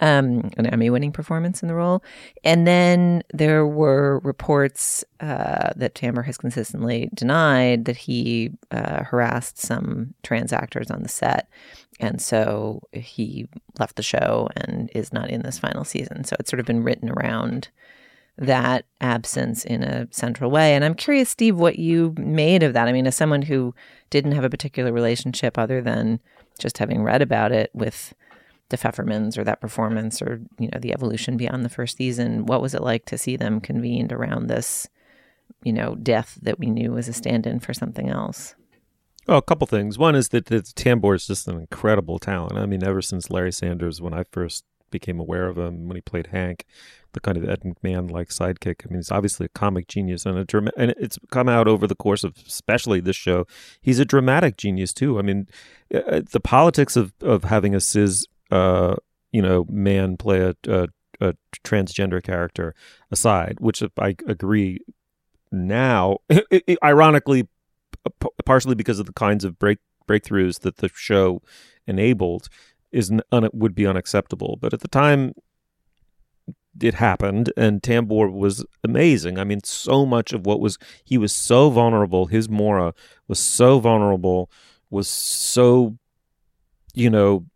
um, 0.00 0.50
an 0.56 0.66
Emmy 0.66 0.90
winning 0.90 1.12
performance 1.12 1.62
in 1.62 1.68
the 1.68 1.74
role. 1.74 2.02
And 2.42 2.66
then 2.66 3.22
there 3.32 3.66
were 3.66 4.20
reports 4.20 5.04
uh, 5.20 5.70
that 5.76 5.94
Tambor 5.94 6.24
has 6.24 6.38
consistently 6.38 7.10
denied 7.14 7.84
that 7.84 7.96
he 7.96 8.50
uh, 8.70 9.04
harassed 9.04 9.58
some 9.58 10.14
trans 10.22 10.52
actors 10.52 10.90
on 10.90 11.02
the 11.02 11.08
set. 11.08 11.48
And 12.00 12.20
so 12.20 12.82
he 12.92 13.48
left 13.78 13.96
the 13.96 14.02
show 14.02 14.48
and 14.56 14.90
is 14.94 15.12
not 15.12 15.30
in 15.30 15.42
this 15.42 15.58
final 15.58 15.84
season. 15.84 16.24
So 16.24 16.36
it's 16.38 16.50
sort 16.50 16.60
of 16.60 16.66
been 16.66 16.82
written 16.82 17.10
around 17.10 17.68
that 18.36 18.86
absence 19.00 19.64
in 19.64 19.82
a 19.82 20.08
central 20.10 20.50
way. 20.50 20.74
And 20.74 20.84
I'm 20.84 20.94
curious, 20.94 21.30
Steve, 21.30 21.56
what 21.56 21.78
you 21.78 22.14
made 22.18 22.62
of 22.62 22.72
that. 22.72 22.88
I 22.88 22.92
mean, 22.92 23.06
as 23.06 23.14
someone 23.14 23.42
who 23.42 23.74
didn't 24.10 24.32
have 24.32 24.44
a 24.44 24.50
particular 24.50 24.92
relationship 24.92 25.56
other 25.56 25.80
than 25.80 26.20
just 26.58 26.78
having 26.78 27.02
read 27.04 27.22
about 27.22 27.52
it 27.52 27.70
with 27.74 28.12
the 28.70 28.76
Pfeffermans 28.76 29.38
or 29.38 29.44
that 29.44 29.60
performance 29.60 30.22
or 30.22 30.40
you 30.58 30.68
know 30.72 30.78
the 30.80 30.92
evolution 30.92 31.36
beyond 31.36 31.64
the 31.64 31.68
first 31.68 31.96
season, 31.96 32.46
what 32.46 32.62
was 32.62 32.74
it 32.74 32.82
like 32.82 33.04
to 33.06 33.18
see 33.18 33.36
them 33.36 33.60
convened 33.60 34.12
around 34.12 34.48
this, 34.48 34.88
you 35.62 35.72
know, 35.72 35.94
death 35.96 36.38
that 36.42 36.58
we 36.58 36.66
knew 36.66 36.92
was 36.92 37.06
a 37.06 37.12
stand-in 37.12 37.60
for 37.60 37.72
something 37.72 38.08
else? 38.08 38.56
Well, 39.26 39.38
a 39.38 39.42
couple 39.42 39.66
things. 39.66 39.98
One 39.98 40.14
is 40.14 40.28
that, 40.30 40.46
that 40.46 40.64
Tambor 40.66 41.14
is 41.14 41.26
just 41.26 41.48
an 41.48 41.58
incredible 41.58 42.18
talent. 42.18 42.58
I 42.58 42.66
mean, 42.66 42.84
ever 42.84 43.00
since 43.00 43.30
Larry 43.30 43.52
Sanders, 43.52 44.02
when 44.02 44.12
I 44.12 44.24
first 44.30 44.64
became 44.90 45.18
aware 45.18 45.48
of 45.48 45.58
him 45.58 45.88
when 45.88 45.96
he 45.96 46.00
played 46.00 46.28
Hank, 46.28 46.64
the 47.14 47.20
kind 47.20 47.36
of 47.36 47.48
Ed 47.48 47.62
McMahon 47.62 48.10
like 48.10 48.28
sidekick. 48.28 48.84
I 48.84 48.88
mean, 48.88 48.98
he's 48.98 49.10
obviously 49.10 49.46
a 49.46 49.48
comic 49.58 49.88
genius 49.88 50.24
and 50.24 50.38
a 50.38 50.44
drama- 50.44 50.72
and 50.76 50.94
it's 50.98 51.18
come 51.30 51.48
out 51.48 51.66
over 51.66 51.86
the 51.86 51.96
course 51.96 52.22
of 52.22 52.36
especially 52.46 53.00
this 53.00 53.16
show. 53.16 53.46
He's 53.80 53.98
a 53.98 54.04
dramatic 54.04 54.56
genius 54.56 54.92
too. 54.92 55.18
I 55.18 55.22
mean, 55.22 55.48
uh, 55.92 55.98
uh 55.98 56.22
the 56.30 56.40
politics 56.40 56.96
of 56.96 57.12
of 57.20 57.44
having 57.44 57.74
a 57.74 57.80
cis, 57.80 58.26
uh, 58.50 58.94
you 59.32 59.42
know, 59.42 59.66
man 59.68 60.16
play 60.16 60.40
a, 60.40 60.54
a, 60.68 60.88
a 61.20 61.34
transgender 61.64 62.22
character 62.22 62.74
aside, 63.10 63.56
which 63.58 63.82
I 63.98 64.14
agree 64.28 64.78
now, 65.50 66.18
ironically, 66.84 67.48
Uh, 68.06 68.28
partially 68.44 68.74
because 68.74 68.98
of 68.98 69.06
the 69.06 69.12
kinds 69.12 69.44
of 69.44 69.58
break 69.58 69.78
breakthroughs 70.06 70.60
that 70.60 70.76
the 70.78 70.90
show 70.94 71.40
enabled 71.86 72.48
is 72.92 73.10
un- 73.32 73.48
would 73.52 73.74
be 73.74 73.86
unacceptable. 73.86 74.58
But 74.60 74.74
at 74.74 74.80
the 74.80 74.88
time, 74.88 75.34
it 76.80 76.94
happened, 76.94 77.52
and 77.56 77.82
Tambor 77.82 78.32
was 78.32 78.64
amazing. 78.82 79.38
I 79.38 79.44
mean, 79.44 79.62
so 79.64 80.04
much 80.04 80.32
of 80.32 80.44
what 80.46 80.60
was 80.60 80.78
he 81.04 81.18
was 81.18 81.32
so 81.32 81.70
vulnerable. 81.70 82.26
His 82.26 82.48
Maura 82.48 82.94
was 83.28 83.38
so 83.38 83.78
vulnerable, 83.78 84.50
was 84.90 85.08
so, 85.08 85.96
you 86.94 87.10
know, 87.10 87.46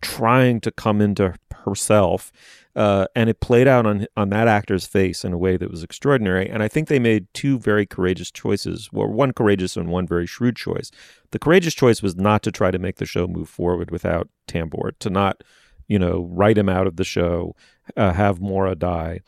trying 0.00 0.60
to 0.60 0.70
come 0.70 1.00
into 1.00 1.34
herself. 1.64 2.32
Uh, 2.74 3.06
and 3.14 3.28
it 3.28 3.40
played 3.40 3.68
out 3.68 3.84
on 3.84 4.06
on 4.16 4.30
that 4.30 4.48
actor's 4.48 4.86
face 4.86 5.24
in 5.24 5.32
a 5.32 5.38
way 5.38 5.56
that 5.58 5.70
was 5.70 5.82
extraordinary. 5.82 6.48
And 6.48 6.62
I 6.62 6.68
think 6.68 6.88
they 6.88 6.98
made 6.98 7.26
two 7.34 7.58
very 7.58 7.84
courageous 7.84 8.30
choices. 8.30 8.88
Well, 8.92 9.08
one 9.08 9.32
courageous 9.32 9.76
and 9.76 9.88
one 9.90 10.06
very 10.06 10.26
shrewd 10.26 10.56
choice. 10.56 10.90
The 11.32 11.38
courageous 11.38 11.74
choice 11.74 12.02
was 12.02 12.16
not 12.16 12.42
to 12.44 12.52
try 12.52 12.70
to 12.70 12.78
make 12.78 12.96
the 12.96 13.06
show 13.06 13.26
move 13.26 13.48
forward 13.48 13.90
without 13.90 14.28
Tambor, 14.48 14.92
to 15.00 15.10
not, 15.10 15.44
you 15.86 15.98
know, 15.98 16.26
write 16.30 16.56
him 16.56 16.70
out 16.70 16.86
of 16.86 16.96
the 16.96 17.04
show, 17.04 17.54
uh, 17.96 18.12
have 18.12 18.40
Maura 18.40 18.74
die, 18.74 19.20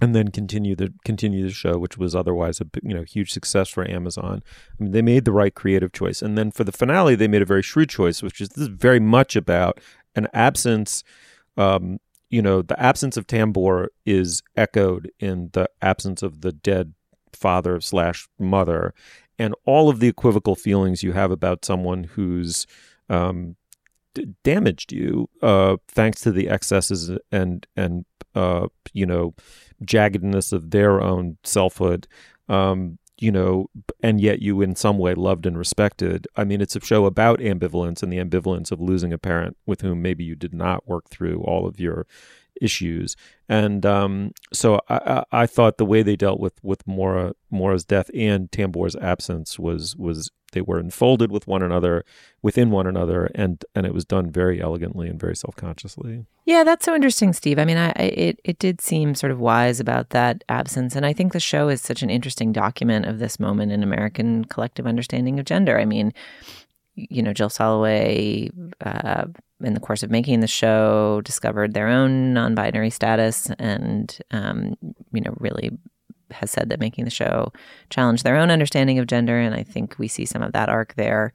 and 0.00 0.14
then 0.14 0.28
continue 0.28 0.76
the 0.76 0.92
continue 1.04 1.42
the 1.44 1.50
show, 1.50 1.78
which 1.78 1.96
was 1.96 2.14
otherwise 2.14 2.60
a 2.60 2.66
you 2.82 2.94
know 2.94 3.02
huge 3.02 3.32
success 3.32 3.68
for 3.68 3.88
Amazon. 3.90 4.42
I 4.78 4.82
mean, 4.82 4.92
they 4.92 5.02
made 5.02 5.24
the 5.24 5.32
right 5.32 5.54
creative 5.54 5.92
choice, 5.92 6.20
and 6.20 6.36
then 6.36 6.50
for 6.50 6.64
the 6.64 6.72
finale, 6.72 7.14
they 7.14 7.28
made 7.28 7.42
a 7.42 7.46
very 7.46 7.62
shrewd 7.62 7.88
choice, 7.88 8.22
which 8.22 8.40
is 8.40 8.50
this 8.50 8.62
is 8.62 8.68
very 8.68 9.00
much 9.00 9.36
about 9.36 9.80
an 10.14 10.28
absence. 10.34 11.02
Um, 11.56 11.98
you 12.30 12.42
know, 12.42 12.62
the 12.62 12.78
absence 12.80 13.16
of 13.16 13.26
Tambor 13.26 13.88
is 14.04 14.42
echoed 14.56 15.10
in 15.18 15.50
the 15.52 15.68
absence 15.80 16.22
of 16.22 16.40
the 16.42 16.52
dead 16.52 16.94
father 17.32 17.80
slash 17.80 18.28
mother, 18.38 18.94
and 19.38 19.54
all 19.64 19.88
of 19.88 20.00
the 20.00 20.08
equivocal 20.08 20.54
feelings 20.54 21.02
you 21.02 21.12
have 21.12 21.30
about 21.30 21.64
someone 21.64 22.04
who's 22.04 22.66
um, 23.08 23.56
d- 24.14 24.26
damaged 24.44 24.92
you, 24.92 25.28
uh, 25.42 25.76
thanks 25.88 26.20
to 26.22 26.32
the 26.32 26.48
excesses 26.48 27.10
and 27.32 27.66
and 27.76 28.04
uh, 28.34 28.66
you 28.92 29.06
know 29.06 29.34
jaggedness 29.84 30.52
of 30.52 30.70
their 30.70 31.00
own 31.00 31.38
selfhood. 31.44 32.06
Um, 32.48 32.98
you 33.20 33.32
know, 33.32 33.68
and 34.02 34.20
yet 34.20 34.40
you 34.40 34.60
in 34.62 34.76
some 34.76 34.98
way 34.98 35.14
loved 35.14 35.46
and 35.46 35.58
respected. 35.58 36.26
I 36.36 36.44
mean, 36.44 36.60
it's 36.60 36.76
a 36.76 36.80
show 36.80 37.04
about 37.04 37.40
ambivalence 37.40 38.02
and 38.02 38.12
the 38.12 38.18
ambivalence 38.18 38.70
of 38.70 38.80
losing 38.80 39.12
a 39.12 39.18
parent 39.18 39.56
with 39.66 39.80
whom 39.80 40.02
maybe 40.02 40.24
you 40.24 40.36
did 40.36 40.54
not 40.54 40.86
work 40.86 41.08
through 41.08 41.40
all 41.42 41.66
of 41.66 41.80
your 41.80 42.06
issues. 42.60 43.16
And 43.48 43.84
um, 43.86 44.32
so 44.52 44.80
I, 44.88 44.96
I, 45.32 45.42
I, 45.42 45.46
thought 45.46 45.78
the 45.78 45.86
way 45.86 46.02
they 46.02 46.16
dealt 46.16 46.40
with 46.40 46.62
with 46.62 46.86
Maura 46.86 47.34
Maura's 47.50 47.84
death 47.84 48.10
and 48.14 48.50
Tambor's 48.50 48.96
absence 48.96 49.58
was 49.58 49.96
was 49.96 50.30
they 50.52 50.60
were 50.60 50.78
enfolded 50.78 51.30
with 51.30 51.46
one 51.46 51.62
another 51.62 52.04
within 52.42 52.70
one 52.70 52.86
another 52.86 53.30
and 53.34 53.64
and 53.74 53.86
it 53.86 53.94
was 53.94 54.04
done 54.04 54.30
very 54.30 54.60
elegantly 54.60 55.08
and 55.08 55.18
very 55.18 55.34
self-consciously. 55.34 56.26
Yeah 56.44 56.64
that's 56.64 56.84
so 56.84 56.94
interesting 56.94 57.32
steve. 57.32 57.58
I 57.58 57.64
mean 57.64 57.78
I, 57.78 57.90
it, 57.92 58.40
it 58.44 58.58
did 58.58 58.80
seem 58.80 59.14
sort 59.14 59.32
of 59.32 59.40
wise 59.40 59.80
about 59.80 60.10
that 60.10 60.44
absence 60.48 60.94
and 60.94 61.06
i 61.06 61.12
think 61.12 61.32
the 61.32 61.40
show 61.40 61.68
is 61.68 61.80
such 61.80 62.02
an 62.02 62.10
interesting 62.10 62.52
document 62.52 63.06
of 63.06 63.18
this 63.18 63.40
moment 63.40 63.72
in 63.72 63.82
american 63.82 64.44
collective 64.44 64.86
understanding 64.86 65.38
of 65.38 65.46
gender. 65.46 65.78
I 65.78 65.86
mean 65.86 66.12
you 66.94 67.22
know 67.22 67.32
jill 67.32 67.48
soloway 67.48 68.50
uh, 68.84 69.26
in 69.62 69.74
the 69.74 69.80
course 69.80 70.02
of 70.02 70.10
making 70.10 70.40
the 70.40 70.46
show 70.46 71.20
discovered 71.24 71.74
their 71.74 71.88
own 71.88 72.32
non-binary 72.32 72.90
status 72.90 73.50
and 73.58 74.18
um, 74.30 74.74
you 75.12 75.20
know 75.20 75.34
really 75.38 75.70
has 76.30 76.50
said 76.50 76.68
that 76.70 76.80
making 76.80 77.04
the 77.04 77.10
show 77.10 77.52
challenged 77.90 78.24
their 78.24 78.36
own 78.36 78.50
understanding 78.50 78.98
of 78.98 79.06
gender, 79.06 79.38
and 79.38 79.54
I 79.54 79.62
think 79.62 79.96
we 79.98 80.08
see 80.08 80.24
some 80.24 80.42
of 80.42 80.52
that 80.52 80.68
arc 80.68 80.94
there. 80.94 81.32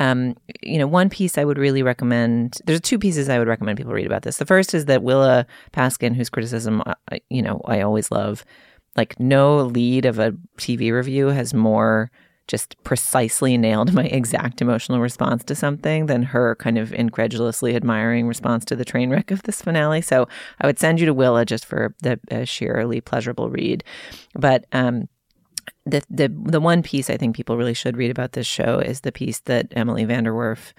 Um, 0.00 0.36
you 0.62 0.78
know, 0.78 0.86
one 0.86 1.10
piece 1.10 1.38
I 1.38 1.44
would 1.44 1.58
really 1.58 1.82
recommend. 1.82 2.58
There's 2.64 2.80
two 2.80 2.98
pieces 2.98 3.28
I 3.28 3.38
would 3.38 3.48
recommend 3.48 3.78
people 3.78 3.92
read 3.92 4.06
about 4.06 4.22
this. 4.22 4.38
The 4.38 4.46
first 4.46 4.74
is 4.74 4.86
that 4.86 5.02
Willa 5.02 5.46
Paskin, 5.72 6.14
whose 6.14 6.30
criticism, 6.30 6.82
uh, 6.86 6.94
you 7.28 7.42
know, 7.42 7.60
I 7.66 7.80
always 7.82 8.10
love. 8.10 8.44
Like 8.94 9.18
no 9.18 9.56
lead 9.56 10.04
of 10.04 10.18
a 10.18 10.32
TV 10.58 10.92
review 10.92 11.28
has 11.28 11.54
more 11.54 12.10
just 12.48 12.76
precisely 12.84 13.56
nailed 13.56 13.92
my 13.92 14.04
exact 14.04 14.60
emotional 14.60 15.00
response 15.00 15.44
to 15.44 15.54
something 15.54 16.06
than 16.06 16.22
her 16.22 16.56
kind 16.56 16.78
of 16.78 16.92
incredulously 16.92 17.76
admiring 17.76 18.26
response 18.26 18.64
to 18.64 18.76
the 18.76 18.84
train 18.84 19.10
wreck 19.10 19.30
of 19.30 19.42
this 19.44 19.62
finale. 19.62 20.00
So 20.00 20.28
I 20.60 20.66
would 20.66 20.78
send 20.78 21.00
you 21.00 21.06
to 21.06 21.14
Willa 21.14 21.44
just 21.44 21.64
for 21.64 21.94
the 22.02 22.18
sheerly 22.44 23.00
pleasurable 23.00 23.50
read. 23.50 23.84
But 24.34 24.66
um, 24.72 25.08
the 25.86 26.02
the 26.10 26.28
the 26.28 26.60
one 26.60 26.82
piece 26.82 27.10
I 27.10 27.16
think 27.16 27.36
people 27.36 27.56
really 27.56 27.74
should 27.74 27.96
read 27.96 28.10
about 28.10 28.32
this 28.32 28.46
show 28.46 28.78
is 28.78 29.00
the 29.00 29.12
piece 29.12 29.40
that 29.40 29.68
Emily 29.72 30.04
VanDerWerff 30.04 30.72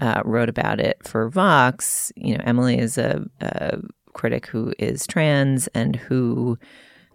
uh, 0.00 0.22
wrote 0.24 0.48
about 0.48 0.80
it 0.80 0.98
for 1.06 1.28
Vox. 1.28 2.12
You 2.16 2.36
know, 2.36 2.44
Emily 2.44 2.78
is 2.78 2.98
a, 2.98 3.24
a 3.40 3.78
critic 4.14 4.46
who 4.46 4.72
is 4.78 5.06
trans 5.06 5.68
and 5.68 5.96
who 5.96 6.58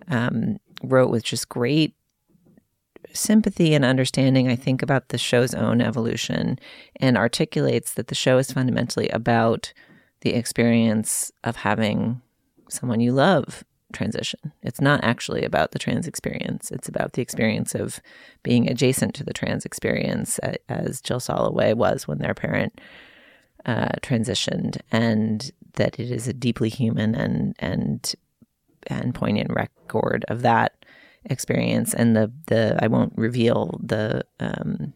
um, 0.07 0.57
wrote 0.83 1.09
with 1.09 1.23
just 1.23 1.49
great 1.49 1.95
sympathy 3.13 3.73
and 3.73 3.85
understanding, 3.85 4.49
I 4.49 4.55
think, 4.55 4.81
about 4.81 5.09
the 5.09 5.17
show's 5.17 5.53
own 5.53 5.81
evolution 5.81 6.59
and 6.97 7.17
articulates 7.17 7.93
that 7.93 8.07
the 8.07 8.15
show 8.15 8.37
is 8.37 8.51
fundamentally 8.51 9.09
about 9.09 9.73
the 10.21 10.33
experience 10.33 11.31
of 11.43 11.57
having 11.57 12.21
someone 12.69 12.99
you 12.99 13.11
love 13.11 13.63
transition. 13.93 14.51
It's 14.63 14.81
not 14.81 15.03
actually 15.03 15.43
about 15.43 15.71
the 15.71 15.79
trans 15.79 16.07
experience. 16.07 16.71
It's 16.71 16.89
about 16.89 17.13
the 17.13 17.21
experience 17.21 17.75
of 17.75 18.01
being 18.41 18.69
adjacent 18.69 19.13
to 19.15 19.23
the 19.23 19.33
trans 19.33 19.65
experience, 19.65 20.39
as 20.67 21.01
Jill 21.01 21.19
Soloway 21.19 21.75
was 21.75 22.07
when 22.07 22.17
their 22.17 22.33
parent 22.33 22.81
uh, 23.65 23.93
transitioned, 24.01 24.79
and 24.91 25.51
that 25.73 25.99
it 25.99 26.11
is 26.11 26.27
a 26.27 26.33
deeply 26.33 26.69
human 26.69 27.15
and 27.15 27.55
and 27.59 28.15
and 28.87 29.15
poignant 29.15 29.53
record 29.53 30.25
of 30.27 30.41
that 30.41 30.82
experience 31.25 31.93
and 31.93 32.15
the 32.15 32.31
the 32.47 32.77
I 32.81 32.87
won't 32.87 33.13
reveal 33.15 33.79
the 33.83 34.25
um, 34.39 34.93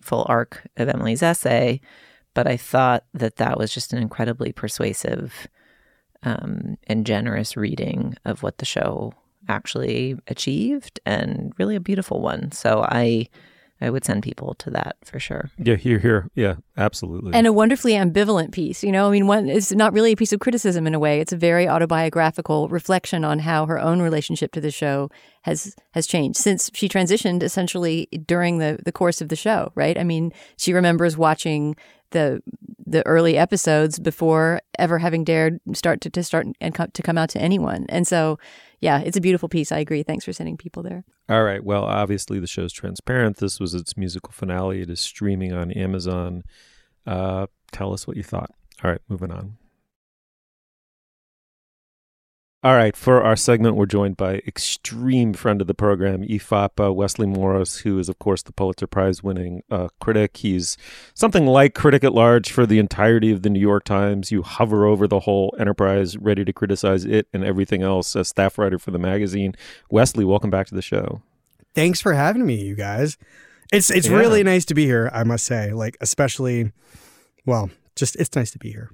full 0.00 0.26
arc 0.28 0.66
of 0.76 0.88
Emily's 0.88 1.22
essay, 1.22 1.80
but 2.34 2.46
I 2.46 2.56
thought 2.56 3.04
that 3.14 3.36
that 3.36 3.58
was 3.58 3.72
just 3.72 3.92
an 3.92 4.00
incredibly 4.00 4.52
persuasive 4.52 5.48
um, 6.22 6.76
and 6.86 7.06
generous 7.06 7.56
reading 7.56 8.14
of 8.24 8.42
what 8.42 8.58
the 8.58 8.64
show 8.64 9.12
actually 9.48 10.16
achieved, 10.28 11.00
and 11.04 11.52
really 11.58 11.76
a 11.76 11.80
beautiful 11.80 12.20
one. 12.20 12.52
So 12.52 12.84
I 12.88 13.28
I 13.82 13.90
would 13.90 14.04
send 14.04 14.22
people 14.22 14.54
to 14.54 14.70
that 14.70 14.96
for 15.04 15.18
sure. 15.18 15.50
Yeah, 15.58 15.74
here, 15.74 15.98
here. 15.98 16.28
Yeah, 16.34 16.56
absolutely. 16.76 17.34
And 17.34 17.46
a 17.46 17.52
wonderfully 17.52 17.94
ambivalent 17.94 18.52
piece. 18.52 18.84
You 18.84 18.92
know, 18.92 19.08
I 19.08 19.10
mean, 19.10 19.26
one 19.26 19.48
it's 19.48 19.72
not 19.72 19.92
really 19.92 20.12
a 20.12 20.16
piece 20.16 20.32
of 20.32 20.40
criticism 20.40 20.86
in 20.86 20.94
a 20.94 21.00
way. 21.00 21.20
It's 21.20 21.32
a 21.32 21.36
very 21.36 21.68
autobiographical 21.68 22.68
reflection 22.68 23.24
on 23.24 23.40
how 23.40 23.66
her 23.66 23.80
own 23.80 24.00
relationship 24.00 24.52
to 24.52 24.60
the 24.60 24.70
show 24.70 25.10
has 25.42 25.74
has 25.92 26.06
changed 26.06 26.38
since 26.38 26.70
she 26.72 26.88
transitioned 26.88 27.42
essentially 27.42 28.06
during 28.26 28.58
the 28.58 28.78
the 28.84 28.92
course 28.92 29.20
of 29.20 29.28
the 29.28 29.36
show, 29.36 29.72
right? 29.74 29.98
I 29.98 30.04
mean, 30.04 30.32
she 30.56 30.72
remembers 30.72 31.16
watching 31.16 31.74
the 32.12 32.42
the 32.86 33.06
early 33.06 33.36
episodes 33.36 33.98
before 33.98 34.60
ever 34.78 34.98
having 34.98 35.24
dared 35.24 35.60
start 35.72 36.00
to, 36.02 36.10
to 36.10 36.22
start 36.22 36.46
and 36.60 36.74
co- 36.74 36.86
to 36.92 37.02
come 37.02 37.16
out 37.18 37.30
to 37.30 37.40
anyone. 37.40 37.86
And 37.88 38.06
so, 38.06 38.38
yeah, 38.80 39.00
it's 39.00 39.16
a 39.16 39.20
beautiful 39.20 39.48
piece. 39.48 39.72
I 39.72 39.78
agree. 39.78 40.02
Thanks 40.02 40.24
for 40.24 40.32
sending 40.32 40.56
people 40.56 40.82
there. 40.82 41.04
All 41.28 41.42
right. 41.42 41.64
Well, 41.64 41.84
obviously 41.84 42.38
the 42.38 42.46
show's 42.46 42.72
transparent. 42.72 43.38
This 43.38 43.58
was 43.58 43.74
its 43.74 43.96
musical 43.96 44.32
finale. 44.32 44.82
It 44.82 44.90
is 44.90 45.00
streaming 45.00 45.52
on 45.52 45.70
Amazon. 45.72 46.42
Uh, 47.06 47.46
tell 47.70 47.92
us 47.92 48.06
what 48.06 48.16
you 48.16 48.22
thought. 48.22 48.50
All 48.84 48.90
right, 48.90 49.00
moving 49.08 49.30
on. 49.30 49.56
All 52.64 52.76
right, 52.76 52.96
for 52.96 53.20
our 53.20 53.34
segment, 53.34 53.74
we're 53.74 53.86
joined 53.86 54.16
by 54.16 54.34
extreme 54.46 55.32
friend 55.34 55.60
of 55.60 55.66
the 55.66 55.74
program, 55.74 56.22
IFAPA 56.22 56.94
Wesley 56.94 57.26
Morris, 57.26 57.78
who 57.78 57.98
is, 57.98 58.08
of 58.08 58.20
course, 58.20 58.40
the 58.42 58.52
Pulitzer 58.52 58.86
Prize 58.86 59.20
winning 59.20 59.64
uh, 59.68 59.88
critic. 60.00 60.36
He's 60.36 60.76
something 61.12 61.44
like 61.44 61.74
critic 61.74 62.04
at 62.04 62.14
large 62.14 62.52
for 62.52 62.64
the 62.64 62.78
entirety 62.78 63.32
of 63.32 63.42
the 63.42 63.50
New 63.50 63.58
York 63.58 63.82
Times. 63.82 64.30
You 64.30 64.42
hover 64.42 64.86
over 64.86 65.08
the 65.08 65.18
whole 65.18 65.52
enterprise, 65.58 66.16
ready 66.16 66.44
to 66.44 66.52
criticize 66.52 67.04
it 67.04 67.26
and 67.32 67.42
everything 67.42 67.82
else 67.82 68.14
as 68.14 68.28
staff 68.28 68.56
writer 68.58 68.78
for 68.78 68.92
the 68.92 68.98
magazine. 68.98 69.56
Wesley, 69.90 70.24
welcome 70.24 70.50
back 70.50 70.68
to 70.68 70.76
the 70.76 70.82
show. 70.82 71.20
Thanks 71.74 72.00
for 72.00 72.12
having 72.12 72.46
me, 72.46 72.62
you 72.62 72.76
guys. 72.76 73.18
It's 73.72 73.90
it's 73.90 74.06
Yeah. 74.06 74.18
really 74.18 74.44
nice 74.44 74.64
to 74.66 74.74
be 74.74 74.84
here, 74.84 75.10
I 75.12 75.24
must 75.24 75.46
say. 75.46 75.72
Like 75.72 75.96
especially 76.00 76.70
well, 77.44 77.70
just 77.96 78.14
it's 78.16 78.36
nice 78.36 78.52
to 78.52 78.58
be 78.60 78.70
here. 78.70 78.92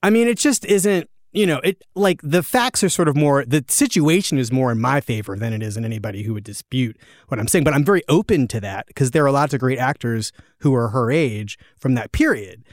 I 0.02 0.10
mean, 0.10 0.28
it 0.28 0.36
just 0.36 0.66
isn't, 0.66 1.08
you 1.32 1.46
know, 1.46 1.60
it 1.64 1.82
like 1.94 2.20
the 2.22 2.42
facts 2.42 2.84
are 2.84 2.90
sort 2.90 3.08
of 3.08 3.16
more, 3.16 3.42
the 3.42 3.64
situation 3.68 4.36
is 4.36 4.52
more 4.52 4.70
in 4.70 4.78
my 4.78 5.00
favor 5.00 5.34
than 5.34 5.54
it 5.54 5.62
is 5.62 5.78
in 5.78 5.84
anybody 5.86 6.24
who 6.24 6.34
would 6.34 6.44
dispute 6.44 6.98
what 7.28 7.40
I'm 7.40 7.48
saying. 7.48 7.64
But 7.64 7.72
I'm 7.72 7.86
very 7.86 8.02
open 8.06 8.46
to 8.48 8.60
that 8.60 8.86
because 8.86 9.12
there 9.12 9.24
are 9.24 9.30
lots 9.30 9.54
of 9.54 9.60
great 9.60 9.78
actors 9.78 10.30
who 10.58 10.74
are 10.74 10.88
her 10.88 11.10
age 11.10 11.58
from 11.78 11.94
that 11.94 12.12
period. 12.12 12.64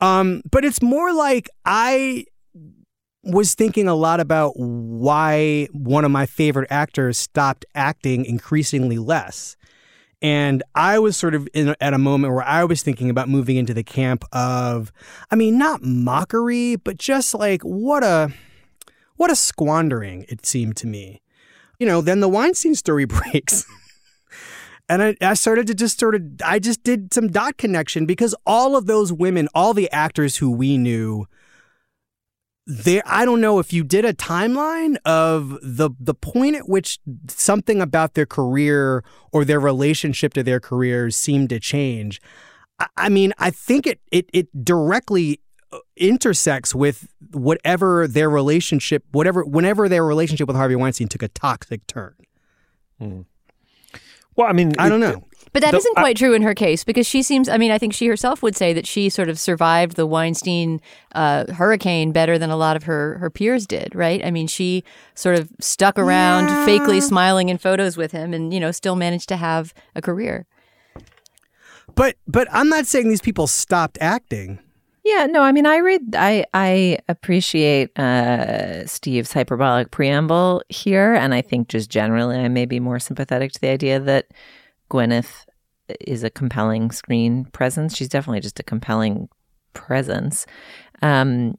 Um, 0.00 0.42
but 0.48 0.64
it's 0.64 0.80
more 0.80 1.12
like 1.12 1.50
I 1.64 2.26
was 3.24 3.56
thinking 3.56 3.88
a 3.88 3.96
lot 3.96 4.20
about 4.20 4.52
why 4.56 5.66
one 5.72 6.04
of 6.04 6.12
my 6.12 6.26
favorite 6.26 6.68
actors 6.70 7.18
stopped 7.18 7.66
acting 7.74 8.24
increasingly 8.24 8.98
less. 8.98 9.56
And 10.20 10.62
I 10.74 10.98
was 10.98 11.16
sort 11.16 11.34
of 11.34 11.48
in, 11.54 11.76
at 11.80 11.94
a 11.94 11.98
moment 11.98 12.34
where 12.34 12.44
I 12.44 12.64
was 12.64 12.82
thinking 12.82 13.08
about 13.08 13.28
moving 13.28 13.56
into 13.56 13.72
the 13.72 13.84
camp 13.84 14.24
of, 14.32 14.92
I 15.30 15.36
mean, 15.36 15.58
not 15.58 15.82
mockery, 15.82 16.76
but 16.76 16.98
just 16.98 17.34
like 17.34 17.62
what 17.62 18.02
a, 18.02 18.32
what 19.16 19.30
a 19.30 19.36
squandering 19.36 20.24
it 20.28 20.44
seemed 20.44 20.76
to 20.78 20.86
me. 20.86 21.22
You 21.78 21.86
know, 21.86 22.00
then 22.00 22.18
the 22.20 22.28
Weinstein 22.28 22.74
story 22.74 23.04
breaks. 23.06 23.64
and 24.88 25.02
I, 25.02 25.16
I 25.20 25.34
started 25.34 25.68
to 25.68 25.74
just 25.74 26.00
sort 26.00 26.16
of, 26.16 26.22
I 26.44 26.58
just 26.58 26.82
did 26.82 27.14
some 27.14 27.28
dot 27.28 27.56
connection 27.56 28.04
because 28.04 28.34
all 28.44 28.74
of 28.74 28.86
those 28.86 29.12
women, 29.12 29.48
all 29.54 29.72
the 29.72 29.90
actors 29.92 30.38
who 30.38 30.50
we 30.50 30.78
knew, 30.78 31.26
there 32.68 33.02
I 33.06 33.24
don't 33.24 33.40
know 33.40 33.58
if 33.58 33.72
you 33.72 33.82
did 33.82 34.04
a 34.04 34.12
timeline 34.12 34.98
of 35.06 35.58
the 35.62 35.90
the 35.98 36.12
point 36.12 36.54
at 36.54 36.68
which 36.68 36.98
something 37.28 37.80
about 37.80 38.12
their 38.12 38.26
career 38.26 39.02
or 39.32 39.46
their 39.46 39.58
relationship 39.58 40.34
to 40.34 40.42
their 40.42 40.60
careers 40.60 41.16
seemed 41.16 41.48
to 41.48 41.58
change. 41.58 42.20
I, 42.78 42.86
I 42.96 43.08
mean, 43.08 43.32
I 43.38 43.50
think 43.50 43.86
it 43.86 44.00
it 44.12 44.28
it 44.34 44.64
directly 44.64 45.40
uh, 45.72 45.78
intersects 45.96 46.74
with 46.74 47.08
whatever 47.32 48.06
their 48.06 48.28
relationship, 48.28 49.02
whatever 49.12 49.44
whenever 49.44 49.88
their 49.88 50.04
relationship 50.04 50.46
with 50.46 50.56
Harvey 50.56 50.76
Weinstein 50.76 51.08
took 51.08 51.22
a 51.22 51.28
toxic 51.28 51.86
turn. 51.86 52.14
Well, 54.36 54.46
I 54.46 54.52
mean, 54.52 54.74
I 54.78 54.90
don't 54.90 55.00
know. 55.00 55.24
But 55.52 55.62
that 55.62 55.72
The- 55.72 55.92
not 55.94 56.02
quite 56.02 56.16
true 56.16 56.34
in 56.34 56.42
her 56.42 56.54
case 56.54 56.84
because 56.84 57.06
she 57.06 57.22
seems, 57.22 57.48
I 57.48 57.56
mean, 57.58 57.70
I 57.70 57.78
think 57.78 57.92
she 57.94 58.06
herself 58.06 58.42
would 58.42 58.56
say 58.56 58.72
that 58.72 58.86
she 58.86 59.08
sort 59.08 59.28
of 59.28 59.38
survived 59.38 59.96
the 59.96 60.06
Weinstein 60.06 60.80
uh, 61.14 61.52
hurricane 61.52 62.12
better 62.12 62.38
than 62.38 62.50
a 62.50 62.56
lot 62.56 62.76
of 62.76 62.84
her, 62.84 63.18
her 63.18 63.30
peers 63.30 63.66
did, 63.66 63.94
right? 63.94 64.24
I 64.24 64.30
mean, 64.30 64.46
she 64.46 64.84
sort 65.14 65.38
of 65.38 65.50
stuck 65.60 65.98
around 65.98 66.48
fakely 66.68 67.02
smiling 67.02 67.48
in 67.48 67.58
photos 67.58 67.96
with 67.96 68.12
him 68.12 68.34
and, 68.34 68.52
you 68.52 68.60
know, 68.60 68.70
still 68.70 68.96
managed 68.96 69.28
to 69.30 69.36
have 69.36 69.72
a 69.94 70.02
career. 70.02 70.46
But 71.94 72.16
but 72.26 72.46
I'm 72.52 72.68
not 72.68 72.86
saying 72.86 73.08
these 73.08 73.22
people 73.22 73.46
stopped 73.46 73.98
acting. 74.00 74.60
Yeah, 75.04 75.26
no, 75.26 75.40
I 75.42 75.52
mean, 75.52 75.64
I 75.64 75.78
read, 75.78 76.14
I 76.14 76.44
I 76.52 76.98
appreciate 77.08 77.98
uh, 77.98 78.86
Steve's 78.86 79.32
hyperbolic 79.32 79.90
preamble 79.90 80.62
here, 80.68 81.14
and 81.14 81.32
I 81.32 81.40
think 81.40 81.68
just 81.68 81.88
generally, 81.88 82.36
I 82.36 82.48
may 82.48 82.66
be 82.66 82.78
more 82.78 82.98
sympathetic 82.98 83.52
to 83.52 83.60
the 83.60 83.68
idea 83.68 83.98
that 84.00 84.26
Gwyneth 84.90 85.46
is 86.00 86.22
a 86.22 86.30
compelling 86.30 86.90
screen 86.90 87.46
presence. 87.46 87.96
She's 87.96 88.08
definitely 88.08 88.40
just 88.40 88.60
a 88.60 88.64
compelling 88.64 89.28
presence. 89.74 90.46
Um, 91.02 91.56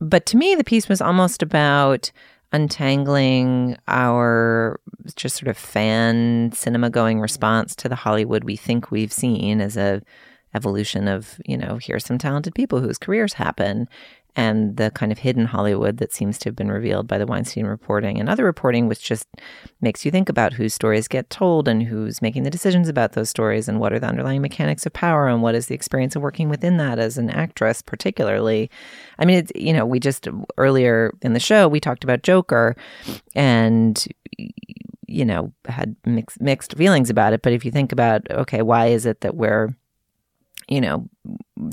but 0.00 0.26
to 0.26 0.36
me, 0.36 0.54
the 0.54 0.64
piece 0.64 0.88
was 0.88 1.00
almost 1.00 1.42
about 1.42 2.10
untangling 2.52 3.76
our 3.86 4.80
just 5.14 5.36
sort 5.36 5.48
of 5.48 5.56
fan 5.56 6.50
cinema 6.52 6.90
going 6.90 7.20
response 7.20 7.76
to 7.76 7.88
the 7.88 7.94
Hollywood 7.94 8.44
we 8.44 8.56
think 8.56 8.90
we've 8.90 9.12
seen 9.12 9.60
as 9.60 9.76
a 9.76 10.02
evolution 10.54 11.06
of, 11.06 11.40
you 11.46 11.56
know, 11.56 11.78
here's 11.80 12.04
some 12.04 12.18
talented 12.18 12.54
people 12.54 12.80
whose 12.80 12.98
careers 12.98 13.34
happen 13.34 13.88
and 14.36 14.76
the 14.76 14.90
kind 14.90 15.10
of 15.12 15.18
hidden 15.18 15.46
Hollywood 15.46 15.98
that 15.98 16.12
seems 16.12 16.38
to 16.38 16.48
have 16.48 16.56
been 16.56 16.70
revealed 16.70 17.06
by 17.06 17.18
the 17.18 17.26
Weinstein 17.26 17.66
reporting 17.66 18.18
and 18.18 18.28
other 18.28 18.44
reporting, 18.44 18.88
which 18.88 19.02
just 19.02 19.28
makes 19.80 20.04
you 20.04 20.10
think 20.10 20.28
about 20.28 20.52
whose 20.52 20.74
stories 20.74 21.08
get 21.08 21.30
told 21.30 21.68
and 21.68 21.82
who's 21.82 22.22
making 22.22 22.44
the 22.44 22.50
decisions 22.50 22.88
about 22.88 23.12
those 23.12 23.30
stories 23.30 23.68
and 23.68 23.80
what 23.80 23.92
are 23.92 23.98
the 23.98 24.06
underlying 24.06 24.42
mechanics 24.42 24.86
of 24.86 24.92
power 24.92 25.28
and 25.28 25.42
what 25.42 25.54
is 25.54 25.66
the 25.66 25.74
experience 25.74 26.14
of 26.14 26.22
working 26.22 26.48
within 26.48 26.76
that 26.76 26.98
as 26.98 27.18
an 27.18 27.30
actress, 27.30 27.82
particularly. 27.82 28.70
I 29.18 29.24
mean, 29.24 29.38
it's, 29.38 29.52
you 29.54 29.72
know, 29.72 29.84
we 29.84 29.98
just 30.00 30.28
earlier 30.56 31.12
in 31.22 31.32
the 31.32 31.40
show, 31.40 31.68
we 31.68 31.80
talked 31.80 32.04
about 32.04 32.22
Joker 32.22 32.76
and 33.34 34.06
you 35.06 35.24
know 35.24 35.52
had 35.66 35.96
mixed 36.06 36.40
mixed 36.40 36.76
feelings 36.76 37.10
about 37.10 37.32
it 37.32 37.42
but 37.42 37.52
if 37.52 37.64
you 37.64 37.70
think 37.72 37.90
about 37.90 38.30
okay 38.30 38.62
why 38.62 38.86
is 38.86 39.04
it 39.04 39.20
that 39.22 39.34
we're 39.34 39.68
you 40.68 40.80
know 40.80 41.08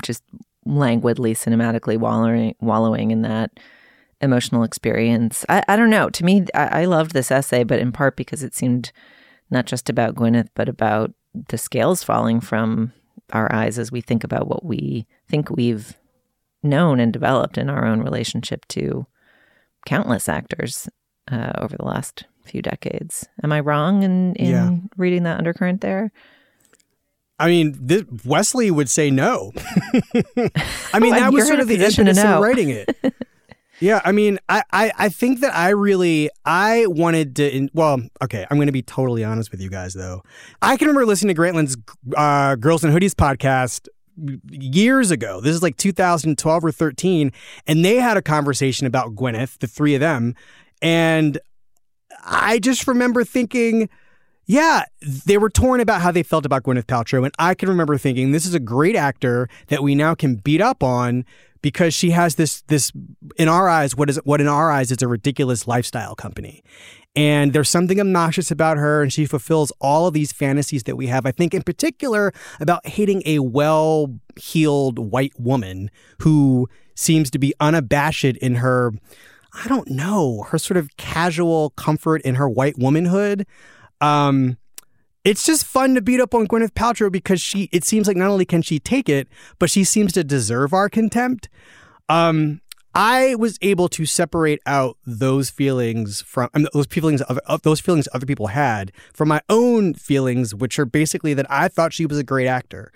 just 0.02 0.24
languidly 0.68 1.34
cinematically 1.34 1.96
wallowing 1.96 2.54
wallowing 2.60 3.10
in 3.10 3.22
that 3.22 3.50
emotional 4.20 4.64
experience. 4.64 5.44
I, 5.48 5.62
I 5.68 5.76
don't 5.76 5.90
know. 5.90 6.10
To 6.10 6.24
me, 6.24 6.44
I, 6.54 6.82
I 6.82 6.84
loved 6.84 7.12
this 7.12 7.30
essay, 7.30 7.64
but 7.64 7.78
in 7.78 7.92
part 7.92 8.16
because 8.16 8.42
it 8.42 8.54
seemed 8.54 8.92
not 9.50 9.64
just 9.66 9.88
about 9.88 10.14
Gwyneth, 10.14 10.48
but 10.54 10.68
about 10.68 11.12
the 11.48 11.56
scales 11.58 12.02
falling 12.02 12.40
from 12.40 12.92
our 13.32 13.52
eyes 13.52 13.78
as 13.78 13.92
we 13.92 14.00
think 14.00 14.24
about 14.24 14.48
what 14.48 14.64
we 14.64 15.06
think 15.28 15.50
we've 15.50 15.96
known 16.62 16.98
and 17.00 17.12
developed 17.12 17.56
in 17.56 17.70
our 17.70 17.86
own 17.86 18.00
relationship 18.02 18.66
to 18.68 19.06
countless 19.86 20.28
actors 20.28 20.88
uh, 21.30 21.52
over 21.58 21.76
the 21.76 21.84
last 21.84 22.24
few 22.44 22.60
decades. 22.60 23.28
Am 23.44 23.52
I 23.52 23.60
wrong 23.60 24.02
in, 24.02 24.34
in 24.34 24.50
Yeah. 24.50 24.70
reading 24.96 25.22
that 25.24 25.38
undercurrent 25.38 25.80
there? 25.80 26.10
I 27.38 27.46
mean, 27.46 27.76
this, 27.80 28.04
Wesley 28.24 28.70
would 28.70 28.88
say 28.88 29.10
no. 29.10 29.52
I 30.92 30.98
mean, 30.98 31.14
that 31.14 31.32
was 31.32 31.46
sort 31.46 31.60
of 31.60 31.68
the 31.68 31.74
impetus 31.74 32.18
in 32.18 32.40
writing 32.40 32.70
it. 32.70 32.96
yeah, 33.80 34.00
I 34.04 34.10
mean, 34.10 34.38
I, 34.48 34.62
I, 34.72 34.92
I 34.98 35.08
think 35.08 35.40
that 35.40 35.54
I 35.54 35.68
really 35.70 36.30
I 36.44 36.86
wanted 36.86 37.36
to. 37.36 37.56
In, 37.56 37.70
well, 37.72 38.00
okay, 38.22 38.44
I'm 38.50 38.56
going 38.56 38.66
to 38.66 38.72
be 38.72 38.82
totally 38.82 39.22
honest 39.22 39.52
with 39.52 39.60
you 39.60 39.70
guys 39.70 39.94
though. 39.94 40.22
I 40.62 40.76
can 40.76 40.88
remember 40.88 41.06
listening 41.06 41.34
to 41.34 41.40
Grantland's 41.40 41.76
uh, 42.16 42.56
Girls 42.56 42.82
in 42.82 42.90
Hoodies 42.90 43.12
podcast 43.12 43.86
years 44.50 45.12
ago. 45.12 45.40
This 45.40 45.54
is 45.54 45.62
like 45.62 45.76
2012 45.76 46.64
or 46.64 46.72
13, 46.72 47.30
and 47.68 47.84
they 47.84 47.96
had 47.96 48.16
a 48.16 48.22
conversation 48.22 48.86
about 48.86 49.14
Gwyneth, 49.14 49.58
the 49.58 49.68
three 49.68 49.94
of 49.94 50.00
them, 50.00 50.34
and 50.82 51.38
I 52.24 52.58
just 52.58 52.86
remember 52.88 53.22
thinking. 53.24 53.88
Yeah, 54.48 54.84
they 55.02 55.36
were 55.36 55.50
torn 55.50 55.80
about 55.80 56.00
how 56.00 56.10
they 56.10 56.22
felt 56.22 56.46
about 56.46 56.62
Gwyneth 56.62 56.86
Paltrow, 56.86 57.22
and 57.22 57.34
I 57.38 57.54
can 57.54 57.68
remember 57.68 57.98
thinking 57.98 58.32
this 58.32 58.46
is 58.46 58.54
a 58.54 58.60
great 58.60 58.96
actor 58.96 59.46
that 59.66 59.82
we 59.82 59.94
now 59.94 60.14
can 60.14 60.36
beat 60.36 60.62
up 60.62 60.82
on 60.82 61.26
because 61.60 61.92
she 61.92 62.12
has 62.12 62.36
this 62.36 62.62
this 62.62 62.90
in 63.36 63.46
our 63.46 63.68
eyes 63.68 63.94
what 63.94 64.08
is 64.08 64.16
what 64.24 64.40
in 64.40 64.48
our 64.48 64.70
eyes 64.70 64.90
is 64.90 65.02
a 65.02 65.08
ridiculous 65.08 65.68
lifestyle 65.68 66.14
company. 66.14 66.62
And 67.14 67.52
there's 67.52 67.68
something 67.68 68.00
obnoxious 68.00 68.50
about 68.50 68.78
her, 68.78 69.02
and 69.02 69.12
she 69.12 69.26
fulfills 69.26 69.70
all 69.82 70.06
of 70.06 70.14
these 70.14 70.32
fantasies 70.32 70.84
that 70.84 70.96
we 70.96 71.08
have. 71.08 71.26
I 71.26 71.30
think, 71.32 71.52
in 71.52 71.62
particular, 71.62 72.32
about 72.58 72.86
hating 72.86 73.22
a 73.26 73.40
well 73.40 74.18
heeled 74.36 74.98
white 74.98 75.38
woman 75.38 75.90
who 76.22 76.70
seems 76.94 77.30
to 77.32 77.38
be 77.38 77.52
unabashed 77.60 78.24
in 78.24 78.56
her, 78.56 78.92
I 79.52 79.68
don't 79.68 79.90
know, 79.90 80.46
her 80.48 80.56
sort 80.58 80.78
of 80.78 80.96
casual 80.96 81.70
comfort 81.70 82.22
in 82.22 82.36
her 82.36 82.48
white 82.48 82.78
womanhood. 82.78 83.46
Um, 84.00 84.58
it's 85.24 85.44
just 85.44 85.64
fun 85.64 85.94
to 85.94 86.00
beat 86.00 86.20
up 86.20 86.34
on 86.34 86.46
Gwyneth 86.46 86.72
Paltrow 86.72 87.10
because 87.10 87.40
she. 87.40 87.68
It 87.72 87.84
seems 87.84 88.06
like 88.06 88.16
not 88.16 88.30
only 88.30 88.44
can 88.44 88.62
she 88.62 88.78
take 88.78 89.08
it, 89.08 89.28
but 89.58 89.70
she 89.70 89.84
seems 89.84 90.12
to 90.12 90.24
deserve 90.24 90.72
our 90.72 90.88
contempt. 90.88 91.48
Um, 92.08 92.60
I 92.94 93.34
was 93.34 93.58
able 93.60 93.88
to 93.90 94.06
separate 94.06 94.60
out 94.66 94.96
those 95.06 95.50
feelings 95.50 96.22
from 96.22 96.48
I 96.54 96.58
mean, 96.58 96.68
those 96.72 96.86
feelings 96.86 97.22
of, 97.22 97.38
of 97.46 97.62
those 97.62 97.80
feelings 97.80 98.08
other 98.12 98.26
people 98.26 98.48
had 98.48 98.92
from 99.12 99.28
my 99.28 99.40
own 99.48 99.94
feelings, 99.94 100.54
which 100.54 100.78
are 100.78 100.86
basically 100.86 101.34
that 101.34 101.46
I 101.50 101.68
thought 101.68 101.92
she 101.92 102.06
was 102.06 102.18
a 102.18 102.24
great 102.24 102.46
actor, 102.46 102.90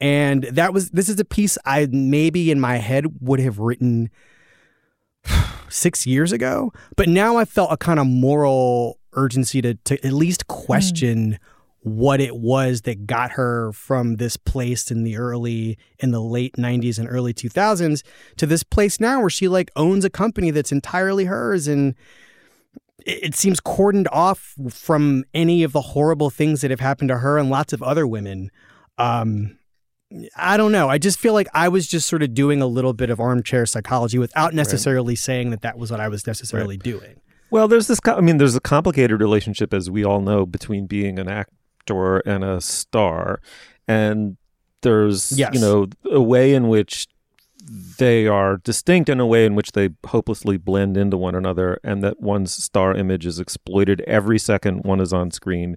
and 0.00 0.44
that 0.44 0.72
was 0.72 0.90
this 0.90 1.08
is 1.08 1.18
a 1.18 1.24
piece 1.24 1.58
I 1.64 1.88
maybe 1.90 2.50
in 2.50 2.60
my 2.60 2.76
head 2.76 3.06
would 3.20 3.40
have 3.40 3.58
written 3.58 4.08
six 5.68 6.06
years 6.06 6.32
ago, 6.32 6.72
but 6.96 7.08
now 7.08 7.36
I 7.36 7.44
felt 7.44 7.72
a 7.72 7.76
kind 7.76 7.98
of 7.98 8.06
moral 8.06 8.98
urgency 9.14 9.62
to 9.62 9.74
to 9.74 10.04
at 10.06 10.12
least 10.12 10.46
question 10.46 11.38
what 11.82 12.20
it 12.20 12.36
was 12.36 12.82
that 12.82 13.06
got 13.06 13.32
her 13.32 13.72
from 13.72 14.16
this 14.16 14.36
place 14.36 14.90
in 14.90 15.02
the 15.02 15.16
early 15.16 15.76
in 15.98 16.12
the 16.12 16.20
late 16.20 16.54
90s 16.54 16.98
and 16.98 17.08
early 17.08 17.34
2000s 17.34 18.02
to 18.36 18.46
this 18.46 18.62
place 18.62 19.00
now 19.00 19.20
where 19.20 19.30
she 19.30 19.48
like 19.48 19.70
owns 19.74 20.04
a 20.04 20.10
company 20.10 20.50
that's 20.52 20.70
entirely 20.70 21.24
hers. 21.24 21.66
And 21.66 21.96
it 23.04 23.24
it 23.24 23.34
seems 23.34 23.60
cordoned 23.60 24.06
off 24.12 24.54
from 24.70 25.24
any 25.34 25.64
of 25.64 25.72
the 25.72 25.80
horrible 25.80 26.30
things 26.30 26.60
that 26.60 26.70
have 26.70 26.80
happened 26.80 27.08
to 27.08 27.18
her 27.18 27.36
and 27.36 27.50
lots 27.50 27.72
of 27.72 27.82
other 27.82 28.06
women. 28.06 28.50
Um 28.96 29.58
I 30.36 30.58
don't 30.58 30.72
know. 30.72 30.88
I 30.88 30.98
just 30.98 31.18
feel 31.18 31.32
like 31.32 31.48
I 31.54 31.68
was 31.68 31.86
just 31.88 32.06
sort 32.06 32.22
of 32.22 32.34
doing 32.34 32.60
a 32.60 32.66
little 32.66 32.92
bit 32.92 33.08
of 33.08 33.18
armchair 33.18 33.64
psychology 33.64 34.18
without 34.18 34.52
necessarily 34.52 35.16
saying 35.16 35.50
that 35.50 35.62
that 35.62 35.78
was 35.78 35.90
what 35.90 36.00
I 36.00 36.08
was 36.08 36.26
necessarily 36.26 36.76
doing. 36.76 37.16
Well, 37.52 37.68
there's 37.68 37.86
this. 37.86 38.00
I 38.06 38.22
mean, 38.22 38.38
there's 38.38 38.56
a 38.56 38.60
complicated 38.60 39.20
relationship, 39.20 39.74
as 39.74 39.90
we 39.90 40.04
all 40.04 40.22
know, 40.22 40.46
between 40.46 40.86
being 40.86 41.18
an 41.18 41.28
actor 41.28 42.18
and 42.20 42.42
a 42.42 42.62
star, 42.62 43.42
and 43.86 44.38
there's 44.80 45.32
Yes. 45.38 45.50
you 45.52 45.60
know 45.60 45.86
a 46.10 46.20
way 46.22 46.54
in 46.54 46.68
which 46.68 47.06
they 47.98 48.26
are 48.26 48.56
distinct 48.56 49.10
and 49.10 49.20
a 49.20 49.26
way 49.26 49.44
in 49.44 49.54
which 49.54 49.72
they 49.72 49.90
hopelessly 50.06 50.56
blend 50.56 50.96
into 50.96 51.18
one 51.18 51.34
another, 51.34 51.78
and 51.84 52.02
that 52.02 52.20
one's 52.20 52.52
star 52.52 52.94
image 52.94 53.26
is 53.26 53.38
exploited 53.38 54.00
every 54.06 54.38
second 54.38 54.84
one 54.84 54.98
is 54.98 55.12
on 55.12 55.30
screen, 55.30 55.76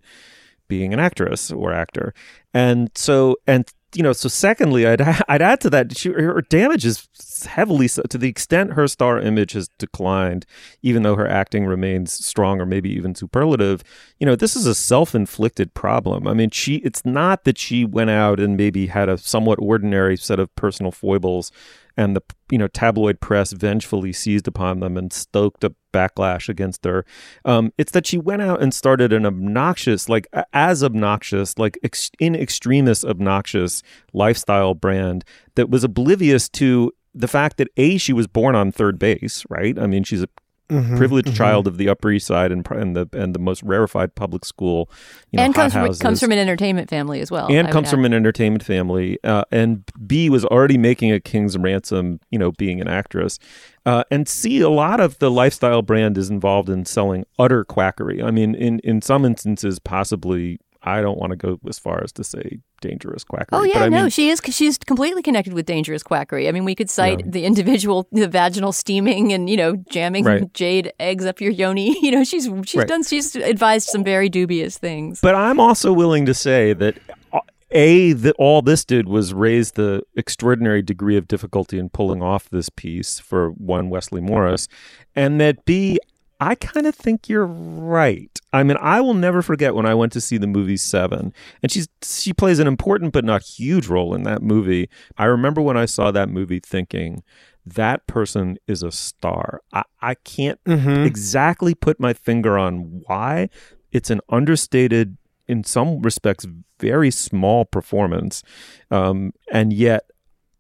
being 0.70 0.94
an 0.94 1.00
actress 1.02 1.52
or 1.52 1.74
actor, 1.74 2.14
and 2.54 2.90
so 2.96 3.36
and 3.46 3.70
you 3.96 4.04
know 4.04 4.14
so 4.14 4.28
secondly 4.28 4.86
i'd 4.86 5.02
i'd 5.30 5.42
add 5.42 5.62
to 5.62 5.70
that 5.70 5.98
she, 5.98 6.10
her 6.10 6.42
damage 6.42 6.86
is 6.86 7.08
heavily 7.50 7.88
so 7.88 8.02
to 8.04 8.18
the 8.18 8.28
extent 8.28 8.74
her 8.74 8.88
star 8.88 9.20
image 9.20 9.54
has 9.54 9.70
declined 9.80 10.46
even 10.82 11.04
though 11.04 11.16
her 11.16 11.28
acting 11.28 11.66
remains 11.66 12.12
strong 12.12 12.60
or 12.60 12.66
maybe 12.66 12.90
even 12.90 13.16
superlative 13.16 13.84
you 14.20 14.26
know 14.26 14.36
this 14.36 14.56
is 14.56 14.66
a 14.66 14.76
self-inflicted 14.76 15.74
problem. 15.74 16.28
I 16.28 16.34
mean 16.34 16.50
she 16.50 16.78
it's 16.78 17.06
not 17.06 17.44
that 17.44 17.58
she 17.58 17.86
went 17.86 18.10
out 18.10 18.40
and 18.40 18.56
maybe 18.56 18.88
had 18.88 19.10
a 19.10 19.18
somewhat 19.18 19.60
ordinary 19.60 20.18
set 20.18 20.40
of 20.40 20.54
personal 20.56 20.92
foibles 20.92 21.52
and 21.98 22.16
the 22.16 22.22
you 22.50 22.58
know 22.58 22.68
tabloid 22.68 23.20
press 23.20 23.52
vengefully 23.52 24.14
seized 24.14 24.48
upon 24.48 24.80
them 24.80 24.98
and 24.98 25.12
stoked 25.12 25.64
a 25.64 25.74
backlash 25.96 26.50
against 26.50 26.84
her. 26.84 27.06
Um, 27.46 27.72
it's 27.78 27.92
that 27.94 28.06
she 28.06 28.18
went 28.18 28.42
out 28.42 28.62
and 28.62 28.74
started 28.74 29.14
an 29.14 29.26
obnoxious, 29.26 30.10
like 30.10 30.28
as 30.54 30.84
obnoxious, 30.84 31.58
like 31.58 31.78
ex- 31.84 32.12
in 32.20 32.36
extremis 32.36 33.06
obnoxious 33.06 33.82
lifestyle 34.14 34.74
brand 34.74 35.24
that 35.56 35.70
was 35.70 35.84
oblivious 35.84 36.50
to 36.50 36.92
the 37.14 37.28
fact 37.28 37.58
that 37.58 37.70
a 37.78 37.98
she 37.98 38.12
was 38.12 38.28
born 38.28 38.56
on 38.56 38.72
third 38.72 39.00
base, 39.00 39.46
right? 39.50 39.80
I 39.80 39.88
mean, 39.88 40.04
she's 40.04 40.22
a 40.22 40.28
Mhm, 40.70 40.98
privileged 40.98 41.28
mhm. 41.28 41.36
child 41.36 41.68
of 41.68 41.78
the 41.78 41.90
Upper 41.90 42.10
East 42.12 42.26
Side 42.26 42.52
and, 42.52 42.66
and 42.72 42.96
the 42.96 43.08
and 43.14 43.36
the 43.36 43.40
most 43.40 43.62
rarefied 43.64 44.16
public 44.16 44.44
school, 44.44 44.90
you 45.32 45.38
know, 45.38 45.44
and 45.44 45.54
comes 45.54 45.74
from, 45.74 45.94
comes 45.96 46.20
from 46.20 46.32
an 46.32 46.40
entertainment 46.40 46.90
family 46.90 47.22
as 47.22 47.30
well. 47.30 47.48
And 47.48 47.68
would 47.68 47.74
comes 47.74 47.88
add. 47.88 47.92
from 47.92 48.06
an 48.06 48.14
entertainment 48.14 48.64
family 48.64 49.20
uh, 49.24 49.44
and 49.52 49.84
b 50.06 50.30
was 50.30 50.46
already 50.46 50.78
making 50.78 51.12
a 51.12 51.20
king's 51.20 51.58
ransom 51.58 52.20
you 52.30 52.40
know 52.40 52.52
being 52.54 52.82
an 52.82 52.88
actress 52.88 53.40
uh, 53.86 54.04
and 54.12 54.28
c 54.28 54.60
a 54.62 54.70
lot 54.70 55.00
of 55.00 55.20
the 55.20 55.32
lifestyle 55.32 55.82
brand 55.82 56.18
is 56.18 56.30
involved 56.30 56.70
in 56.70 56.86
selling 56.86 57.26
utter 57.40 57.64
quackery 57.64 58.22
i 58.22 58.32
mean 58.32 58.56
in 58.56 58.80
in 58.80 59.02
some 59.02 59.26
instances 59.26 59.80
possibly 59.80 60.60
i 60.86 61.02
don't 61.02 61.18
want 61.18 61.32
to 61.32 61.36
go 61.36 61.60
as 61.68 61.78
far 61.80 62.02
as 62.04 62.12
to 62.12 62.24
say 62.24 62.60
dangerous 62.82 63.24
quackery 63.24 63.58
Oh 63.60 63.64
yeah, 63.64 63.74
but 63.80 63.84
I 63.84 63.90
no, 63.90 64.02
mean, 64.04 64.10
she 64.12 64.30
is. 64.30 64.40
She's 64.52 64.78
completely 64.78 65.24
connected 65.24 65.54
with 65.54 65.66
dangerous 65.66 66.04
quackery. 66.04 66.48
I 66.48 66.52
mean, 66.52 66.66
we 66.66 66.76
could 66.76 66.90
cite 66.90 67.24
the 67.32 67.44
individual, 67.46 68.08
the 68.12 68.28
vaginal 68.28 68.72
steaming, 68.74 69.34
and 69.34 69.50
you 69.50 69.58
know, 69.58 69.76
jamming 69.90 70.24
Right. 70.24 70.54
jade 70.54 70.94
eggs 71.00 71.26
up 71.26 71.42
your 71.42 71.52
yoni. 71.52 71.98
You 72.06 72.12
know, 72.12 72.24
she's 72.24 72.44
she's 72.66 72.76
Right. 72.80 72.88
done. 72.88 73.04
She's 73.04 73.36
advised 73.36 73.88
some 73.88 74.04
very 74.04 74.30
dubious 74.30 74.78
things. 74.78 75.20
But 75.22 75.34
I'm 75.36 75.60
also 75.60 75.92
willing 75.94 76.26
to 76.28 76.34
say 76.36 76.74
that 76.74 77.00
uh, 77.34 77.40
a 77.72 78.14
that 78.14 78.36
all 78.38 78.62
this 78.62 78.86
did 78.86 79.08
was 79.08 79.34
raise 79.34 79.72
the 79.72 80.04
extraordinary 80.16 80.84
degree 80.84 81.18
of 81.18 81.28
difficulty 81.28 81.80
in 81.80 81.90
pulling 81.90 82.22
off 82.22 82.50
this 82.50 82.70
piece 82.70 83.20
for 83.20 83.50
one 83.52 83.90
Wesley 83.90 84.22
Morris, 84.22 84.68
and 85.16 85.42
that 85.42 85.66
b 85.66 85.98
I 86.40 86.56
kind 86.56 86.86
of 86.86 86.94
think 86.96 87.30
you're 87.30 87.46
right. 87.46 88.30
I 88.52 88.64
mean, 88.64 88.78
I 88.82 89.00
will 89.02 89.14
never 89.14 89.42
forget 89.42 89.74
when 89.76 89.86
I 89.86 89.94
went 89.94 90.12
to 90.14 90.22
see 90.22 90.38
the 90.38 90.48
movie 90.48 90.78
Seven, 90.78 91.34
and 91.64 91.72
she's 91.72 91.88
she 92.04 92.34
plays 92.34 92.60
an 92.60 92.68
important 92.68 93.14
but 93.14 93.24
not 93.26 93.42
huge 93.44 93.88
role 93.88 94.14
in 94.14 94.24
that 94.24 94.42
movie. 94.42 94.90
I 95.18 95.26
remember 95.26 95.62
when 95.62 95.78
I 95.78 95.86
saw 95.86 96.12
that 96.12 96.30
movie 96.30 96.60
thinking. 96.60 97.24
That 97.68 98.06
person 98.06 98.58
is 98.68 98.84
a 98.84 98.92
star. 98.92 99.62
I, 99.74 99.82
I 100.00 100.14
can't 100.14 100.64
Mhm. 100.66 101.04
exactly 101.04 101.74
put 101.74 102.00
my 102.00 102.14
finger 102.14 102.60
on 102.60 103.02
why. 103.08 103.50
It's 103.92 104.12
an 104.12 104.22
understated, 104.30 105.18
in 105.48 105.64
some 105.64 106.02
respects, 106.04 106.46
very 106.80 107.10
small 107.10 107.66
performance, 107.66 108.44
um, 108.92 109.32
and 109.52 109.74
yet 109.74 110.04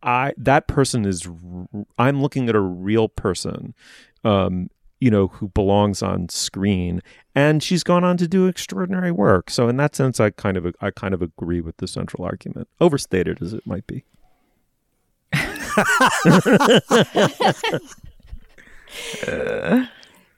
I 0.01 0.33
that 0.37 0.67
person 0.67 1.05
is. 1.05 1.27
r- 1.27 1.85
I'm 1.99 2.21
looking 2.21 2.49
at 2.49 2.55
a 2.55 2.59
real 2.61 3.07
person, 3.07 3.75
um, 4.23 4.69
you 4.99 5.11
know, 5.11 5.27
who 5.27 5.49
belongs 5.49 6.01
on 6.01 6.29
screen, 6.29 7.01
and 7.33 7.61
she's 7.61 7.83
gone 7.83 8.03
on 8.03 8.17
to 8.17 8.27
do 8.27 8.47
extraordinary 8.47 9.11
work. 9.11 9.49
So, 9.49 9.67
in 9.67 9.77
that 9.77 9.95
sense, 9.95 10.19
I 10.19 10.29
kind 10.29 10.57
of 10.57 10.73
I 10.81 10.91
kind 10.91 11.13
of 11.13 11.21
agree 11.21 11.61
with 11.61 11.77
the 11.77 11.87
central 11.87 12.23
argument, 12.23 12.67
overstated 12.79 13.41
as 13.41 13.53
it 13.53 13.65
might 13.67 13.85
be. 13.87 14.03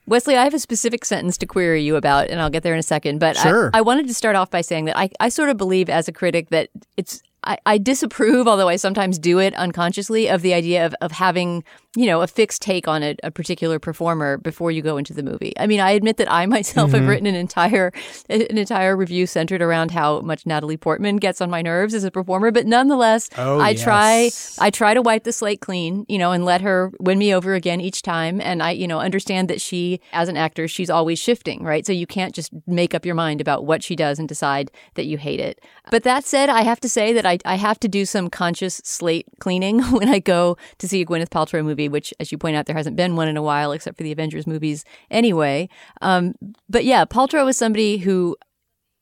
Wesley, 0.06 0.36
I 0.36 0.44
have 0.44 0.54
a 0.54 0.58
specific 0.58 1.04
sentence 1.04 1.36
to 1.38 1.46
query 1.46 1.82
you 1.82 1.96
about, 1.96 2.30
and 2.30 2.40
I'll 2.40 2.50
get 2.50 2.62
there 2.62 2.72
in 2.72 2.78
a 2.78 2.82
second. 2.82 3.18
But 3.18 3.36
Sure. 3.36 3.70
I, 3.74 3.78
I 3.78 3.80
wanted 3.82 4.08
to 4.08 4.14
start 4.14 4.36
off 4.36 4.50
by 4.50 4.62
saying 4.62 4.86
that 4.86 4.96
I, 4.96 5.10
I 5.20 5.28
sort 5.28 5.50
of 5.50 5.58
believe 5.58 5.90
as 5.90 6.08
a 6.08 6.12
critic 6.12 6.48
that 6.48 6.70
it's 6.96 7.22
I, 7.48 7.58
I 7.66 7.78
disapprove, 7.78 8.46
although 8.46 8.68
I 8.68 8.76
sometimes 8.76 9.18
do 9.18 9.38
it 9.38 9.54
unconsciously, 9.54 10.28
of 10.28 10.42
the 10.42 10.52
idea 10.54 10.84
of, 10.86 10.94
of 11.00 11.12
having, 11.12 11.64
you 11.96 12.06
know, 12.06 12.20
a 12.20 12.26
fixed 12.26 12.60
take 12.62 12.86
on 12.86 13.02
a, 13.02 13.16
a 13.22 13.30
particular 13.30 13.78
performer 13.78 14.36
before 14.36 14.70
you 14.70 14.82
go 14.82 14.98
into 14.98 15.14
the 15.14 15.22
movie. 15.22 15.52
I 15.58 15.66
mean, 15.66 15.80
I 15.80 15.92
admit 15.92 16.18
that 16.18 16.30
I 16.30 16.44
myself 16.58 16.92
have 16.92 17.02
Mhm. 17.02 17.08
written 17.08 17.26
an 17.26 17.34
entire 17.34 17.90
an 18.28 18.42
entire 18.58 18.94
review 18.96 19.26
centered 19.26 19.62
around 19.62 19.90
how 19.92 20.20
much 20.20 20.44
Natalie 20.46 20.76
Portman 20.76 21.16
gets 21.16 21.40
on 21.40 21.48
my 21.50 21.62
nerves 21.62 21.94
as 21.94 22.04
a 22.04 22.10
performer, 22.10 22.50
but 22.50 22.66
nonetheless, 22.66 23.30
Oh, 23.38 23.60
I 23.60 23.74
try. 23.74 24.30
I 24.58 24.70
try 24.70 24.92
to 24.94 25.00
wipe 25.02 25.24
the 25.24 25.32
slate 25.32 25.60
clean, 25.62 26.04
you 26.08 26.18
know, 26.18 26.32
and 26.32 26.44
let 26.44 26.60
her 26.60 26.92
win 27.00 27.18
me 27.18 27.34
over 27.34 27.54
again 27.54 27.80
each 27.80 28.02
time. 28.02 28.40
And 28.42 28.62
I, 28.62 28.72
you 28.72 28.86
know, 28.86 29.00
understand 29.00 29.48
that 29.48 29.60
she, 29.60 30.00
as 30.12 30.28
an 30.28 30.36
actor, 30.36 30.68
she's 30.68 30.90
always 30.90 31.18
shifting, 31.18 31.62
right? 31.64 31.86
So 31.86 31.92
you 31.92 32.06
can't 32.06 32.34
just 32.34 32.50
make 32.66 32.94
up 32.94 33.06
your 33.06 33.14
mind 33.14 33.40
about 33.40 33.64
what 33.64 33.82
she 33.82 33.96
does 33.96 34.18
and 34.18 34.28
decide 34.28 34.70
that 34.94 35.06
you 35.06 35.16
hate 35.16 35.40
it. 35.40 35.60
But 35.90 36.02
that 36.04 36.24
said, 36.26 36.48
I 36.50 36.62
have 36.62 36.80
to 36.80 36.88
say 36.88 37.12
that 37.14 37.24
I, 37.44 37.56
have 37.56 37.80
to 37.80 37.88
do 37.88 38.04
some 38.04 38.30
conscious 38.30 38.80
slate 38.84 39.26
cleaning 39.40 39.82
when 39.92 40.08
I 40.08 40.18
go 40.18 40.56
to 40.78 40.88
see 40.88 41.00
a 41.00 41.06
Gwyneth 41.06 41.28
Paltrow 41.28 41.64
movie, 41.64 41.88
which, 41.88 42.14
as 42.20 42.32
you 42.32 42.38
point 42.38 42.56
out, 42.56 42.66
there 42.66 42.76
hasn't 42.76 42.96
been 42.96 43.16
one 43.16 43.28
in 43.28 43.36
a 43.36 43.42
while 43.42 43.72
except 43.72 43.96
for 43.96 44.02
the 44.02 44.12
Avengers 44.12 44.46
movies 44.46 44.84
anyway. 45.10 45.68
Um, 46.00 46.34
but 46.68 46.84
yeah, 46.84 47.04
Paltrow 47.04 47.48
is 47.48 47.56
somebody 47.56 47.98
who 47.98 48.36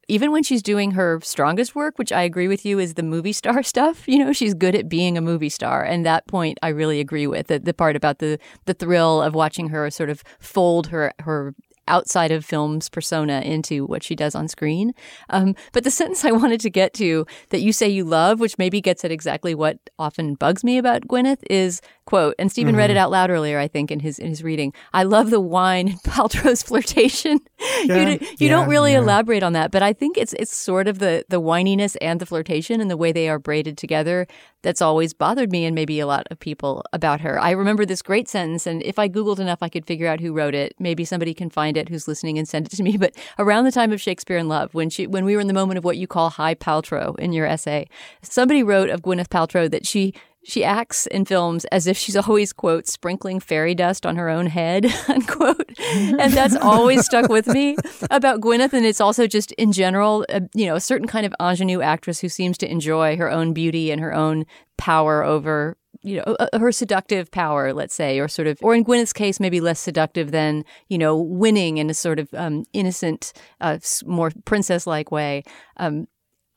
even 0.08 0.30
when 0.30 0.42
she's 0.42 0.62
doing 0.62 0.92
her 0.92 1.20
strongest 1.22 1.74
work, 1.74 1.98
which 1.98 2.12
I 2.12 2.22
agree 2.22 2.48
with 2.48 2.64
you 2.64 2.78
is 2.78 2.94
the 2.94 3.02
movie 3.02 3.32
star 3.32 3.62
stuff, 3.64 4.06
you 4.06 4.18
know, 4.18 4.32
she's 4.32 4.54
good 4.54 4.74
at 4.74 4.88
being 4.88 5.18
a 5.18 5.20
movie 5.20 5.48
star. 5.48 5.82
And 5.82 6.06
that 6.06 6.26
point 6.26 6.58
I 6.62 6.68
really 6.68 7.00
agree 7.00 7.26
with. 7.26 7.48
The, 7.48 7.58
the 7.58 7.74
part 7.74 7.96
about 7.96 8.18
the 8.18 8.38
the 8.64 8.74
thrill 8.74 9.22
of 9.22 9.34
watching 9.34 9.68
her 9.68 9.90
sort 9.90 10.10
of 10.10 10.22
fold 10.38 10.88
her 10.88 11.12
her 11.20 11.54
outside 11.88 12.30
of 12.30 12.44
film's 12.44 12.88
persona 12.88 13.40
into 13.40 13.84
what 13.86 14.02
she 14.02 14.14
does 14.14 14.34
on 14.34 14.48
screen. 14.48 14.94
Um, 15.30 15.54
but 15.72 15.84
the 15.84 15.90
sentence 15.96 16.24
I 16.24 16.32
wanted 16.32 16.60
to 16.60 16.70
get 16.70 16.94
to 16.94 17.26
that 17.50 17.60
you 17.60 17.72
say 17.72 17.88
you 17.88 18.04
love, 18.04 18.40
which 18.40 18.58
maybe 18.58 18.80
gets 18.80 19.04
at 19.04 19.12
exactly 19.12 19.54
what 19.54 19.78
often 19.98 20.34
bugs 20.34 20.64
me 20.64 20.78
about 20.78 21.06
Gwyneth, 21.08 21.42
is 21.48 21.80
quote, 22.06 22.34
and 22.38 22.50
Stephen 22.50 22.74
read 22.76 22.90
it 22.90 22.94
Mhm. 22.96 23.00
out 23.00 23.10
loud 23.10 23.30
earlier, 23.30 23.58
I 23.58 23.68
think, 23.68 23.90
in 23.90 24.00
his 24.00 24.18
in 24.18 24.28
his 24.28 24.42
reading. 24.42 24.72
I 24.94 25.02
love 25.02 25.28
the 25.30 25.40
whine 25.40 25.88
in 25.88 25.98
Paltrow's 26.06 26.62
flirtation. 26.62 27.40
Yeah, 27.84 28.10
you 28.10 28.18
d- 28.18 28.26
you 28.38 28.48
yeah, 28.48 28.48
don't 28.50 28.68
really 28.68 28.92
yeah. 28.92 28.98
elaborate 29.00 29.42
on 29.42 29.52
that, 29.52 29.70
but 29.70 29.82
I 29.82 29.92
think 29.92 30.16
it's 30.16 30.32
it's 30.34 30.54
sort 30.56 30.88
of 30.88 30.98
the 30.98 31.24
the 31.28 31.40
whininess 31.40 31.96
and 32.00 32.20
the 32.20 32.26
flirtation 32.26 32.80
and 32.80 32.90
the 32.90 32.96
way 32.96 33.12
they 33.12 33.28
are 33.28 33.38
braided 33.38 33.76
together 33.76 34.26
that's 34.62 34.80
always 34.82 35.12
bothered 35.14 35.52
me 35.52 35.64
and 35.64 35.74
maybe 35.74 36.00
a 36.00 36.06
lot 36.06 36.26
of 36.30 36.38
people 36.40 36.82
about 36.92 37.20
her. 37.20 37.38
I 37.40 37.50
remember 37.52 37.84
this 37.84 38.02
great 38.02 38.28
sentence, 38.28 38.66
and 38.66 38.82
if 38.82 38.98
I 38.98 39.08
googled 39.08 39.38
enough, 39.40 39.62
I 39.62 39.68
could 39.68 39.84
figure 39.86 40.08
out 40.08 40.20
who 40.20 40.32
wrote 40.32 40.54
it. 40.54 40.74
Maybe 40.78 41.04
somebody 41.04 41.34
can 41.34 41.50
find 41.50 41.76
it 41.76 41.88
who's 41.88 42.08
listening 42.08 42.38
and 42.38 42.48
send 42.48 42.66
it 42.66 42.72
to 42.76 42.82
me. 42.82 42.96
But 43.04 43.14
around 43.38 43.64
the 43.64 43.72
time 43.72 43.92
of 43.92 44.00
Shakespeare 44.00 44.38
in 44.38 44.48
Love, 44.48 44.72
when 44.74 44.88
she 44.90 45.06
when 45.06 45.24
we 45.24 45.34
were 45.34 45.40
in 45.40 45.48
the 45.48 45.54
moment 45.60 45.78
of 45.78 45.84
what 45.84 45.96
you 45.98 46.06
call 46.06 46.30
high 46.30 46.54
Paltrow 46.54 47.18
in 47.18 47.32
your 47.32 47.46
essay, 47.46 47.86
somebody 48.22 48.62
wrote 48.62 48.90
of 48.90 49.02
Gwyneth 49.02 49.28
Paltrow 49.28 49.70
that 49.70 49.86
she 49.86 50.14
she 50.46 50.62
acts 50.62 51.06
in 51.08 51.24
films 51.24 51.64
as 51.66 51.86
if 51.86 51.98
she's 51.98 52.16
always 52.16 52.52
quote 52.52 52.86
sprinkling 52.86 53.40
fairy 53.40 53.74
dust 53.74 54.06
on 54.06 54.16
her 54.16 54.28
own 54.28 54.46
head 54.46 54.86
unquote. 55.08 55.72
And 55.78 56.32
that's 56.32 56.56
always 56.56 57.04
stuck 57.04 57.28
with 57.28 57.48
me 57.48 57.76
about 58.10 58.40
gwyneth. 58.40 58.72
And 58.72 58.86
it's 58.86 59.00
also 59.00 59.26
just 59.26 59.52
in 59.52 59.72
general 59.72 60.24
uh, 60.32 60.40
you 60.54 60.66
know 60.66 60.76
a 60.76 60.80
certain 60.80 61.08
kind 61.08 61.26
of 61.26 61.34
ingenue 61.40 61.80
actress 61.80 62.20
who 62.20 62.28
seems 62.28 62.56
to 62.58 62.70
enjoy 62.70 63.16
her 63.16 63.30
own 63.30 63.52
beauty 63.52 63.90
and 63.90 64.00
her 64.00 64.14
own 64.14 64.46
power 64.78 65.24
over 65.24 65.76
you 66.02 66.16
know 66.16 66.36
uh, 66.38 66.58
her 66.58 66.70
seductive 66.70 67.30
power 67.30 67.72
let's 67.72 67.94
say 67.94 68.20
or 68.20 68.28
sort 68.28 68.46
of 68.46 68.58
or 68.62 68.74
in 68.74 68.84
gwyneth's 68.84 69.12
case 69.12 69.40
maybe 69.40 69.60
less 69.60 69.80
seductive 69.80 70.30
than 70.30 70.64
you 70.88 70.98
know 70.98 71.16
winning 71.16 71.78
in 71.78 71.88
a 71.88 71.94
sort 71.94 72.18
of 72.18 72.28
um, 72.34 72.64
innocent 72.72 73.32
uh, 73.60 73.78
more 74.04 74.30
princess 74.44 74.86
like 74.86 75.10
way. 75.10 75.42
Um, 75.78 76.06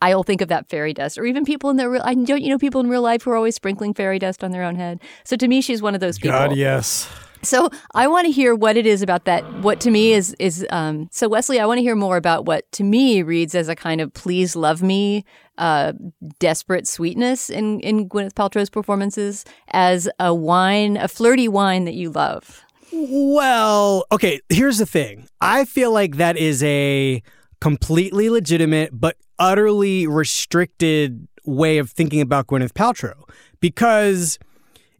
I'll 0.01 0.23
think 0.23 0.41
of 0.41 0.47
that 0.47 0.69
fairy 0.69 0.93
dust, 0.93 1.17
or 1.17 1.25
even 1.25 1.45
people 1.45 1.69
in 1.69 1.75
their 1.77 1.89
real. 1.89 2.01
I 2.03 2.13
don't 2.13 2.41
you 2.41 2.49
know 2.49 2.57
people 2.57 2.81
in 2.81 2.89
real 2.89 3.01
life 3.01 3.23
who 3.23 3.31
are 3.31 3.35
always 3.35 3.55
sprinkling 3.55 3.93
fairy 3.93 4.19
dust 4.19 4.43
on 4.43 4.51
their 4.51 4.63
own 4.63 4.75
head. 4.75 5.01
So 5.23 5.35
to 5.35 5.47
me, 5.47 5.61
she's 5.61 5.81
one 5.81 5.93
of 5.93 6.01
those 6.01 6.17
people. 6.17 6.37
God, 6.37 6.55
yes. 6.55 7.09
So 7.41 7.69
I 7.93 8.07
want 8.07 8.25
to 8.25 8.31
hear 8.31 8.53
what 8.53 8.75
it 8.75 8.85
is 8.85 9.01
about 9.01 9.25
that. 9.25 9.43
What 9.61 9.79
to 9.81 9.91
me 9.91 10.11
is 10.11 10.35
is 10.39 10.65
um, 10.69 11.09
so 11.11 11.27
Wesley. 11.29 11.59
I 11.59 11.65
want 11.65 11.77
to 11.77 11.81
hear 11.81 11.95
more 11.95 12.17
about 12.17 12.45
what 12.45 12.69
to 12.73 12.83
me 12.83 13.21
reads 13.21 13.55
as 13.55 13.69
a 13.69 13.75
kind 13.75 14.01
of 14.01 14.13
"please 14.13 14.55
love 14.55 14.81
me," 14.81 15.25
uh, 15.57 15.93
desperate 16.39 16.87
sweetness 16.87 17.49
in 17.49 17.79
in 17.79 18.09
Gwyneth 18.09 18.33
Paltrow's 18.33 18.69
performances 18.69 19.45
as 19.69 20.09
a 20.19 20.33
whine, 20.33 20.97
a 20.97 21.07
flirty 21.07 21.47
whine 21.47 21.85
that 21.85 21.93
you 21.93 22.09
love. 22.09 22.61
Well, 22.91 24.05
okay, 24.11 24.41
here's 24.49 24.79
the 24.79 24.85
thing. 24.85 25.29
I 25.39 25.65
feel 25.65 25.91
like 25.91 26.17
that 26.17 26.37
is 26.37 26.63
a 26.63 27.21
completely 27.61 28.29
legitimate 28.29 28.89
but 28.93 29.17
utterly 29.39 30.05
restricted 30.05 31.27
way 31.45 31.77
of 31.77 31.89
thinking 31.89 32.21
about 32.21 32.47
Gwyneth 32.47 32.73
Paltrow 32.73 33.23
because 33.59 34.37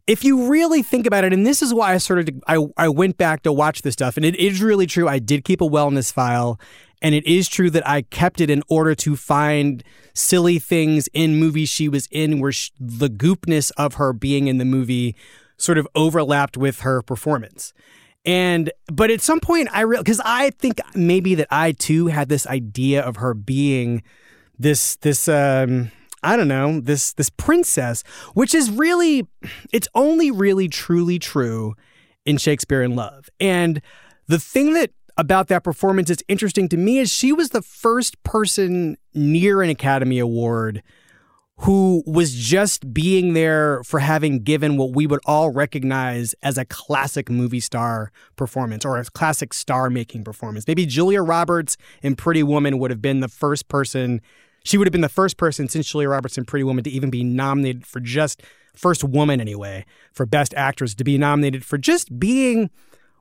if 0.06 0.24
you 0.24 0.48
really 0.48 0.82
think 0.82 1.06
about 1.06 1.22
it, 1.24 1.32
and 1.32 1.46
this 1.46 1.62
is 1.62 1.72
why 1.72 1.94
I 1.94 1.98
started 1.98 2.26
to, 2.26 2.40
I, 2.48 2.66
I 2.76 2.88
went 2.88 3.16
back 3.16 3.42
to 3.44 3.52
watch 3.52 3.82
this 3.82 3.92
stuff, 3.92 4.16
and 4.16 4.26
it 4.26 4.34
is 4.36 4.60
really 4.60 4.86
true. 4.86 5.06
I 5.06 5.20
did 5.20 5.44
keep 5.44 5.60
a 5.60 5.68
wellness 5.68 6.12
file, 6.12 6.58
and 7.00 7.14
it 7.14 7.24
is 7.26 7.48
true 7.48 7.70
that 7.70 7.86
I 7.86 8.02
kept 8.02 8.40
it 8.40 8.50
in 8.50 8.64
order 8.68 8.96
to 8.96 9.14
find 9.14 9.84
silly 10.12 10.58
things 10.58 11.08
in 11.12 11.36
movies 11.36 11.68
she 11.68 11.88
was 11.88 12.08
in 12.10 12.40
where 12.40 12.50
sh- 12.50 12.72
the 12.80 13.08
goopness 13.08 13.70
of 13.76 13.94
her 13.94 14.12
being 14.12 14.48
in 14.48 14.58
the 14.58 14.64
movie 14.64 15.14
sort 15.56 15.78
of 15.78 15.86
overlapped 15.94 16.56
with 16.56 16.80
her 16.80 17.02
performance. 17.02 17.72
And 18.24 18.70
but 18.92 19.10
at 19.10 19.22
some 19.22 19.40
point 19.40 19.68
I 19.72 19.82
real 19.82 20.02
because 20.02 20.20
I 20.24 20.50
think 20.50 20.80
maybe 20.94 21.34
that 21.36 21.46
I 21.50 21.72
too 21.72 22.08
had 22.08 22.28
this 22.28 22.46
idea 22.46 23.00
of 23.00 23.16
her 23.16 23.32
being 23.32 24.02
this 24.60 24.96
this 24.96 25.26
um 25.26 25.90
I 26.22 26.36
don't 26.36 26.48
know 26.48 26.80
this 26.80 27.14
this 27.14 27.30
princess, 27.30 28.02
which 28.34 28.54
is 28.54 28.70
really 28.70 29.26
it's 29.72 29.88
only 29.94 30.30
really 30.30 30.68
truly 30.68 31.18
true 31.18 31.74
in 32.26 32.36
Shakespeare 32.36 32.82
in 32.82 32.94
Love. 32.94 33.28
And 33.40 33.80
the 34.28 34.38
thing 34.38 34.74
that 34.74 34.90
about 35.16 35.48
that 35.48 35.64
performance 35.64 36.10
is 36.10 36.22
interesting 36.28 36.68
to 36.68 36.76
me 36.76 36.98
is 36.98 37.10
she 37.10 37.32
was 37.32 37.50
the 37.50 37.62
first 37.62 38.22
person 38.22 38.96
near 39.14 39.62
an 39.62 39.70
Academy 39.70 40.18
Award 40.18 40.82
who 41.60 42.02
was 42.06 42.34
just 42.34 42.94
being 42.94 43.34
there 43.34 43.82
for 43.84 44.00
having 44.00 44.42
given 44.42 44.78
what 44.78 44.94
we 44.94 45.06
would 45.06 45.20
all 45.26 45.50
recognize 45.50 46.34
as 46.42 46.56
a 46.56 46.64
classic 46.64 47.28
movie 47.28 47.60
star 47.60 48.12
performance 48.36 48.82
or 48.82 48.96
a 48.96 49.04
classic 49.04 49.52
star 49.52 49.90
making 49.90 50.24
performance. 50.24 50.66
Maybe 50.66 50.86
Julia 50.86 51.22
Roberts 51.22 51.76
in 52.02 52.16
Pretty 52.16 52.42
Woman 52.42 52.78
would 52.78 52.90
have 52.90 53.02
been 53.02 53.20
the 53.20 53.28
first 53.28 53.68
person, 53.68 54.22
she 54.64 54.76
would 54.78 54.86
have 54.86 54.92
been 54.92 55.00
the 55.00 55.08
first 55.08 55.36
person 55.36 55.68
since 55.68 55.90
Julia 55.90 56.08
Roberts 56.08 56.38
in 56.38 56.44
Pretty 56.44 56.64
Woman 56.64 56.84
to 56.84 56.90
even 56.90 57.10
be 57.10 57.24
nominated 57.24 57.86
for 57.86 58.00
just, 58.00 58.42
first 58.74 59.02
woman 59.04 59.40
anyway, 59.40 59.84
for 60.12 60.26
Best 60.26 60.54
Actress 60.54 60.94
to 60.96 61.04
be 61.04 61.18
nominated 61.18 61.64
for 61.64 61.78
just 61.78 62.18
being 62.18 62.70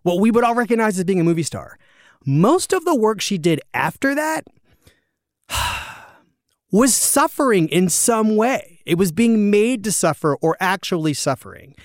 what 0.03 0.19
we 0.19 0.31
would 0.31 0.43
all 0.43 0.55
recognize 0.55 0.97
as 0.97 1.05
being 1.05 1.19
a 1.19 1.23
movie 1.23 1.43
star. 1.43 1.77
Most 2.25 2.73
of 2.73 2.85
the 2.85 2.95
work 2.95 3.21
she 3.21 3.37
did 3.37 3.61
after 3.73 4.13
that 4.15 4.45
was 6.71 6.93
suffering 6.93 7.67
in 7.69 7.89
some 7.89 8.35
way. 8.35 8.81
It 8.85 8.97
was 8.97 9.11
being 9.11 9.49
made 9.49 9.83
to 9.85 9.91
suffer 9.91 10.35
or 10.41 10.57
actually 10.59 11.13
suffering. 11.13 11.75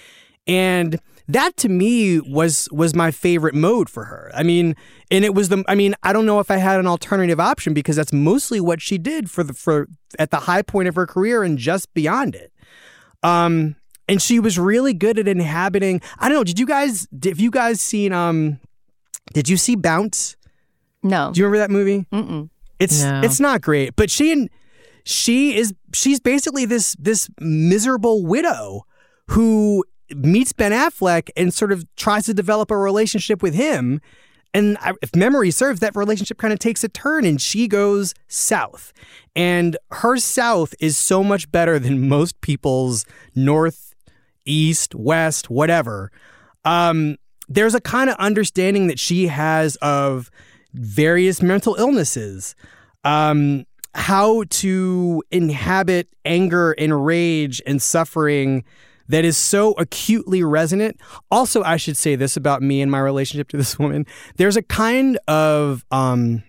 And 0.46 1.00
that 1.28 1.56
to 1.58 1.68
me 1.68 2.20
was 2.20 2.68
was 2.70 2.94
my 2.94 3.10
favorite 3.10 3.54
mode 3.54 3.88
for 3.88 4.04
her. 4.04 4.30
I 4.34 4.42
mean, 4.42 4.76
and 5.10 5.24
it 5.24 5.34
was 5.34 5.48
the 5.48 5.64
I 5.68 5.74
mean, 5.74 5.94
I 6.02 6.12
don't 6.12 6.26
know 6.26 6.40
if 6.40 6.50
I 6.50 6.56
had 6.58 6.78
an 6.78 6.86
alternative 6.86 7.40
option 7.40 7.72
because 7.74 7.96
that's 7.96 8.12
mostly 8.12 8.60
what 8.60 8.80
she 8.82 8.98
did 8.98 9.30
for 9.30 9.42
the 9.42 9.54
for 9.54 9.88
at 10.18 10.30
the 10.30 10.40
high 10.40 10.62
point 10.62 10.88
of 10.88 10.94
her 10.96 11.06
career 11.06 11.42
and 11.42 11.56
just 11.58 11.92
beyond 11.94 12.34
it. 12.34 12.52
Um 13.22 13.76
and 14.06 14.20
she 14.20 14.38
was 14.38 14.58
really 14.58 14.92
good 14.92 15.18
at 15.18 15.26
inhabiting. 15.26 16.02
I 16.18 16.28
don't 16.28 16.36
know, 16.38 16.44
did 16.44 16.58
you 16.58 16.66
guys 16.66 17.08
have 17.24 17.40
you 17.40 17.50
guys 17.50 17.80
seen 17.80 18.12
um 18.12 18.60
did 19.32 19.48
you 19.48 19.56
see 19.56 19.76
Bounce? 19.76 20.36
No. 21.02 21.30
Do 21.32 21.40
you 21.40 21.46
remember 21.46 21.58
that 21.66 21.70
movie? 21.70 22.06
Mm-mm. 22.12 22.50
It's 22.78 23.02
No. 23.02 23.22
it's 23.24 23.40
not 23.40 23.62
great, 23.62 23.96
but 23.96 24.10
she 24.10 24.30
and 24.32 24.50
she 25.04 25.56
is 25.56 25.72
she's 25.94 26.20
basically 26.20 26.66
this 26.66 26.94
this 26.98 27.30
miserable 27.40 28.24
widow 28.26 28.84
who 29.28 29.84
meets 30.10 30.52
Ben 30.52 30.72
Affleck 30.72 31.30
and 31.36 31.52
sort 31.52 31.72
of 31.72 31.86
tries 31.96 32.26
to 32.26 32.34
develop 32.34 32.70
a 32.70 32.76
relationship 32.76 33.42
with 33.42 33.54
him. 33.54 34.00
And 34.52 34.78
if 35.02 35.14
memory 35.16 35.50
serves, 35.50 35.80
that 35.80 35.96
relationship 35.96 36.38
kind 36.38 36.52
of 36.52 36.60
takes 36.60 36.84
a 36.84 36.88
turn 36.88 37.24
and 37.24 37.40
she 37.40 37.66
goes 37.66 38.14
south. 38.28 38.92
And 39.34 39.76
her 39.90 40.16
south 40.18 40.74
is 40.78 40.96
so 40.96 41.24
much 41.24 41.50
better 41.50 41.78
than 41.78 42.08
most 42.08 42.40
people's 42.40 43.04
north, 43.34 43.94
east, 44.44 44.94
west, 44.94 45.50
whatever. 45.50 46.12
Um, 46.64 47.16
there's 47.48 47.74
a 47.74 47.80
kind 47.80 48.08
of 48.08 48.16
understanding 48.16 48.86
that 48.86 48.98
she 48.98 49.26
has 49.26 49.76
of 49.76 50.30
various 50.72 51.42
mental 51.42 51.74
illnesses, 51.74 52.54
um, 53.04 53.64
how 53.94 54.44
to 54.50 55.22
inhabit 55.30 56.08
anger 56.24 56.72
and 56.72 57.04
rage 57.04 57.60
and 57.66 57.82
suffering 57.82 58.64
that 59.08 59.24
is 59.24 59.36
so 59.36 59.72
acutely 59.72 60.42
resonant. 60.42 61.00
Also, 61.30 61.62
I 61.62 61.76
should 61.76 61.96
say 61.96 62.16
this 62.16 62.36
about 62.36 62.62
me 62.62 62.80
and 62.80 62.90
my 62.90 63.00
relationship 63.00 63.48
to 63.48 63.56
this 63.56 63.78
woman. 63.78 64.06
There's 64.36 64.56
a 64.56 64.62
kind 64.62 65.18
of 65.28 65.84
um, 65.90 66.42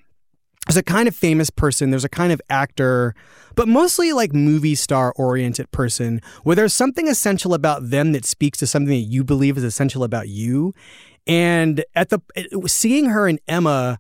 there's 0.68 0.78
a 0.78 0.84
kind 0.84 1.08
of 1.08 1.16
famous 1.16 1.49
person, 1.49 1.91
there's 1.91 2.06
a 2.06 2.10
kind 2.10 2.32
of 2.32 2.41
actor, 2.49 3.14
but 3.56 3.68
mostly 3.68 4.14
like 4.14 4.34
movie 4.34 4.76
star 4.76 5.14
oriented 5.16 5.72
person 5.72 6.22
where 6.43 6.56
there's 6.56 6.74
something 6.74 7.08
essential 7.08 7.53
about 7.53 7.89
them 7.89 8.14
that 8.14 8.26
speaks 8.26 8.58
to 8.60 8.68
something 8.68 8.89
that 8.89 9.08
you 9.08 9.24
believe 9.24 9.58
is 9.58 9.64
essential 9.64 10.03
about 10.03 10.28
you. 10.28 10.74
And 11.28 11.84
at 11.95 12.10
the 12.10 12.20
seeing 12.68 13.06
her 13.06 13.28
in 13.28 13.39
Emma, 13.47 13.99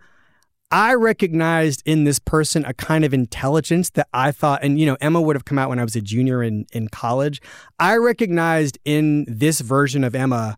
I 0.71 0.93
recognized 0.93 1.83
in 1.85 2.03
this 2.03 2.19
person 2.19 2.65
a 2.65 2.73
kind 2.73 3.05
of 3.05 3.13
intelligence 3.13 3.91
that 3.91 4.07
I 4.13 4.31
thought, 4.31 4.63
and 4.63 4.79
you 4.79 4.85
know, 4.85 4.97
Emma 4.99 5.21
would 5.21 5.35
have 5.35 5.45
come 5.45 5.59
out 5.59 5.69
when 5.69 5.79
I 5.79 5.83
was 5.83 5.95
a 5.95 6.01
junior 6.01 6.41
in, 6.43 6.65
in 6.73 6.87
college. 6.87 7.41
I 7.79 7.95
recognized 7.97 8.77
in 8.83 9.25
this 9.27 9.61
version 9.61 10.03
of 10.03 10.15
Emma 10.15 10.57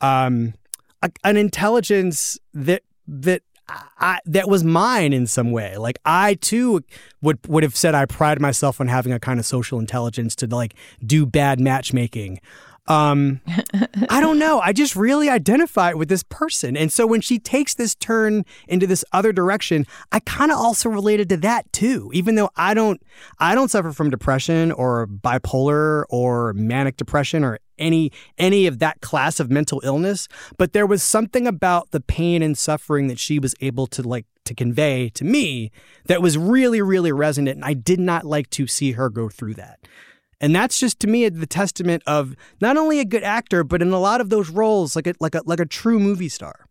um, 0.00 0.54
a, 1.02 1.10
an 1.24 1.36
intelligence 1.36 2.38
that 2.54 2.82
that 3.06 3.42
I, 3.98 4.20
that 4.24 4.48
was 4.48 4.64
mine 4.64 5.12
in 5.12 5.26
some 5.26 5.50
way. 5.50 5.76
Like 5.76 5.98
I 6.04 6.34
too 6.34 6.84
would 7.20 7.38
would 7.46 7.62
have 7.62 7.76
said 7.76 7.94
I 7.94 8.06
pride 8.06 8.40
myself 8.40 8.80
on 8.80 8.88
having 8.88 9.12
a 9.12 9.20
kind 9.20 9.38
of 9.38 9.46
social 9.46 9.78
intelligence 9.78 10.34
to 10.36 10.46
like 10.46 10.74
do 11.04 11.26
bad 11.26 11.60
matchmaking. 11.60 12.40
Um, 12.88 13.40
I 14.08 14.20
don't 14.20 14.38
know. 14.38 14.60
I 14.60 14.72
just 14.72 14.96
really 14.96 15.28
identify 15.28 15.92
with 15.92 16.08
this 16.08 16.22
person. 16.24 16.76
And 16.76 16.90
so 16.90 17.06
when 17.06 17.20
she 17.20 17.38
takes 17.38 17.74
this 17.74 17.94
turn 17.94 18.44
into 18.66 18.86
this 18.86 19.04
other 19.12 19.32
direction, 19.32 19.86
I 20.10 20.20
kind 20.20 20.50
of 20.50 20.58
also 20.58 20.88
related 20.88 21.28
to 21.28 21.36
that 21.38 21.72
too. 21.72 22.10
Even 22.12 22.34
though 22.34 22.50
I 22.56 22.74
don't 22.74 23.00
I 23.38 23.54
don't 23.54 23.70
suffer 23.70 23.92
from 23.92 24.10
depression 24.10 24.72
or 24.72 25.06
bipolar 25.06 26.04
or 26.08 26.54
manic 26.54 26.96
depression 26.96 27.44
or 27.44 27.60
any 27.78 28.10
any 28.38 28.66
of 28.66 28.80
that 28.80 29.00
class 29.00 29.38
of 29.38 29.50
mental 29.50 29.80
illness, 29.84 30.26
but 30.56 30.72
there 30.72 30.86
was 30.86 31.02
something 31.02 31.46
about 31.46 31.90
the 31.90 32.00
pain 32.00 32.42
and 32.42 32.56
suffering 32.56 33.06
that 33.08 33.18
she 33.18 33.38
was 33.38 33.54
able 33.60 33.86
to 33.88 34.02
like 34.02 34.26
to 34.44 34.54
convey 34.54 35.10
to 35.10 35.24
me 35.24 35.70
that 36.06 36.22
was 36.22 36.38
really 36.38 36.80
really 36.80 37.12
resonant 37.12 37.56
and 37.56 37.64
I 37.66 37.74
did 37.74 38.00
not 38.00 38.24
like 38.24 38.48
to 38.50 38.66
see 38.66 38.92
her 38.92 39.10
go 39.10 39.28
through 39.28 39.54
that. 39.54 39.78
And 40.40 40.54
that's 40.54 40.78
just 40.78 41.00
to 41.00 41.06
me 41.06 41.28
the 41.28 41.46
testament 41.46 42.02
of 42.06 42.34
not 42.60 42.76
only 42.76 43.00
a 43.00 43.04
good 43.04 43.24
actor, 43.24 43.64
but 43.64 43.82
in 43.82 43.92
a 43.92 43.98
lot 43.98 44.20
of 44.20 44.30
those 44.30 44.50
roles, 44.50 44.94
like 44.94 45.06
a 45.06 45.14
like 45.20 45.34
a 45.34 45.42
like 45.44 45.60
a 45.60 45.66
true 45.66 45.98
movie 45.98 46.28
star. 46.28 46.66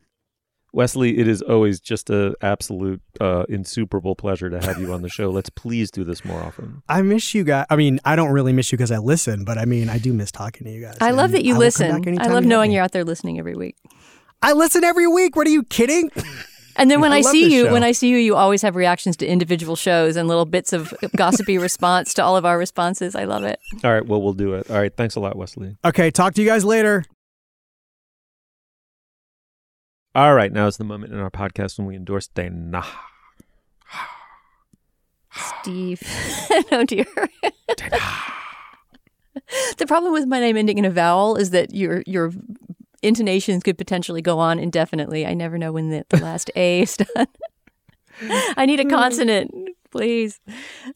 Wesley, 0.74 1.18
it 1.18 1.28
is 1.28 1.41
always 1.41 1.80
just 1.80 2.09
an 2.09 2.36
absolute 2.41 3.01
uh, 3.20 3.45
insuperable 3.49 4.15
pleasure 4.15 4.49
to 4.49 4.59
have 4.63 4.80
you 4.80 4.93
on 4.93 5.01
the 5.01 5.09
show. 5.09 5.30
Let's 5.30 5.49
please 5.49 5.89
do 5.89 6.03
this 6.03 6.24
more 6.24 6.41
often. 6.41 6.84
I 6.89 7.01
miss 7.01 7.34
you 7.34 7.43
guys. 7.43 7.65
I 7.70 7.78
mean, 7.78 7.99
I 8.05 8.15
don't 8.15 8.32
really 8.32 8.53
miss 8.53 8.72
you 8.72 8.78
because 8.78 8.91
I 8.91 8.97
listen, 8.97 9.43
but 9.43 9.57
I 9.57 9.65
mean, 9.65 9.89
I 9.89 9.97
do 9.97 10.13
miss 10.13 10.32
talking 10.32 10.65
to 10.65 10.72
you 10.72 10.82
guys. 10.82 10.97
I 11.01 11.11
love 11.11 11.32
that 11.32 11.43
you 11.43 11.55
I 11.55 11.57
listen. 11.57 12.20
I 12.20 12.28
love 12.28 12.45
knowing 12.45 12.72
you're 12.72 12.84
out 12.84 12.91
there 12.91 13.05
listening 13.05 13.39
every 13.39 13.55
week. 13.55 13.76
I 14.41 14.53
listen 14.53 14.84
every 14.84 15.07
week. 15.07 15.36
What 15.36 15.47
are 15.47 15.51
you 15.51 15.63
kidding? 15.63 16.11
And 16.78 16.91
then 16.91 17.01
when 17.01 17.11
I, 17.11 17.17
I 17.17 17.21
see 17.21 17.53
you, 17.53 17.65
show. 17.65 17.73
when 17.73 17.84
I 17.84 17.91
see 17.91 18.09
you, 18.09 18.17
you 18.17 18.36
always 18.36 18.61
have 18.61 18.75
reactions 18.75 19.17
to 19.17 19.28
individual 19.28 19.75
shows 19.75 20.15
and 20.15 20.28
little 20.28 20.45
bits 20.45 20.73
of 20.73 20.93
gossipy 21.15 21.57
response 21.59 22.13
to 22.15 22.23
all 22.23 22.38
of 22.38 22.45
our 22.45 22.57
responses. 22.57 23.15
I 23.15 23.23
love 23.23 23.43
it. 23.43 23.59
All 23.84 23.91
right, 23.91 24.05
well, 24.05 24.21
we'll 24.21 24.34
do 24.34 24.53
it. 24.53 24.69
All 24.69 24.78
right, 24.78 24.95
thanks 24.95 25.15
a 25.15 25.19
lot, 25.19 25.36
Wesley. 25.36 25.75
Okay, 25.84 26.11
talk 26.11 26.36
to 26.36 26.41
you 26.41 26.47
guys 26.47 26.63
later. 26.63 27.03
All 30.13 30.34
right, 30.34 30.51
now 30.51 30.67
is 30.67 30.78
the 30.78 30.84
moment 30.84 31.13
in 31.13 31.19
our 31.19 31.32
podcast 31.32 31.78
when 31.78 31.88
we 31.88 31.95
endorse 31.95 32.28
Dana. 32.28 32.84
Steve. 35.61 36.01
oh 36.71 36.84
dear. 36.86 37.05
the 39.78 39.86
problem 39.88 40.13
with 40.13 40.25
my 40.25 40.39
name 40.39 40.57
ending 40.57 40.78
in 40.78 40.86
a 40.86 40.89
vowel 40.89 41.36
is 41.36 41.51
that 41.51 41.73
your 41.73 42.03
your 42.05 42.32
intonations 43.01 43.63
could 43.63 43.77
potentially 43.77 44.21
go 44.21 44.39
on 44.39 44.59
indefinitely. 44.59 45.25
I 45.25 45.33
never 45.33 45.57
know 45.57 45.71
when 45.71 45.89
the, 45.89 46.05
the 46.09 46.17
last 46.17 46.51
A 46.55 46.81
is 46.81 46.97
done. 46.97 47.27
I 48.57 48.65
need 48.65 48.79
a 48.79 48.85
consonant, 48.85 49.51
please. 49.91 50.39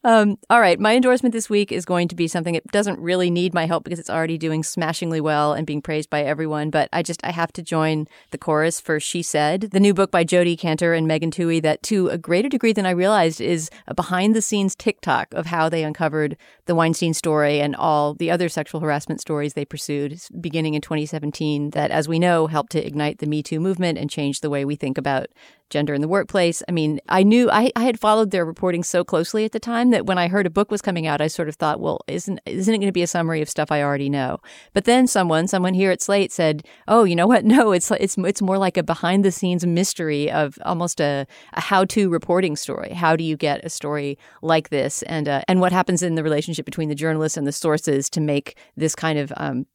Um, 0.03 0.37
all 0.49 0.59
right, 0.59 0.79
my 0.79 0.95
endorsement 0.95 1.33
this 1.33 1.49
week 1.49 1.71
is 1.71 1.85
going 1.85 2.07
to 2.07 2.15
be 2.15 2.27
something 2.27 2.53
that 2.53 2.65
doesn't 2.67 2.99
really 2.99 3.29
need 3.29 3.53
my 3.53 3.65
help 3.65 3.83
because 3.83 3.99
it's 3.99 4.09
already 4.09 4.37
doing 4.37 4.63
smashingly 4.63 5.21
well 5.21 5.53
and 5.53 5.67
being 5.67 5.81
praised 5.81 6.09
by 6.09 6.23
everyone. 6.23 6.69
But 6.69 6.89
I 6.93 7.03
just 7.03 7.19
I 7.23 7.31
have 7.31 7.51
to 7.53 7.61
join 7.61 8.07
the 8.31 8.37
chorus 8.37 8.79
for 8.79 8.99
"She 8.99 9.21
Said," 9.21 9.69
the 9.71 9.79
new 9.79 9.93
book 9.93 10.11
by 10.11 10.23
Jodi 10.23 10.55
Kantor 10.57 10.93
and 10.93 11.07
Megan 11.07 11.31
Twohey. 11.31 11.61
That, 11.61 11.83
to 11.83 12.09
a 12.09 12.17
greater 12.17 12.49
degree 12.49 12.73
than 12.73 12.85
I 12.85 12.91
realized, 12.91 13.41
is 13.41 13.69
a 13.87 13.93
behind-the-scenes 13.93 14.75
TikTok 14.75 15.33
of 15.33 15.47
how 15.47 15.69
they 15.69 15.83
uncovered 15.83 16.37
the 16.65 16.75
Weinstein 16.75 17.13
story 17.13 17.59
and 17.59 17.75
all 17.75 18.13
the 18.13 18.31
other 18.31 18.49
sexual 18.49 18.81
harassment 18.81 19.21
stories 19.21 19.53
they 19.53 19.65
pursued, 19.65 20.19
beginning 20.39 20.73
in 20.73 20.81
2017. 20.81 21.71
That, 21.71 21.91
as 21.91 22.07
we 22.07 22.19
know, 22.19 22.47
helped 22.47 22.71
to 22.73 22.85
ignite 22.85 23.19
the 23.19 23.27
Me 23.27 23.43
Too 23.43 23.59
movement 23.59 23.97
and 23.97 24.09
change 24.09 24.41
the 24.41 24.49
way 24.49 24.65
we 24.65 24.75
think 24.75 24.97
about 24.97 25.27
gender 25.71 25.93
in 25.93 26.01
the 26.01 26.07
workplace. 26.07 26.61
I 26.69 26.71
mean, 26.71 26.99
I 27.09 27.23
knew 27.23 27.49
I, 27.49 27.71
I 27.75 27.83
had 27.83 27.99
followed 27.99 28.29
their 28.29 28.45
reporting 28.45 28.80
so 28.83 29.03
closely 29.03 29.45
at 29.45 29.51
the 29.51 29.59
time 29.59 29.91
that 29.91 30.05
when 30.05 30.17
I 30.17 30.27
heard 30.27 30.45
a 30.45 30.49
book 30.49 30.71
was 30.71 30.81
coming 30.81 31.07
out, 31.07 31.21
I 31.21 31.27
sort 31.27 31.49
of 31.49 31.55
thought, 31.55 31.79
well, 31.79 32.01
isn't 32.07 32.39
isn't 32.45 32.73
it 32.73 32.77
going 32.77 32.87
to 32.87 32.91
be 32.91 33.03
a 33.03 33.07
summary 33.07 33.41
of 33.41 33.49
stuff 33.49 33.71
I 33.71 33.81
already 33.81 34.09
know? 34.09 34.39
But 34.73 34.85
then 34.85 35.07
someone, 35.07 35.47
someone 35.47 35.73
here 35.73 35.91
at 35.91 36.01
Slate 36.01 36.31
said, 36.31 36.65
oh, 36.87 37.03
you 37.03 37.15
know 37.15 37.27
what? 37.27 37.45
No, 37.51 37.73
it's 37.73 37.91
it's 37.91 38.17
it's 38.17 38.41
more 38.41 38.57
like 38.57 38.77
a 38.77 38.83
behind 38.83 39.25
the 39.25 39.31
scenes 39.31 39.65
mystery 39.65 40.31
of 40.31 40.57
almost 40.63 41.01
a, 41.01 41.27
a 41.51 41.59
how 41.59 41.83
to 41.85 42.09
reporting 42.09 42.55
story. 42.55 42.93
How 42.93 43.17
do 43.17 43.25
you 43.25 43.35
get 43.35 43.65
a 43.65 43.69
story 43.69 44.17
like 44.41 44.69
this, 44.69 45.03
and 45.03 45.27
uh, 45.27 45.41
and 45.49 45.59
what 45.59 45.73
happens 45.73 46.01
in 46.01 46.15
the 46.15 46.23
relationship 46.23 46.63
between 46.63 46.87
the 46.87 46.95
journalists 46.95 47.35
and 47.35 47.45
the 47.45 47.51
sources 47.51 48.09
to 48.11 48.21
make 48.21 48.57
this 48.77 48.95
kind 48.95 49.19
of 49.19 49.33
um, 49.35 49.65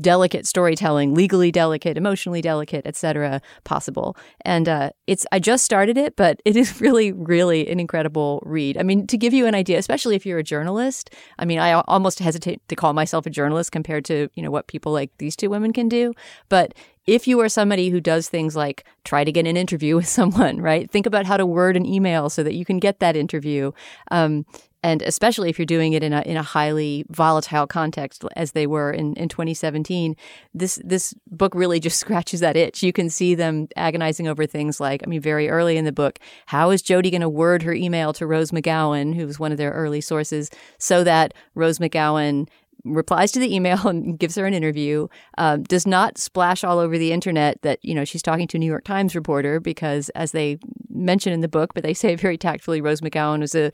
delicate 0.00 0.46
storytelling, 0.46 1.14
legally 1.14 1.50
delicate, 1.50 1.96
emotionally 1.96 2.40
delicate, 2.40 2.86
etc., 2.86 3.40
possible. 3.64 4.16
And 4.44 4.68
uh, 4.68 4.90
it's 5.06 5.26
I 5.32 5.38
just 5.38 5.64
started 5.64 5.96
it, 5.98 6.16
but 6.16 6.40
it 6.44 6.56
is 6.56 6.80
really, 6.80 7.12
really 7.12 7.68
an 7.68 7.80
incredible 7.80 8.42
read. 8.46 8.78
I 8.78 8.82
mean, 8.82 9.06
to 9.06 9.16
give 9.16 9.32
you 9.32 9.46
an 9.46 9.54
idea, 9.54 9.78
especially 9.78 10.16
if 10.16 10.24
you're 10.24 10.38
a 10.38 10.44
journalist. 10.44 11.10
I 11.38 11.44
mean, 11.44 11.58
I 11.58 11.72
almost 11.72 12.18
hesitate 12.18 12.60
to 12.68 12.76
call 12.76 12.92
myself 12.92 13.26
a 13.26 13.30
journalist 13.30 13.72
compared 13.72 14.04
to 14.06 14.28
you 14.34 14.42
know 14.42 14.50
what 14.50 14.66
people 14.66 14.92
like 14.92 15.10
these 15.18 15.36
two 15.36 15.50
women 15.50 15.72
can 15.72 15.88
do, 15.88 16.14
but 16.48 16.74
if 17.06 17.28
you 17.28 17.40
are 17.40 17.48
somebody 17.48 17.90
who 17.90 18.00
does 18.00 18.28
things 18.28 18.56
like 18.56 18.84
try 19.04 19.24
to 19.24 19.32
get 19.32 19.46
an 19.46 19.56
interview 19.56 19.96
with 19.96 20.08
someone, 20.18 20.60
right? 20.60 20.90
Think 20.90 21.06
about 21.06 21.26
how 21.26 21.36
to 21.36 21.46
word 21.46 21.76
an 21.76 21.86
email 21.86 22.28
so 22.28 22.42
that 22.42 22.54
you 22.54 22.64
can 22.64 22.78
get 22.78 23.00
that 23.00 23.16
interview. 23.16 23.72
Um, 24.10 24.44
and 24.82 25.02
especially 25.02 25.50
if 25.50 25.58
you're 25.58 25.66
doing 25.66 25.94
it 25.94 26.04
in 26.04 26.12
a 26.12 26.22
in 26.22 26.36
a 26.36 26.44
highly 26.44 27.04
volatile 27.08 27.66
context, 27.66 28.24
as 28.36 28.52
they 28.52 28.68
were 28.68 28.92
in, 28.92 29.14
in 29.14 29.28
2017, 29.28 30.14
this 30.54 30.80
this 30.84 31.12
book 31.26 31.56
really 31.56 31.80
just 31.86 31.98
scratches 31.98 32.38
that 32.38 32.56
itch. 32.56 32.84
You 32.84 32.92
can 32.92 33.10
see 33.10 33.34
them 33.34 33.66
agonizing 33.74 34.28
over 34.28 34.46
things 34.46 34.78
like, 34.78 35.02
I 35.04 35.08
mean, 35.08 35.20
very 35.20 35.48
early 35.48 35.76
in 35.76 35.86
the 35.86 35.92
book, 35.92 36.20
how 36.46 36.70
is 36.70 36.82
Jodi 36.82 37.10
going 37.10 37.20
to 37.22 37.28
word 37.28 37.64
her 37.64 37.74
email 37.74 38.12
to 38.12 38.28
Rose 38.28 38.52
McGowan, 38.52 39.14
who 39.14 39.26
was 39.26 39.40
one 39.40 39.50
of 39.50 39.58
their 39.58 39.72
early 39.72 40.00
sources, 40.00 40.50
so 40.78 41.02
that 41.02 41.34
Rose 41.56 41.80
McGowan 41.80 42.48
replies 42.86 43.32
to 43.32 43.40
the 43.40 43.54
email 43.54 43.86
and 43.88 44.18
gives 44.18 44.34
her 44.36 44.46
an 44.46 44.54
interview 44.54 45.08
um, 45.38 45.62
does 45.64 45.86
not 45.86 46.18
splash 46.18 46.64
all 46.64 46.78
over 46.78 46.98
the 46.98 47.12
internet 47.12 47.60
that 47.62 47.78
you 47.82 47.94
know 47.94 48.04
she's 48.04 48.22
talking 48.22 48.46
to 48.46 48.56
a 48.56 48.60
new 48.60 48.66
york 48.66 48.84
times 48.84 49.14
reporter 49.14 49.60
because 49.60 50.08
as 50.10 50.32
they 50.32 50.58
mention 50.96 51.32
in 51.32 51.40
the 51.40 51.48
book 51.48 51.74
but 51.74 51.82
they 51.82 51.94
say 51.94 52.14
very 52.14 52.38
tactfully 52.38 52.80
rose 52.80 53.00
mcgowan 53.00 53.40
was 53.40 53.54
a 53.54 53.72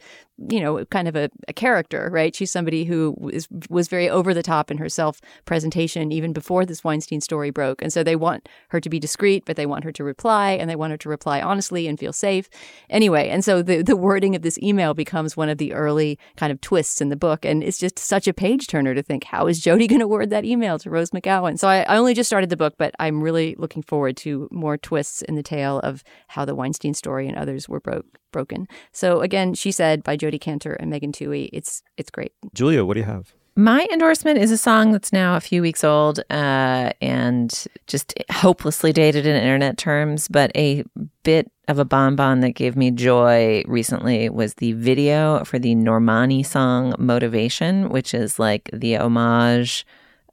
you 0.51 0.61
know 0.61 0.85
kind 0.87 1.09
of 1.09 1.16
a, 1.16 1.31
a 1.49 1.53
character 1.53 2.09
right? 2.11 2.35
She's 2.35 2.51
somebody 2.51 2.85
who 2.85 3.16
is, 3.33 3.49
was 3.68 3.89
very 3.89 4.09
over 4.09 4.35
the 4.35 4.43
top 4.43 4.70
in 4.70 4.79
her 4.79 4.89
self 4.89 5.20
presentation 5.45 6.12
even 6.12 6.33
before 6.33 6.64
this 6.64 6.83
weinstein 6.83 7.20
story 7.20 7.51
broke. 7.51 7.83
And 7.83 7.93
so 7.93 8.03
they 8.03 8.16
want 8.16 8.49
her 8.68 8.81
to 8.81 8.89
be 8.89 8.99
discreet 8.99 9.45
but 9.45 9.57
they 9.57 9.66
want 9.66 9.85
her 9.85 9.93
to 9.93 10.05
reply 10.05 10.53
and 10.53 10.68
they 10.68 10.77
want 10.77 10.93
her 10.93 10.97
to 10.99 11.09
reply 11.09 11.41
honestly 11.41 11.87
and 11.87 11.99
feel 11.99 12.12
safe. 12.12 12.49
Anyway 12.91 13.29
and 13.29 13.45
so 13.45 13.62
the, 13.62 13.83
the 13.83 13.97
wording 13.97 14.35
of 14.35 14.43
this 14.43 14.59
email 14.59 14.95
becomes 14.95 15.37
one 15.37 15.49
of 15.49 15.59
the 15.59 15.73
early 15.73 16.18
kind 16.37 16.53
of 16.53 16.61
twists 16.61 17.01
in 17.01 17.09
the 17.09 17.16
book. 17.16 17.45
And 17.45 17.62
it's 17.62 17.79
just 17.79 17.99
such 17.99 18.27
a 18.27 18.33
page 18.33 18.66
turner 18.66 18.95
to 18.95 19.03
think, 19.03 19.25
how 19.25 19.47
is 19.47 19.61
Jodi 19.61 19.87
going 19.87 20.01
to 20.01 20.09
word 20.09 20.31
that 20.31 20.45
email 20.45 20.79
to 20.81 20.91
Rose 20.91 21.11
McGowan? 21.11 21.59
So 21.59 21.68
I, 21.68 21.83
I, 21.83 21.97
only 21.97 22.14
just 22.14 22.29
started 22.29 22.51
the 22.51 22.57
book, 22.57 22.75
but 22.79 22.95
I'm 22.99 23.23
really 23.23 23.55
looking 23.59 23.83
forward 23.83 24.16
to 24.18 24.49
more 24.51 24.77
twists 24.77 25.23
in 25.23 25.35
the 25.35 25.43
tale 25.43 25.79
of 25.81 26.03
how 26.29 26.45
the 26.45 26.55
Weinstein 26.55 26.95
story 26.95 27.12
and 27.19 27.37
others 27.37 27.69
were 27.69 27.81
broke 27.81 28.07
broken. 28.33 28.67
So 28.93 29.21
again, 29.21 29.55
she 29.55 29.73
said 29.73 30.03
by 30.03 30.17
Jodi 30.17 30.39
Kantor 30.39 30.77
and 30.81 30.91
Megan 30.91 31.13
Twohey, 31.13 31.51
it's 31.53 31.83
it's 31.97 32.11
great. 32.11 32.33
Julia, 32.55 32.85
what 32.85 32.95
do 32.95 33.01
you 33.01 33.07
have? 33.07 33.35
My 33.55 33.87
endorsement 33.93 34.39
is 34.39 34.51
a 34.51 34.57
song 34.57 34.93
that's 34.93 35.13
now 35.13 35.37
a 35.37 35.41
few 35.41 35.61
weeks 35.61 35.85
old 35.85 36.21
uh, 36.31 36.91
and 37.03 37.67
just 37.87 38.15
hopelessly 38.31 38.95
dated 38.95 39.27
in 39.27 39.37
internet 39.37 39.77
terms, 39.77 40.27
but 40.27 40.51
a 40.57 40.85
bit 41.23 41.51
of 41.69 41.79
a 41.79 41.85
bonbon 41.85 42.41
that 42.41 42.53
gave 42.53 42.77
me 42.77 42.91
joy 42.91 43.63
recently 43.67 44.31
was 44.31 44.55
the 44.55 44.73
video 44.73 45.45
for 45.45 45.59
the 45.59 45.75
Normani 45.75 46.45
song 46.45 46.95
Motivation, 46.99 47.91
which 47.91 48.15
is 48.15 48.39
like 48.39 48.71
the 48.73 48.97
homage 48.97 49.85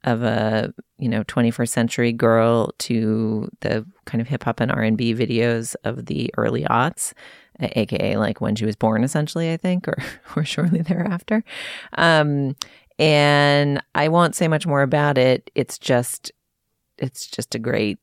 of 0.04 0.24
a 0.24 0.74
you 0.98 1.10
know 1.10 1.24
21st 1.26 1.70
century 1.70 2.12
girl 2.12 2.72
to 2.78 3.50
the 3.62 3.86
kind 4.06 4.22
of 4.22 4.28
hip 4.28 4.44
hop 4.44 4.60
and 4.60 4.72
R&B 4.72 5.14
videos 5.14 5.76
of 5.84 6.06
the 6.06 6.34
early 6.38 6.64
aughts 6.64 7.14
aka 7.60 8.16
like 8.16 8.40
when 8.40 8.56
she 8.56 8.66
was 8.66 8.78
born 8.78 9.04
essentially 9.04 9.52
i 9.52 9.58
think 9.58 9.86
or 9.90 9.98
or 10.38 10.46
shortly 10.46 10.82
thereafter 10.82 11.44
um 11.98 12.56
and 13.00 13.82
I 13.96 14.10
won't 14.10 14.36
say 14.36 14.50
much 14.50 14.68
more 14.68 14.82
about 14.82 15.18
it. 15.18 15.50
It's 15.56 15.80
just 15.80 16.32
it's 16.98 17.28
just 17.28 17.56
a 17.56 17.60
great 17.60 17.98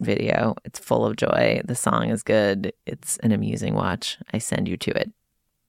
video. 0.00 0.54
It's 0.64 0.78
full 0.78 1.04
of 1.04 1.16
joy. 1.16 1.60
The 1.64 1.74
song 1.74 2.10
is 2.10 2.22
good. 2.22 2.72
It's 2.86 3.16
an 3.18 3.32
amusing 3.32 3.74
watch. 3.74 4.18
I 4.32 4.38
send 4.38 4.68
you 4.68 4.76
to 4.76 4.92
it. 4.92 5.10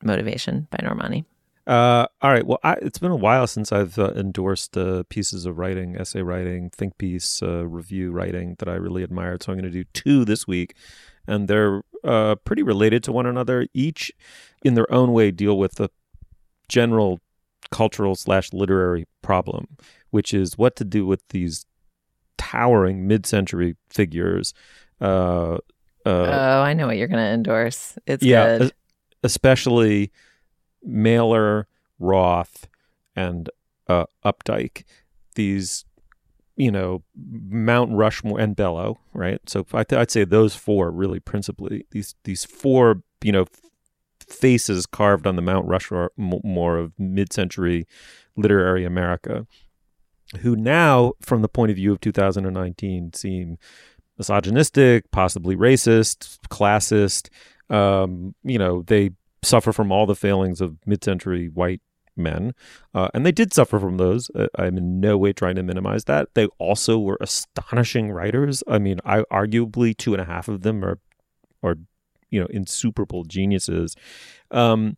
Motivation 0.03 0.67
by 0.69 0.77
Normani. 0.77 1.25
Uh, 1.67 2.07
all 2.21 2.31
right. 2.31 2.47
Well, 2.47 2.59
I, 2.63 2.73
it's 2.75 2.97
been 2.97 3.11
a 3.11 3.15
while 3.15 3.45
since 3.45 3.73
I've 3.73 3.99
uh, 3.99 4.13
endorsed 4.15 4.77
uh, 4.77 5.03
pieces 5.09 5.45
of 5.45 5.57
writing, 5.57 5.97
essay 5.97 6.21
writing, 6.21 6.69
think 6.69 6.97
piece, 6.97 7.43
uh, 7.43 7.67
review 7.67 8.11
writing 8.11 8.55
that 8.59 8.69
I 8.69 8.75
really 8.75 9.03
admired. 9.03 9.43
So 9.43 9.51
I'm 9.51 9.59
going 9.59 9.69
to 9.69 9.83
do 9.83 9.83
two 9.93 10.23
this 10.23 10.47
week, 10.47 10.75
and 11.27 11.49
they're 11.49 11.81
uh, 12.05 12.35
pretty 12.35 12.63
related 12.63 13.03
to 13.03 13.11
one 13.11 13.25
another. 13.25 13.67
Each, 13.73 14.13
in 14.63 14.75
their 14.75 14.89
own 14.93 15.11
way, 15.11 15.29
deal 15.29 15.57
with 15.57 15.75
the 15.75 15.89
general 16.69 17.19
cultural 17.69 18.15
slash 18.15 18.53
literary 18.53 19.05
problem, 19.21 19.67
which 20.09 20.33
is 20.33 20.57
what 20.57 20.77
to 20.77 20.85
do 20.85 21.05
with 21.05 21.21
these 21.29 21.65
towering 22.37 23.07
mid-century 23.07 23.75
figures. 23.89 24.53
Uh, 25.01 25.57
oh, 26.05 26.61
I 26.61 26.73
know 26.73 26.87
what 26.87 26.95
you're 26.95 27.09
going 27.09 27.23
to 27.23 27.29
endorse. 27.29 27.97
It's 28.07 28.23
yeah, 28.23 28.57
good. 28.57 28.73
especially 29.21 30.13
Mailer, 30.83 31.67
Roth, 31.99 32.67
and 33.15 33.49
uh, 33.87 34.05
Updike. 34.23 34.83
These, 35.35 35.85
you 36.55 36.71
know, 36.71 37.03
Mount 37.15 37.91
Rushmore 37.91 38.39
and 38.39 38.55
Bellow, 38.55 38.99
right? 39.13 39.39
So 39.47 39.65
I 39.73 39.83
th- 39.83 39.99
I'd 39.99 40.11
say 40.11 40.23
those 40.23 40.55
four 40.55 40.91
really 40.91 41.19
principally. 41.19 41.85
These 41.91 42.15
these 42.23 42.45
four, 42.45 43.03
you 43.23 43.31
know, 43.31 43.45
faces 44.27 44.85
carved 44.85 45.27
on 45.27 45.35
the 45.35 45.41
Mount 45.41 45.67
Rushmore 45.67 46.77
of 46.77 46.93
mid-century 46.97 47.87
literary 48.35 48.85
America, 48.85 49.47
who 50.39 50.55
now, 50.55 51.13
from 51.21 51.41
the 51.41 51.47
point 51.47 51.71
of 51.71 51.77
view 51.77 51.91
of 51.91 52.01
2019, 52.01 53.13
seem 53.13 53.57
misogynistic, 54.17 55.09
possibly 55.11 55.55
racist, 55.55 56.39
classist. 56.49 57.29
Um, 57.73 58.35
you 58.43 58.57
know, 58.57 58.83
they 58.83 59.11
suffer 59.47 59.73
from 59.73 59.91
all 59.91 60.05
the 60.05 60.15
failings 60.15 60.61
of 60.61 60.77
mid-century 60.85 61.47
white 61.47 61.81
men, 62.15 62.53
uh, 62.93 63.09
and 63.13 63.25
they 63.25 63.31
did 63.31 63.53
suffer 63.53 63.79
from 63.79 63.97
those. 63.97 64.29
Uh, 64.35 64.47
I'm 64.55 64.77
in 64.77 64.99
no 64.99 65.17
way 65.17 65.33
trying 65.33 65.55
to 65.55 65.63
minimize 65.63 66.05
that. 66.05 66.33
They 66.33 66.47
also 66.57 66.99
were 66.99 67.17
astonishing 67.21 68.11
writers. 68.11 68.63
I 68.67 68.79
mean, 68.79 68.99
I 69.05 69.21
arguably 69.31 69.95
two 69.95 70.13
and 70.13 70.21
a 70.21 70.25
half 70.25 70.47
of 70.47 70.61
them 70.61 70.83
are 70.83 70.99
are 71.63 71.75
you 72.29 72.39
know 72.39 72.47
insuperable 72.47 73.23
geniuses. 73.23 73.95
Um, 74.51 74.97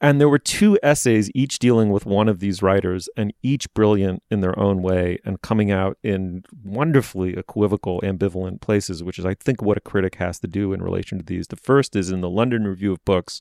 and 0.00 0.20
there 0.20 0.28
were 0.28 0.38
two 0.38 0.78
essays, 0.82 1.30
each 1.34 1.58
dealing 1.58 1.90
with 1.90 2.04
one 2.04 2.28
of 2.28 2.38
these 2.38 2.62
writers, 2.62 3.08
and 3.16 3.32
each 3.42 3.72
brilliant 3.72 4.22
in 4.30 4.40
their 4.40 4.58
own 4.58 4.82
way, 4.82 5.18
and 5.24 5.40
coming 5.40 5.70
out 5.70 5.96
in 6.02 6.44
wonderfully 6.62 7.34
equivocal, 7.36 8.00
ambivalent 8.02 8.60
places, 8.60 9.02
which 9.02 9.18
is, 9.18 9.24
I 9.24 9.34
think, 9.34 9.62
what 9.62 9.78
a 9.78 9.80
critic 9.80 10.16
has 10.16 10.38
to 10.40 10.46
do 10.46 10.74
in 10.74 10.82
relation 10.82 11.18
to 11.18 11.24
these. 11.24 11.46
The 11.46 11.56
first 11.56 11.96
is 11.96 12.10
in 12.10 12.20
the 12.20 12.28
London 12.28 12.66
Review 12.66 12.92
of 12.92 13.04
Books. 13.06 13.40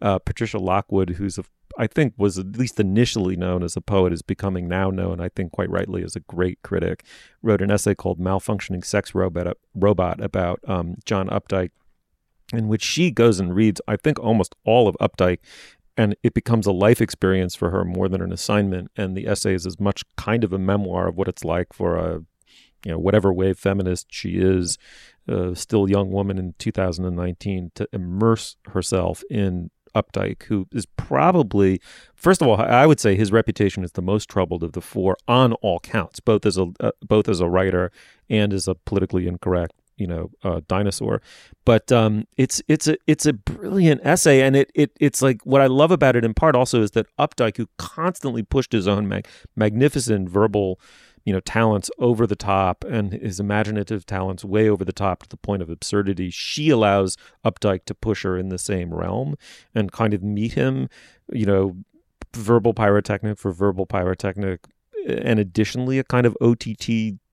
Uh, 0.00 0.18
Patricia 0.18 0.58
Lockwood, 0.58 1.10
who's 1.10 1.36
a, 1.36 1.44
I 1.76 1.86
think 1.86 2.14
was 2.16 2.38
at 2.38 2.56
least 2.56 2.80
initially 2.80 3.36
known 3.36 3.62
as 3.62 3.76
a 3.76 3.82
poet, 3.82 4.14
is 4.14 4.22
becoming 4.22 4.68
now 4.68 4.88
known, 4.88 5.20
I 5.20 5.28
think, 5.28 5.52
quite 5.52 5.68
rightly, 5.68 6.02
as 6.02 6.16
a 6.16 6.20
great 6.20 6.62
critic. 6.62 7.04
Wrote 7.42 7.60
an 7.60 7.70
essay 7.70 7.94
called 7.94 8.18
"Malfunctioning 8.18 8.86
Sex 8.86 9.14
Robot" 9.14 9.58
Robot 9.74 10.22
about 10.22 10.60
um, 10.66 10.96
John 11.04 11.28
Updike, 11.28 11.72
in 12.54 12.68
which 12.68 12.82
she 12.82 13.10
goes 13.10 13.38
and 13.38 13.54
reads, 13.54 13.82
I 13.86 13.96
think, 13.96 14.18
almost 14.18 14.54
all 14.64 14.88
of 14.88 14.96
Updike 14.98 15.40
and 16.00 16.16
it 16.22 16.32
becomes 16.32 16.66
a 16.66 16.72
life 16.72 17.00
experience 17.00 17.54
for 17.54 17.70
her 17.70 17.84
more 17.84 18.08
than 18.08 18.22
an 18.22 18.32
assignment 18.32 18.90
and 18.96 19.16
the 19.16 19.26
essay 19.26 19.54
is 19.54 19.66
as 19.66 19.78
much 19.78 20.02
kind 20.16 20.44
of 20.44 20.52
a 20.52 20.58
memoir 20.58 21.08
of 21.08 21.16
what 21.16 21.28
it's 21.28 21.44
like 21.44 21.72
for 21.72 21.96
a 21.96 22.24
you 22.84 22.90
know 22.90 22.98
whatever 22.98 23.32
wave 23.32 23.58
feminist 23.58 24.06
she 24.10 24.38
is 24.38 24.78
still 25.54 25.88
young 25.88 26.10
woman 26.10 26.38
in 26.38 26.54
2019 26.58 27.70
to 27.74 27.88
immerse 27.92 28.56
herself 28.66 29.22
in 29.30 29.70
Updike, 29.94 30.44
who 30.44 30.66
is 30.72 30.86
probably, 30.86 31.80
first 32.14 32.40
of 32.40 32.48
all, 32.48 32.56
I 32.60 32.86
would 32.86 33.00
say 33.00 33.16
his 33.16 33.32
reputation 33.32 33.82
is 33.82 33.92
the 33.92 34.02
most 34.02 34.28
troubled 34.28 34.62
of 34.62 34.72
the 34.72 34.80
four 34.80 35.16
on 35.26 35.52
all 35.54 35.80
counts, 35.80 36.20
both 36.20 36.46
as 36.46 36.56
a 36.56 36.68
uh, 36.78 36.92
both 37.02 37.28
as 37.28 37.40
a 37.40 37.48
writer 37.48 37.90
and 38.28 38.52
as 38.52 38.68
a 38.68 38.76
politically 38.76 39.26
incorrect 39.26 39.74
you 40.00 40.06
know 40.06 40.30
uh, 40.42 40.60
dinosaur. 40.66 41.20
But 41.64 41.92
um 41.92 42.26
it's 42.36 42.62
it's 42.66 42.88
a 42.88 42.96
it's 43.06 43.26
a 43.26 43.32
brilliant 43.32 44.00
essay 44.04 44.40
and 44.40 44.56
it 44.56 44.72
it 44.74 44.92
it's 44.98 45.22
like 45.22 45.40
what 45.44 45.60
i 45.60 45.66
love 45.66 45.90
about 45.90 46.16
it 46.16 46.24
in 46.24 46.34
part 46.34 46.56
also 46.56 46.82
is 46.82 46.92
that 46.92 47.06
updike 47.18 47.56
who 47.56 47.68
constantly 47.76 48.42
pushed 48.42 48.72
his 48.72 48.88
own 48.88 49.06
mag- 49.06 49.28
magnificent 49.54 50.28
verbal 50.28 50.80
you 51.24 51.32
know 51.32 51.40
talents 51.40 51.90
over 51.98 52.26
the 52.26 52.36
top 52.36 52.82
and 52.84 53.12
his 53.12 53.38
imaginative 53.38 54.06
talents 54.06 54.44
way 54.44 54.68
over 54.68 54.84
the 54.84 54.92
top 54.92 55.22
to 55.22 55.28
the 55.28 55.36
point 55.36 55.62
of 55.62 55.68
absurdity 55.68 56.30
she 56.30 56.70
allows 56.70 57.16
updike 57.44 57.84
to 57.84 57.94
push 57.94 58.22
her 58.22 58.38
in 58.38 58.48
the 58.48 58.58
same 58.58 58.92
realm 58.92 59.36
and 59.74 59.92
kind 59.92 60.14
of 60.14 60.22
meet 60.22 60.54
him 60.54 60.88
you 61.32 61.46
know 61.46 61.76
verbal 62.34 62.72
pyrotechnic 62.72 63.38
for 63.38 63.52
verbal 63.52 63.86
pyrotechnic 63.86 64.66
and 65.06 65.38
additionally 65.38 65.98
a 65.98 66.04
kind 66.04 66.26
of 66.26 66.36
ott 66.40 66.66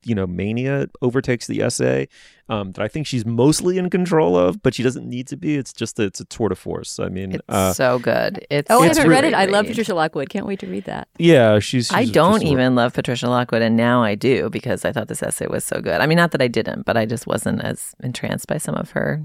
you 0.07 0.15
know 0.15 0.25
mania 0.25 0.87
overtakes 1.01 1.47
the 1.47 1.61
essay 1.61 2.07
um, 2.49 2.71
that 2.71 2.81
I 2.81 2.87
think 2.87 3.07
she's 3.07 3.25
mostly 3.25 3.77
in 3.77 3.89
control 3.89 4.37
of, 4.37 4.61
but 4.63 4.73
she 4.73 4.81
doesn't 4.81 5.07
need 5.07 5.27
to 5.27 5.37
be. 5.37 5.57
It's 5.57 5.73
just 5.73 5.97
that 5.97 6.03
it's 6.03 6.21
a 6.21 6.25
tour 6.25 6.49
de 6.49 6.55
force. 6.55 6.99
I 6.99 7.09
mean, 7.09 7.33
It's 7.33 7.43
uh, 7.49 7.73
so 7.73 7.99
good. 7.99 8.45
It's 8.49 8.71
Oh, 8.71 8.81
I 8.81 8.87
haven't 8.87 9.09
read 9.09 9.25
it. 9.25 9.33
I 9.33 9.45
love. 9.45 9.67
Patricia 9.67 9.93
Lockwood. 9.93 10.29
Can't 10.29 10.45
wait 10.45 10.59
to 10.59 10.67
read 10.67 10.85
that. 10.85 11.09
yeah, 11.17 11.59
she's. 11.59 11.91
I 11.91 12.05
don't 12.05 12.43
even 12.43 12.75
love 12.75 12.93
Patricia 12.93 13.27
Lockwood, 13.27 13.61
and 13.61 13.75
now 13.75 14.01
I 14.01 14.15
do 14.15 14.49
because 14.49 14.85
I 14.85 14.91
thought 14.91 15.09
this 15.09 15.21
essay 15.21 15.47
was 15.47 15.65
so 15.65 15.81
good. 15.81 15.99
I 15.99 16.05
mean, 16.07 16.17
not 16.17 16.31
that 16.31 16.41
I 16.41 16.47
didn't, 16.47 16.85
but 16.85 16.95
I 16.95 17.05
just 17.05 17.27
wasn't 17.27 17.61
as 17.61 17.93
entranced 18.01 18.47
by 18.47 18.57
some 18.57 18.75
of 18.75 18.91
her, 18.91 19.21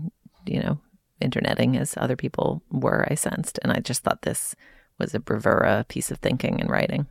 you 0.47 0.61
know, 0.61 0.79
interneting 1.21 1.77
as 1.77 1.95
other 1.97 2.17
people 2.17 2.63
were. 2.71 3.07
I 3.09 3.15
sensed, 3.15 3.61
and 3.63 3.73
I 3.73 3.79
just 3.79 4.03
thought 4.03 4.23
this 4.23 4.57
was 4.99 5.15
a 5.15 5.21
bravura 5.21 5.85
piece 5.89 6.11
of 6.11 6.19
thinking 6.19 6.61
and 6.61 6.69
writing. 6.69 7.07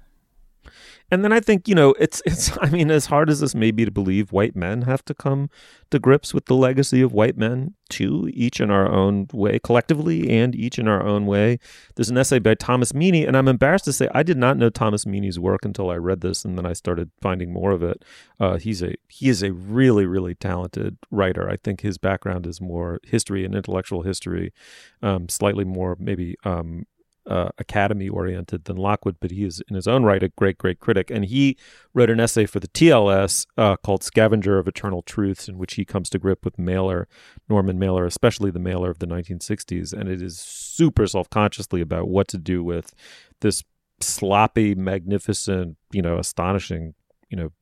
And 1.12 1.26
then 1.26 1.34
I 1.34 1.42
think 1.42 1.68
you 1.68 1.76
know 1.76 1.94
it's 2.00 2.22
it's. 2.26 2.58
I 2.62 2.70
mean, 2.70 2.90
as 2.90 3.08
hard 3.08 3.30
as 3.30 3.42
this 3.42 3.54
may 3.54 3.72
be 3.72 3.86
to 3.86 3.92
believe, 3.92 4.32
white 4.32 4.56
men 4.56 4.84
have 4.84 5.04
to 5.06 5.14
come 5.14 5.50
to 5.92 6.00
grips 6.00 6.34
with 6.34 6.46
the 6.46 6.56
legacy 6.56 7.02
of 7.02 7.12
white 7.12 7.38
men 7.38 7.76
too, 7.90 8.30
each 8.34 8.62
in 8.62 8.72
our 8.72 8.90
own 8.90 9.28
way, 9.34 9.60
collectively, 9.60 10.30
and 10.30 10.56
each 10.56 10.80
in 10.80 10.88
our 10.88 11.06
own 11.06 11.26
way. 11.26 11.60
There's 11.96 12.10
an 12.10 12.18
essay 12.18 12.40
by 12.40 12.56
Thomas 12.56 12.94
Meaney, 12.94 13.28
and 13.28 13.36
I'm 13.36 13.50
embarrassed 13.50 13.86
to 13.86 13.94
say 13.94 14.08
I 14.14 14.24
did 14.24 14.38
not 14.38 14.56
know 14.58 14.70
Thomas 14.70 15.04
Meaney's 15.04 15.38
work 15.38 15.66
until 15.66 15.90
I 15.90 15.96
read 15.96 16.22
this, 16.22 16.46
and 16.46 16.58
then 16.58 16.66
I 16.66 16.74
started 16.74 17.12
finding 17.20 17.52
more 17.52 17.72
of 17.72 17.84
it. 17.84 18.04
Uh, 18.40 18.58
he's 18.58 18.82
a 18.82 18.96
he 19.10 19.28
is 19.28 19.44
a 19.44 19.52
really 19.52 20.06
really 20.06 20.34
talented 20.34 20.98
writer. 21.12 21.50
I 21.50 21.58
think 21.58 21.82
his 21.82 21.98
background 21.98 22.48
is 22.48 22.62
more 22.62 23.02
history 23.04 23.44
and 23.44 23.54
intellectual 23.54 24.04
history, 24.04 24.54
um, 25.02 25.28
slightly 25.28 25.66
more 25.66 25.98
maybe 26.00 26.38
um, 26.46 26.86
uh, 27.32 27.50
academy 27.58 28.10
oriented 28.10 28.66
than 28.66 28.76
Lockwood, 28.76 29.16
but 29.22 29.32
he 29.32 29.46
is 29.46 29.64
in 29.70 29.76
his 29.76 29.88
own 29.88 30.04
right 30.04 30.22
a 30.22 30.28
great, 30.28 30.58
great 30.58 30.82
critic. 30.82 31.10
And 31.10 31.24
he 31.24 31.58
wrote 31.94 32.10
an 32.10 32.20
essay 32.20 32.46
for 32.46 32.60
the 32.60 32.68
TLS 32.68 33.48
uh, 33.58 33.78
called 33.78 34.04
Scavenger 34.04 34.60
of 34.60 34.68
Eternal 34.68 35.02
Truths, 35.02 35.48
in 35.48 35.58
which 35.58 35.76
he 35.76 35.86
comes 35.86 36.10
to 36.10 36.20
grip 36.20 36.44
with 36.44 36.60
Mailer, 36.60 37.08
Norman 37.48 37.80
Mailer, 37.80 38.06
especially 38.06 38.52
the 38.52 38.60
Mailer 38.60 38.90
of 38.90 39.00
the 39.00 39.08
1960s. 39.08 39.94
And 39.94 40.10
it 40.10 40.22
is 40.22 40.38
super 40.38 41.08
self 41.08 41.30
consciously 41.30 41.80
about 41.80 42.10
what 42.10 42.28
to 42.28 42.38
do 42.38 42.66
with 42.66 42.94
this 43.40 43.64
sloppy, 44.02 44.76
magnificent, 44.76 45.78
you 45.94 46.02
know, 46.02 46.18
astonishing, 46.18 46.96
you 47.30 47.38
know, 47.38 47.54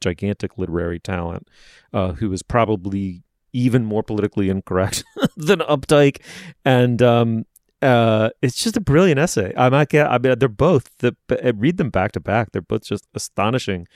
gigantic 0.00 0.56
literary 0.56 1.00
talent 1.00 1.48
uh, 1.92 2.12
who 2.12 2.32
is 2.32 2.44
probably 2.44 3.24
even 3.52 3.84
more 3.84 4.04
politically 4.04 4.48
incorrect 4.48 5.02
than 5.36 5.58
Updike. 5.58 6.22
And, 6.64 7.02
um, 7.02 7.46
uh, 7.82 8.30
it's 8.42 8.62
just 8.62 8.76
a 8.76 8.80
brilliant 8.80 9.18
essay. 9.18 9.52
I 9.56 9.68
might 9.68 9.88
get. 9.88 10.10
I 10.10 10.18
mean, 10.18 10.38
they're 10.38 10.48
both. 10.48 10.90
The 10.98 11.16
read 11.56 11.76
them 11.76 11.90
back 11.90 12.12
to 12.12 12.20
back. 12.20 12.52
They're 12.52 12.62
both 12.62 12.84
just 12.84 13.06
astonishing 13.14 13.86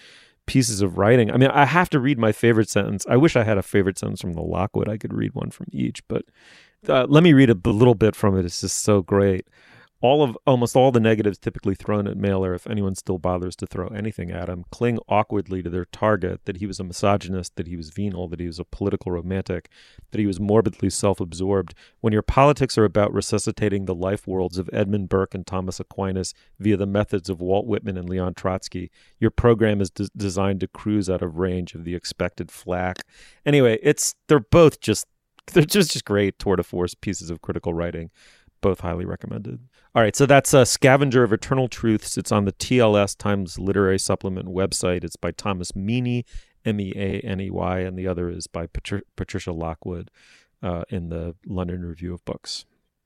pieces 0.46 0.82
of 0.82 0.98
writing. 0.98 1.30
I 1.30 1.36
mean, 1.36 1.50
I 1.50 1.64
have 1.64 1.88
to 1.90 2.00
read 2.00 2.18
my 2.18 2.32
favorite 2.32 2.68
sentence. 2.68 3.06
I 3.08 3.16
wish 3.16 3.36
I 3.36 3.44
had 3.44 3.58
a 3.58 3.62
favorite 3.62 3.98
sentence 3.98 4.20
from 4.20 4.34
the 4.34 4.42
Lockwood. 4.42 4.88
I 4.88 4.98
could 4.98 5.12
read 5.12 5.34
one 5.34 5.50
from 5.50 5.66
each, 5.72 6.06
but 6.08 6.24
uh, 6.88 7.06
let 7.08 7.22
me 7.22 7.32
read 7.32 7.50
a 7.50 7.54
little 7.68 7.94
bit 7.94 8.16
from 8.16 8.36
it. 8.36 8.44
It's 8.44 8.60
just 8.60 8.82
so 8.82 9.02
great. 9.02 9.46
All 10.02 10.24
of 10.24 10.36
almost 10.48 10.74
all 10.74 10.90
the 10.90 10.98
negatives 10.98 11.38
typically 11.38 11.76
thrown 11.76 12.08
at 12.08 12.16
Mailer, 12.16 12.54
if 12.54 12.66
anyone 12.66 12.96
still 12.96 13.18
bothers 13.18 13.54
to 13.54 13.68
throw 13.68 13.86
anything 13.86 14.32
at 14.32 14.48
him, 14.48 14.64
cling 14.72 14.98
awkwardly 15.08 15.62
to 15.62 15.70
their 15.70 15.84
target 15.84 16.40
that 16.44 16.56
he 16.56 16.66
was 16.66 16.80
a 16.80 16.84
misogynist, 16.84 17.54
that 17.54 17.68
he 17.68 17.76
was 17.76 17.90
venal, 17.90 18.26
that 18.26 18.40
he 18.40 18.48
was 18.48 18.58
a 18.58 18.64
political 18.64 19.12
romantic, 19.12 19.68
that 20.10 20.18
he 20.18 20.26
was 20.26 20.40
morbidly 20.40 20.90
self 20.90 21.20
absorbed. 21.20 21.74
When 22.00 22.12
your 22.12 22.22
politics 22.22 22.76
are 22.76 22.84
about 22.84 23.14
resuscitating 23.14 23.84
the 23.84 23.94
life 23.94 24.26
worlds 24.26 24.58
of 24.58 24.68
Edmund 24.72 25.08
Burke 25.08 25.36
and 25.36 25.46
Thomas 25.46 25.78
Aquinas 25.78 26.34
via 26.58 26.76
the 26.76 26.84
methods 26.84 27.30
of 27.30 27.40
Walt 27.40 27.66
Whitman 27.66 27.96
and 27.96 28.08
Leon 28.08 28.34
Trotsky, 28.34 28.90
your 29.20 29.30
program 29.30 29.80
is 29.80 29.90
des- 29.90 30.08
designed 30.16 30.58
to 30.60 30.66
cruise 30.66 31.08
out 31.08 31.22
of 31.22 31.38
range 31.38 31.76
of 31.76 31.84
the 31.84 31.94
expected 31.94 32.50
flack. 32.50 32.96
Anyway, 33.46 33.78
it's 33.84 34.16
they're 34.26 34.40
both 34.40 34.80
just 34.80 35.06
they're 35.52 35.62
just 35.62 35.92
just 35.92 36.04
great 36.04 36.40
tour 36.40 36.56
de 36.56 36.64
force 36.64 36.94
pieces 36.94 37.30
of 37.30 37.40
critical 37.40 37.72
writing 37.72 38.10
both 38.62 38.80
highly 38.80 39.04
recommended. 39.04 39.68
All 39.94 40.02
right, 40.02 40.16
so 40.16 40.24
that's 40.24 40.54
uh, 40.54 40.64
Scavenger 40.64 41.22
of 41.22 41.34
Eternal 41.34 41.68
Truths. 41.68 42.16
It's 42.16 42.32
on 42.32 42.46
the 42.46 42.52
TLS 42.52 43.16
Times 43.16 43.58
Literary 43.58 43.98
Supplement 43.98 44.48
website. 44.48 45.04
It's 45.04 45.16
by 45.16 45.32
Thomas 45.32 45.72
Meaney, 45.72 46.24
M 46.64 46.80
E 46.80 46.94
A 46.96 47.20
N 47.20 47.40
E 47.40 47.50
Y, 47.50 47.78
and 47.80 47.98
the 47.98 48.06
other 48.08 48.30
is 48.30 48.46
by 48.46 48.66
Patri- 48.66 49.02
Patricia 49.16 49.52
Lockwood 49.52 50.10
uh, 50.62 50.84
in 50.88 51.10
the 51.10 51.34
London 51.46 51.84
Review 51.84 52.14
of 52.14 52.24
Books. 52.24 52.64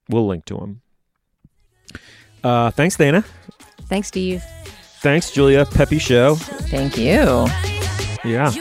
We'll 0.09 0.29
link 0.29 0.45
to 0.45 0.59
them. 0.59 0.83
Uh, 2.45 2.71
thanks, 2.71 2.97
Dana. 2.97 3.25
Thanks, 3.89 4.09
Steve. 4.09 4.45
Thanks, 5.01 5.33
Julia. 5.33 5.67
Peppy 5.67 5.99
show. 5.99 6.37
Thank 6.37 6.97
you. 6.97 7.47
Yeah. 8.25 8.53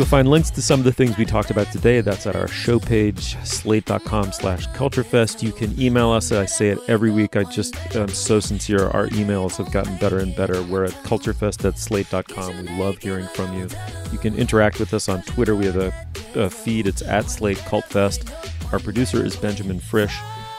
You'll 0.00 0.06
find 0.06 0.30
links 0.30 0.48
to 0.52 0.62
some 0.62 0.80
of 0.80 0.84
the 0.84 0.94
things 0.94 1.18
we 1.18 1.26
talked 1.26 1.50
about 1.50 1.70
today. 1.72 2.00
That's 2.00 2.26
at 2.26 2.34
our 2.34 2.48
show 2.48 2.78
page, 2.78 3.36
slate.com 3.44 4.32
slash 4.32 4.66
culturefest. 4.68 5.42
You 5.42 5.52
can 5.52 5.78
email 5.78 6.08
us. 6.10 6.32
I 6.32 6.46
say 6.46 6.70
it 6.70 6.78
every 6.88 7.10
week. 7.10 7.36
I 7.36 7.44
just 7.44 7.76
am 7.94 8.08
so 8.08 8.40
sincere. 8.40 8.86
Our 8.86 9.08
emails 9.08 9.58
have 9.58 9.70
gotten 9.70 9.98
better 9.98 10.18
and 10.20 10.34
better. 10.34 10.62
We're 10.62 10.84
at 10.84 10.92
culturefest 11.04 11.66
at 11.66 11.78
slate.com. 11.78 12.62
We 12.62 12.78
love 12.78 12.96
hearing 12.96 13.26
from 13.34 13.52
you. 13.58 13.68
You 14.10 14.16
can 14.16 14.34
interact 14.36 14.80
with 14.80 14.94
us 14.94 15.06
on 15.10 15.20
Twitter. 15.24 15.54
We 15.54 15.66
have 15.66 15.76
a, 15.76 15.92
a 16.34 16.48
feed. 16.48 16.86
It's 16.86 17.02
at 17.02 17.28
Slate 17.28 17.58
Cultfest. 17.58 18.72
Our 18.72 18.78
producer 18.78 19.22
is 19.22 19.36
Benjamin 19.36 19.80
Frisch. 19.80 20.16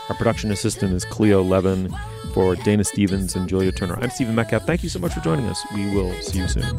Our 0.09 0.15
production 0.17 0.51
assistant 0.51 0.93
is 0.93 1.03
Cleo 1.03 1.41
Levin. 1.41 1.91
For 2.35 2.55
Dana 2.57 2.83
Stevens 2.83 3.35
and 3.35 3.49
Julia 3.49 3.71
Turner, 3.71 3.97
I'm 3.99 4.11
Stephen 4.11 4.35
Metcalf. 4.35 4.65
Thank 4.67 4.83
you 4.83 4.89
so 4.89 4.99
much 4.99 5.13
for 5.13 5.19
joining 5.19 5.47
us. 5.47 5.65
We 5.73 5.93
will 5.95 6.13
see 6.21 6.39
you 6.39 6.47
soon. 6.47 6.77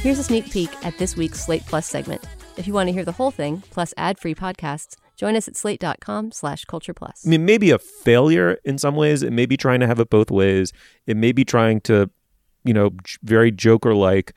Here's 0.00 0.20
a 0.20 0.22
sneak 0.22 0.48
peek 0.48 0.86
at 0.86 0.96
this 0.96 1.16
week's 1.16 1.44
Slate 1.44 1.66
Plus 1.66 1.84
segment. 1.84 2.22
If 2.56 2.68
you 2.68 2.72
want 2.72 2.86
to 2.86 2.92
hear 2.92 3.04
the 3.04 3.10
whole 3.10 3.32
thing, 3.32 3.64
plus 3.70 3.92
ad-free 3.96 4.36
podcasts, 4.36 4.94
join 5.16 5.34
us 5.34 5.48
at 5.48 5.56
slate.com 5.56 6.30
slash 6.30 6.64
culture 6.66 6.94
plus. 6.94 7.26
I 7.26 7.30
mean, 7.30 7.44
maybe 7.44 7.72
a 7.72 7.80
failure 7.80 8.58
in 8.64 8.78
some 8.78 8.94
ways. 8.94 9.24
It 9.24 9.32
may 9.32 9.44
be 9.44 9.56
trying 9.56 9.80
to 9.80 9.88
have 9.88 9.98
it 9.98 10.08
both 10.08 10.30
ways. 10.30 10.72
It 11.08 11.16
may 11.16 11.32
be 11.32 11.44
trying 11.44 11.80
to, 11.82 12.08
you 12.62 12.72
know, 12.72 12.90
very 13.24 13.50
Joker 13.50 13.92
like, 13.92 14.34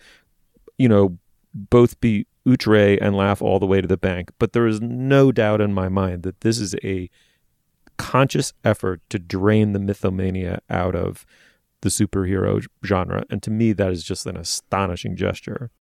you 0.80 0.90
know, 0.90 1.20
both 1.54 2.00
be 2.02 2.26
outre 2.50 2.98
and 3.00 3.16
laugh 3.16 3.40
all 3.40 3.60
the 3.60 3.68
way 3.68 3.82
to 3.82 3.88
the 3.88 3.98
bank. 3.98 4.32
But 4.40 4.54
there 4.54 4.66
is 4.66 4.82
no 4.82 5.32
doubt 5.32 5.62
in 5.62 5.76
my 5.76 5.90
mind 5.90 6.24
that 6.24 6.42
this 6.42 6.58
is 6.58 6.76
a 6.84 7.08
conscious 7.98 8.52
effort 8.64 9.00
to 9.12 9.20
drain 9.20 9.74
the 9.74 9.80
mythomania 9.80 10.62
out 10.72 10.96
of 10.96 11.24
the 11.82 11.90
superhero 11.90 12.66
genre. 12.86 13.24
And 13.30 13.44
to 13.44 13.52
me, 13.52 13.74
that 13.74 13.92
is 13.92 14.04
just 14.04 14.26
an 14.26 14.38
astonishing 14.38 15.16
gesture. 15.16 15.70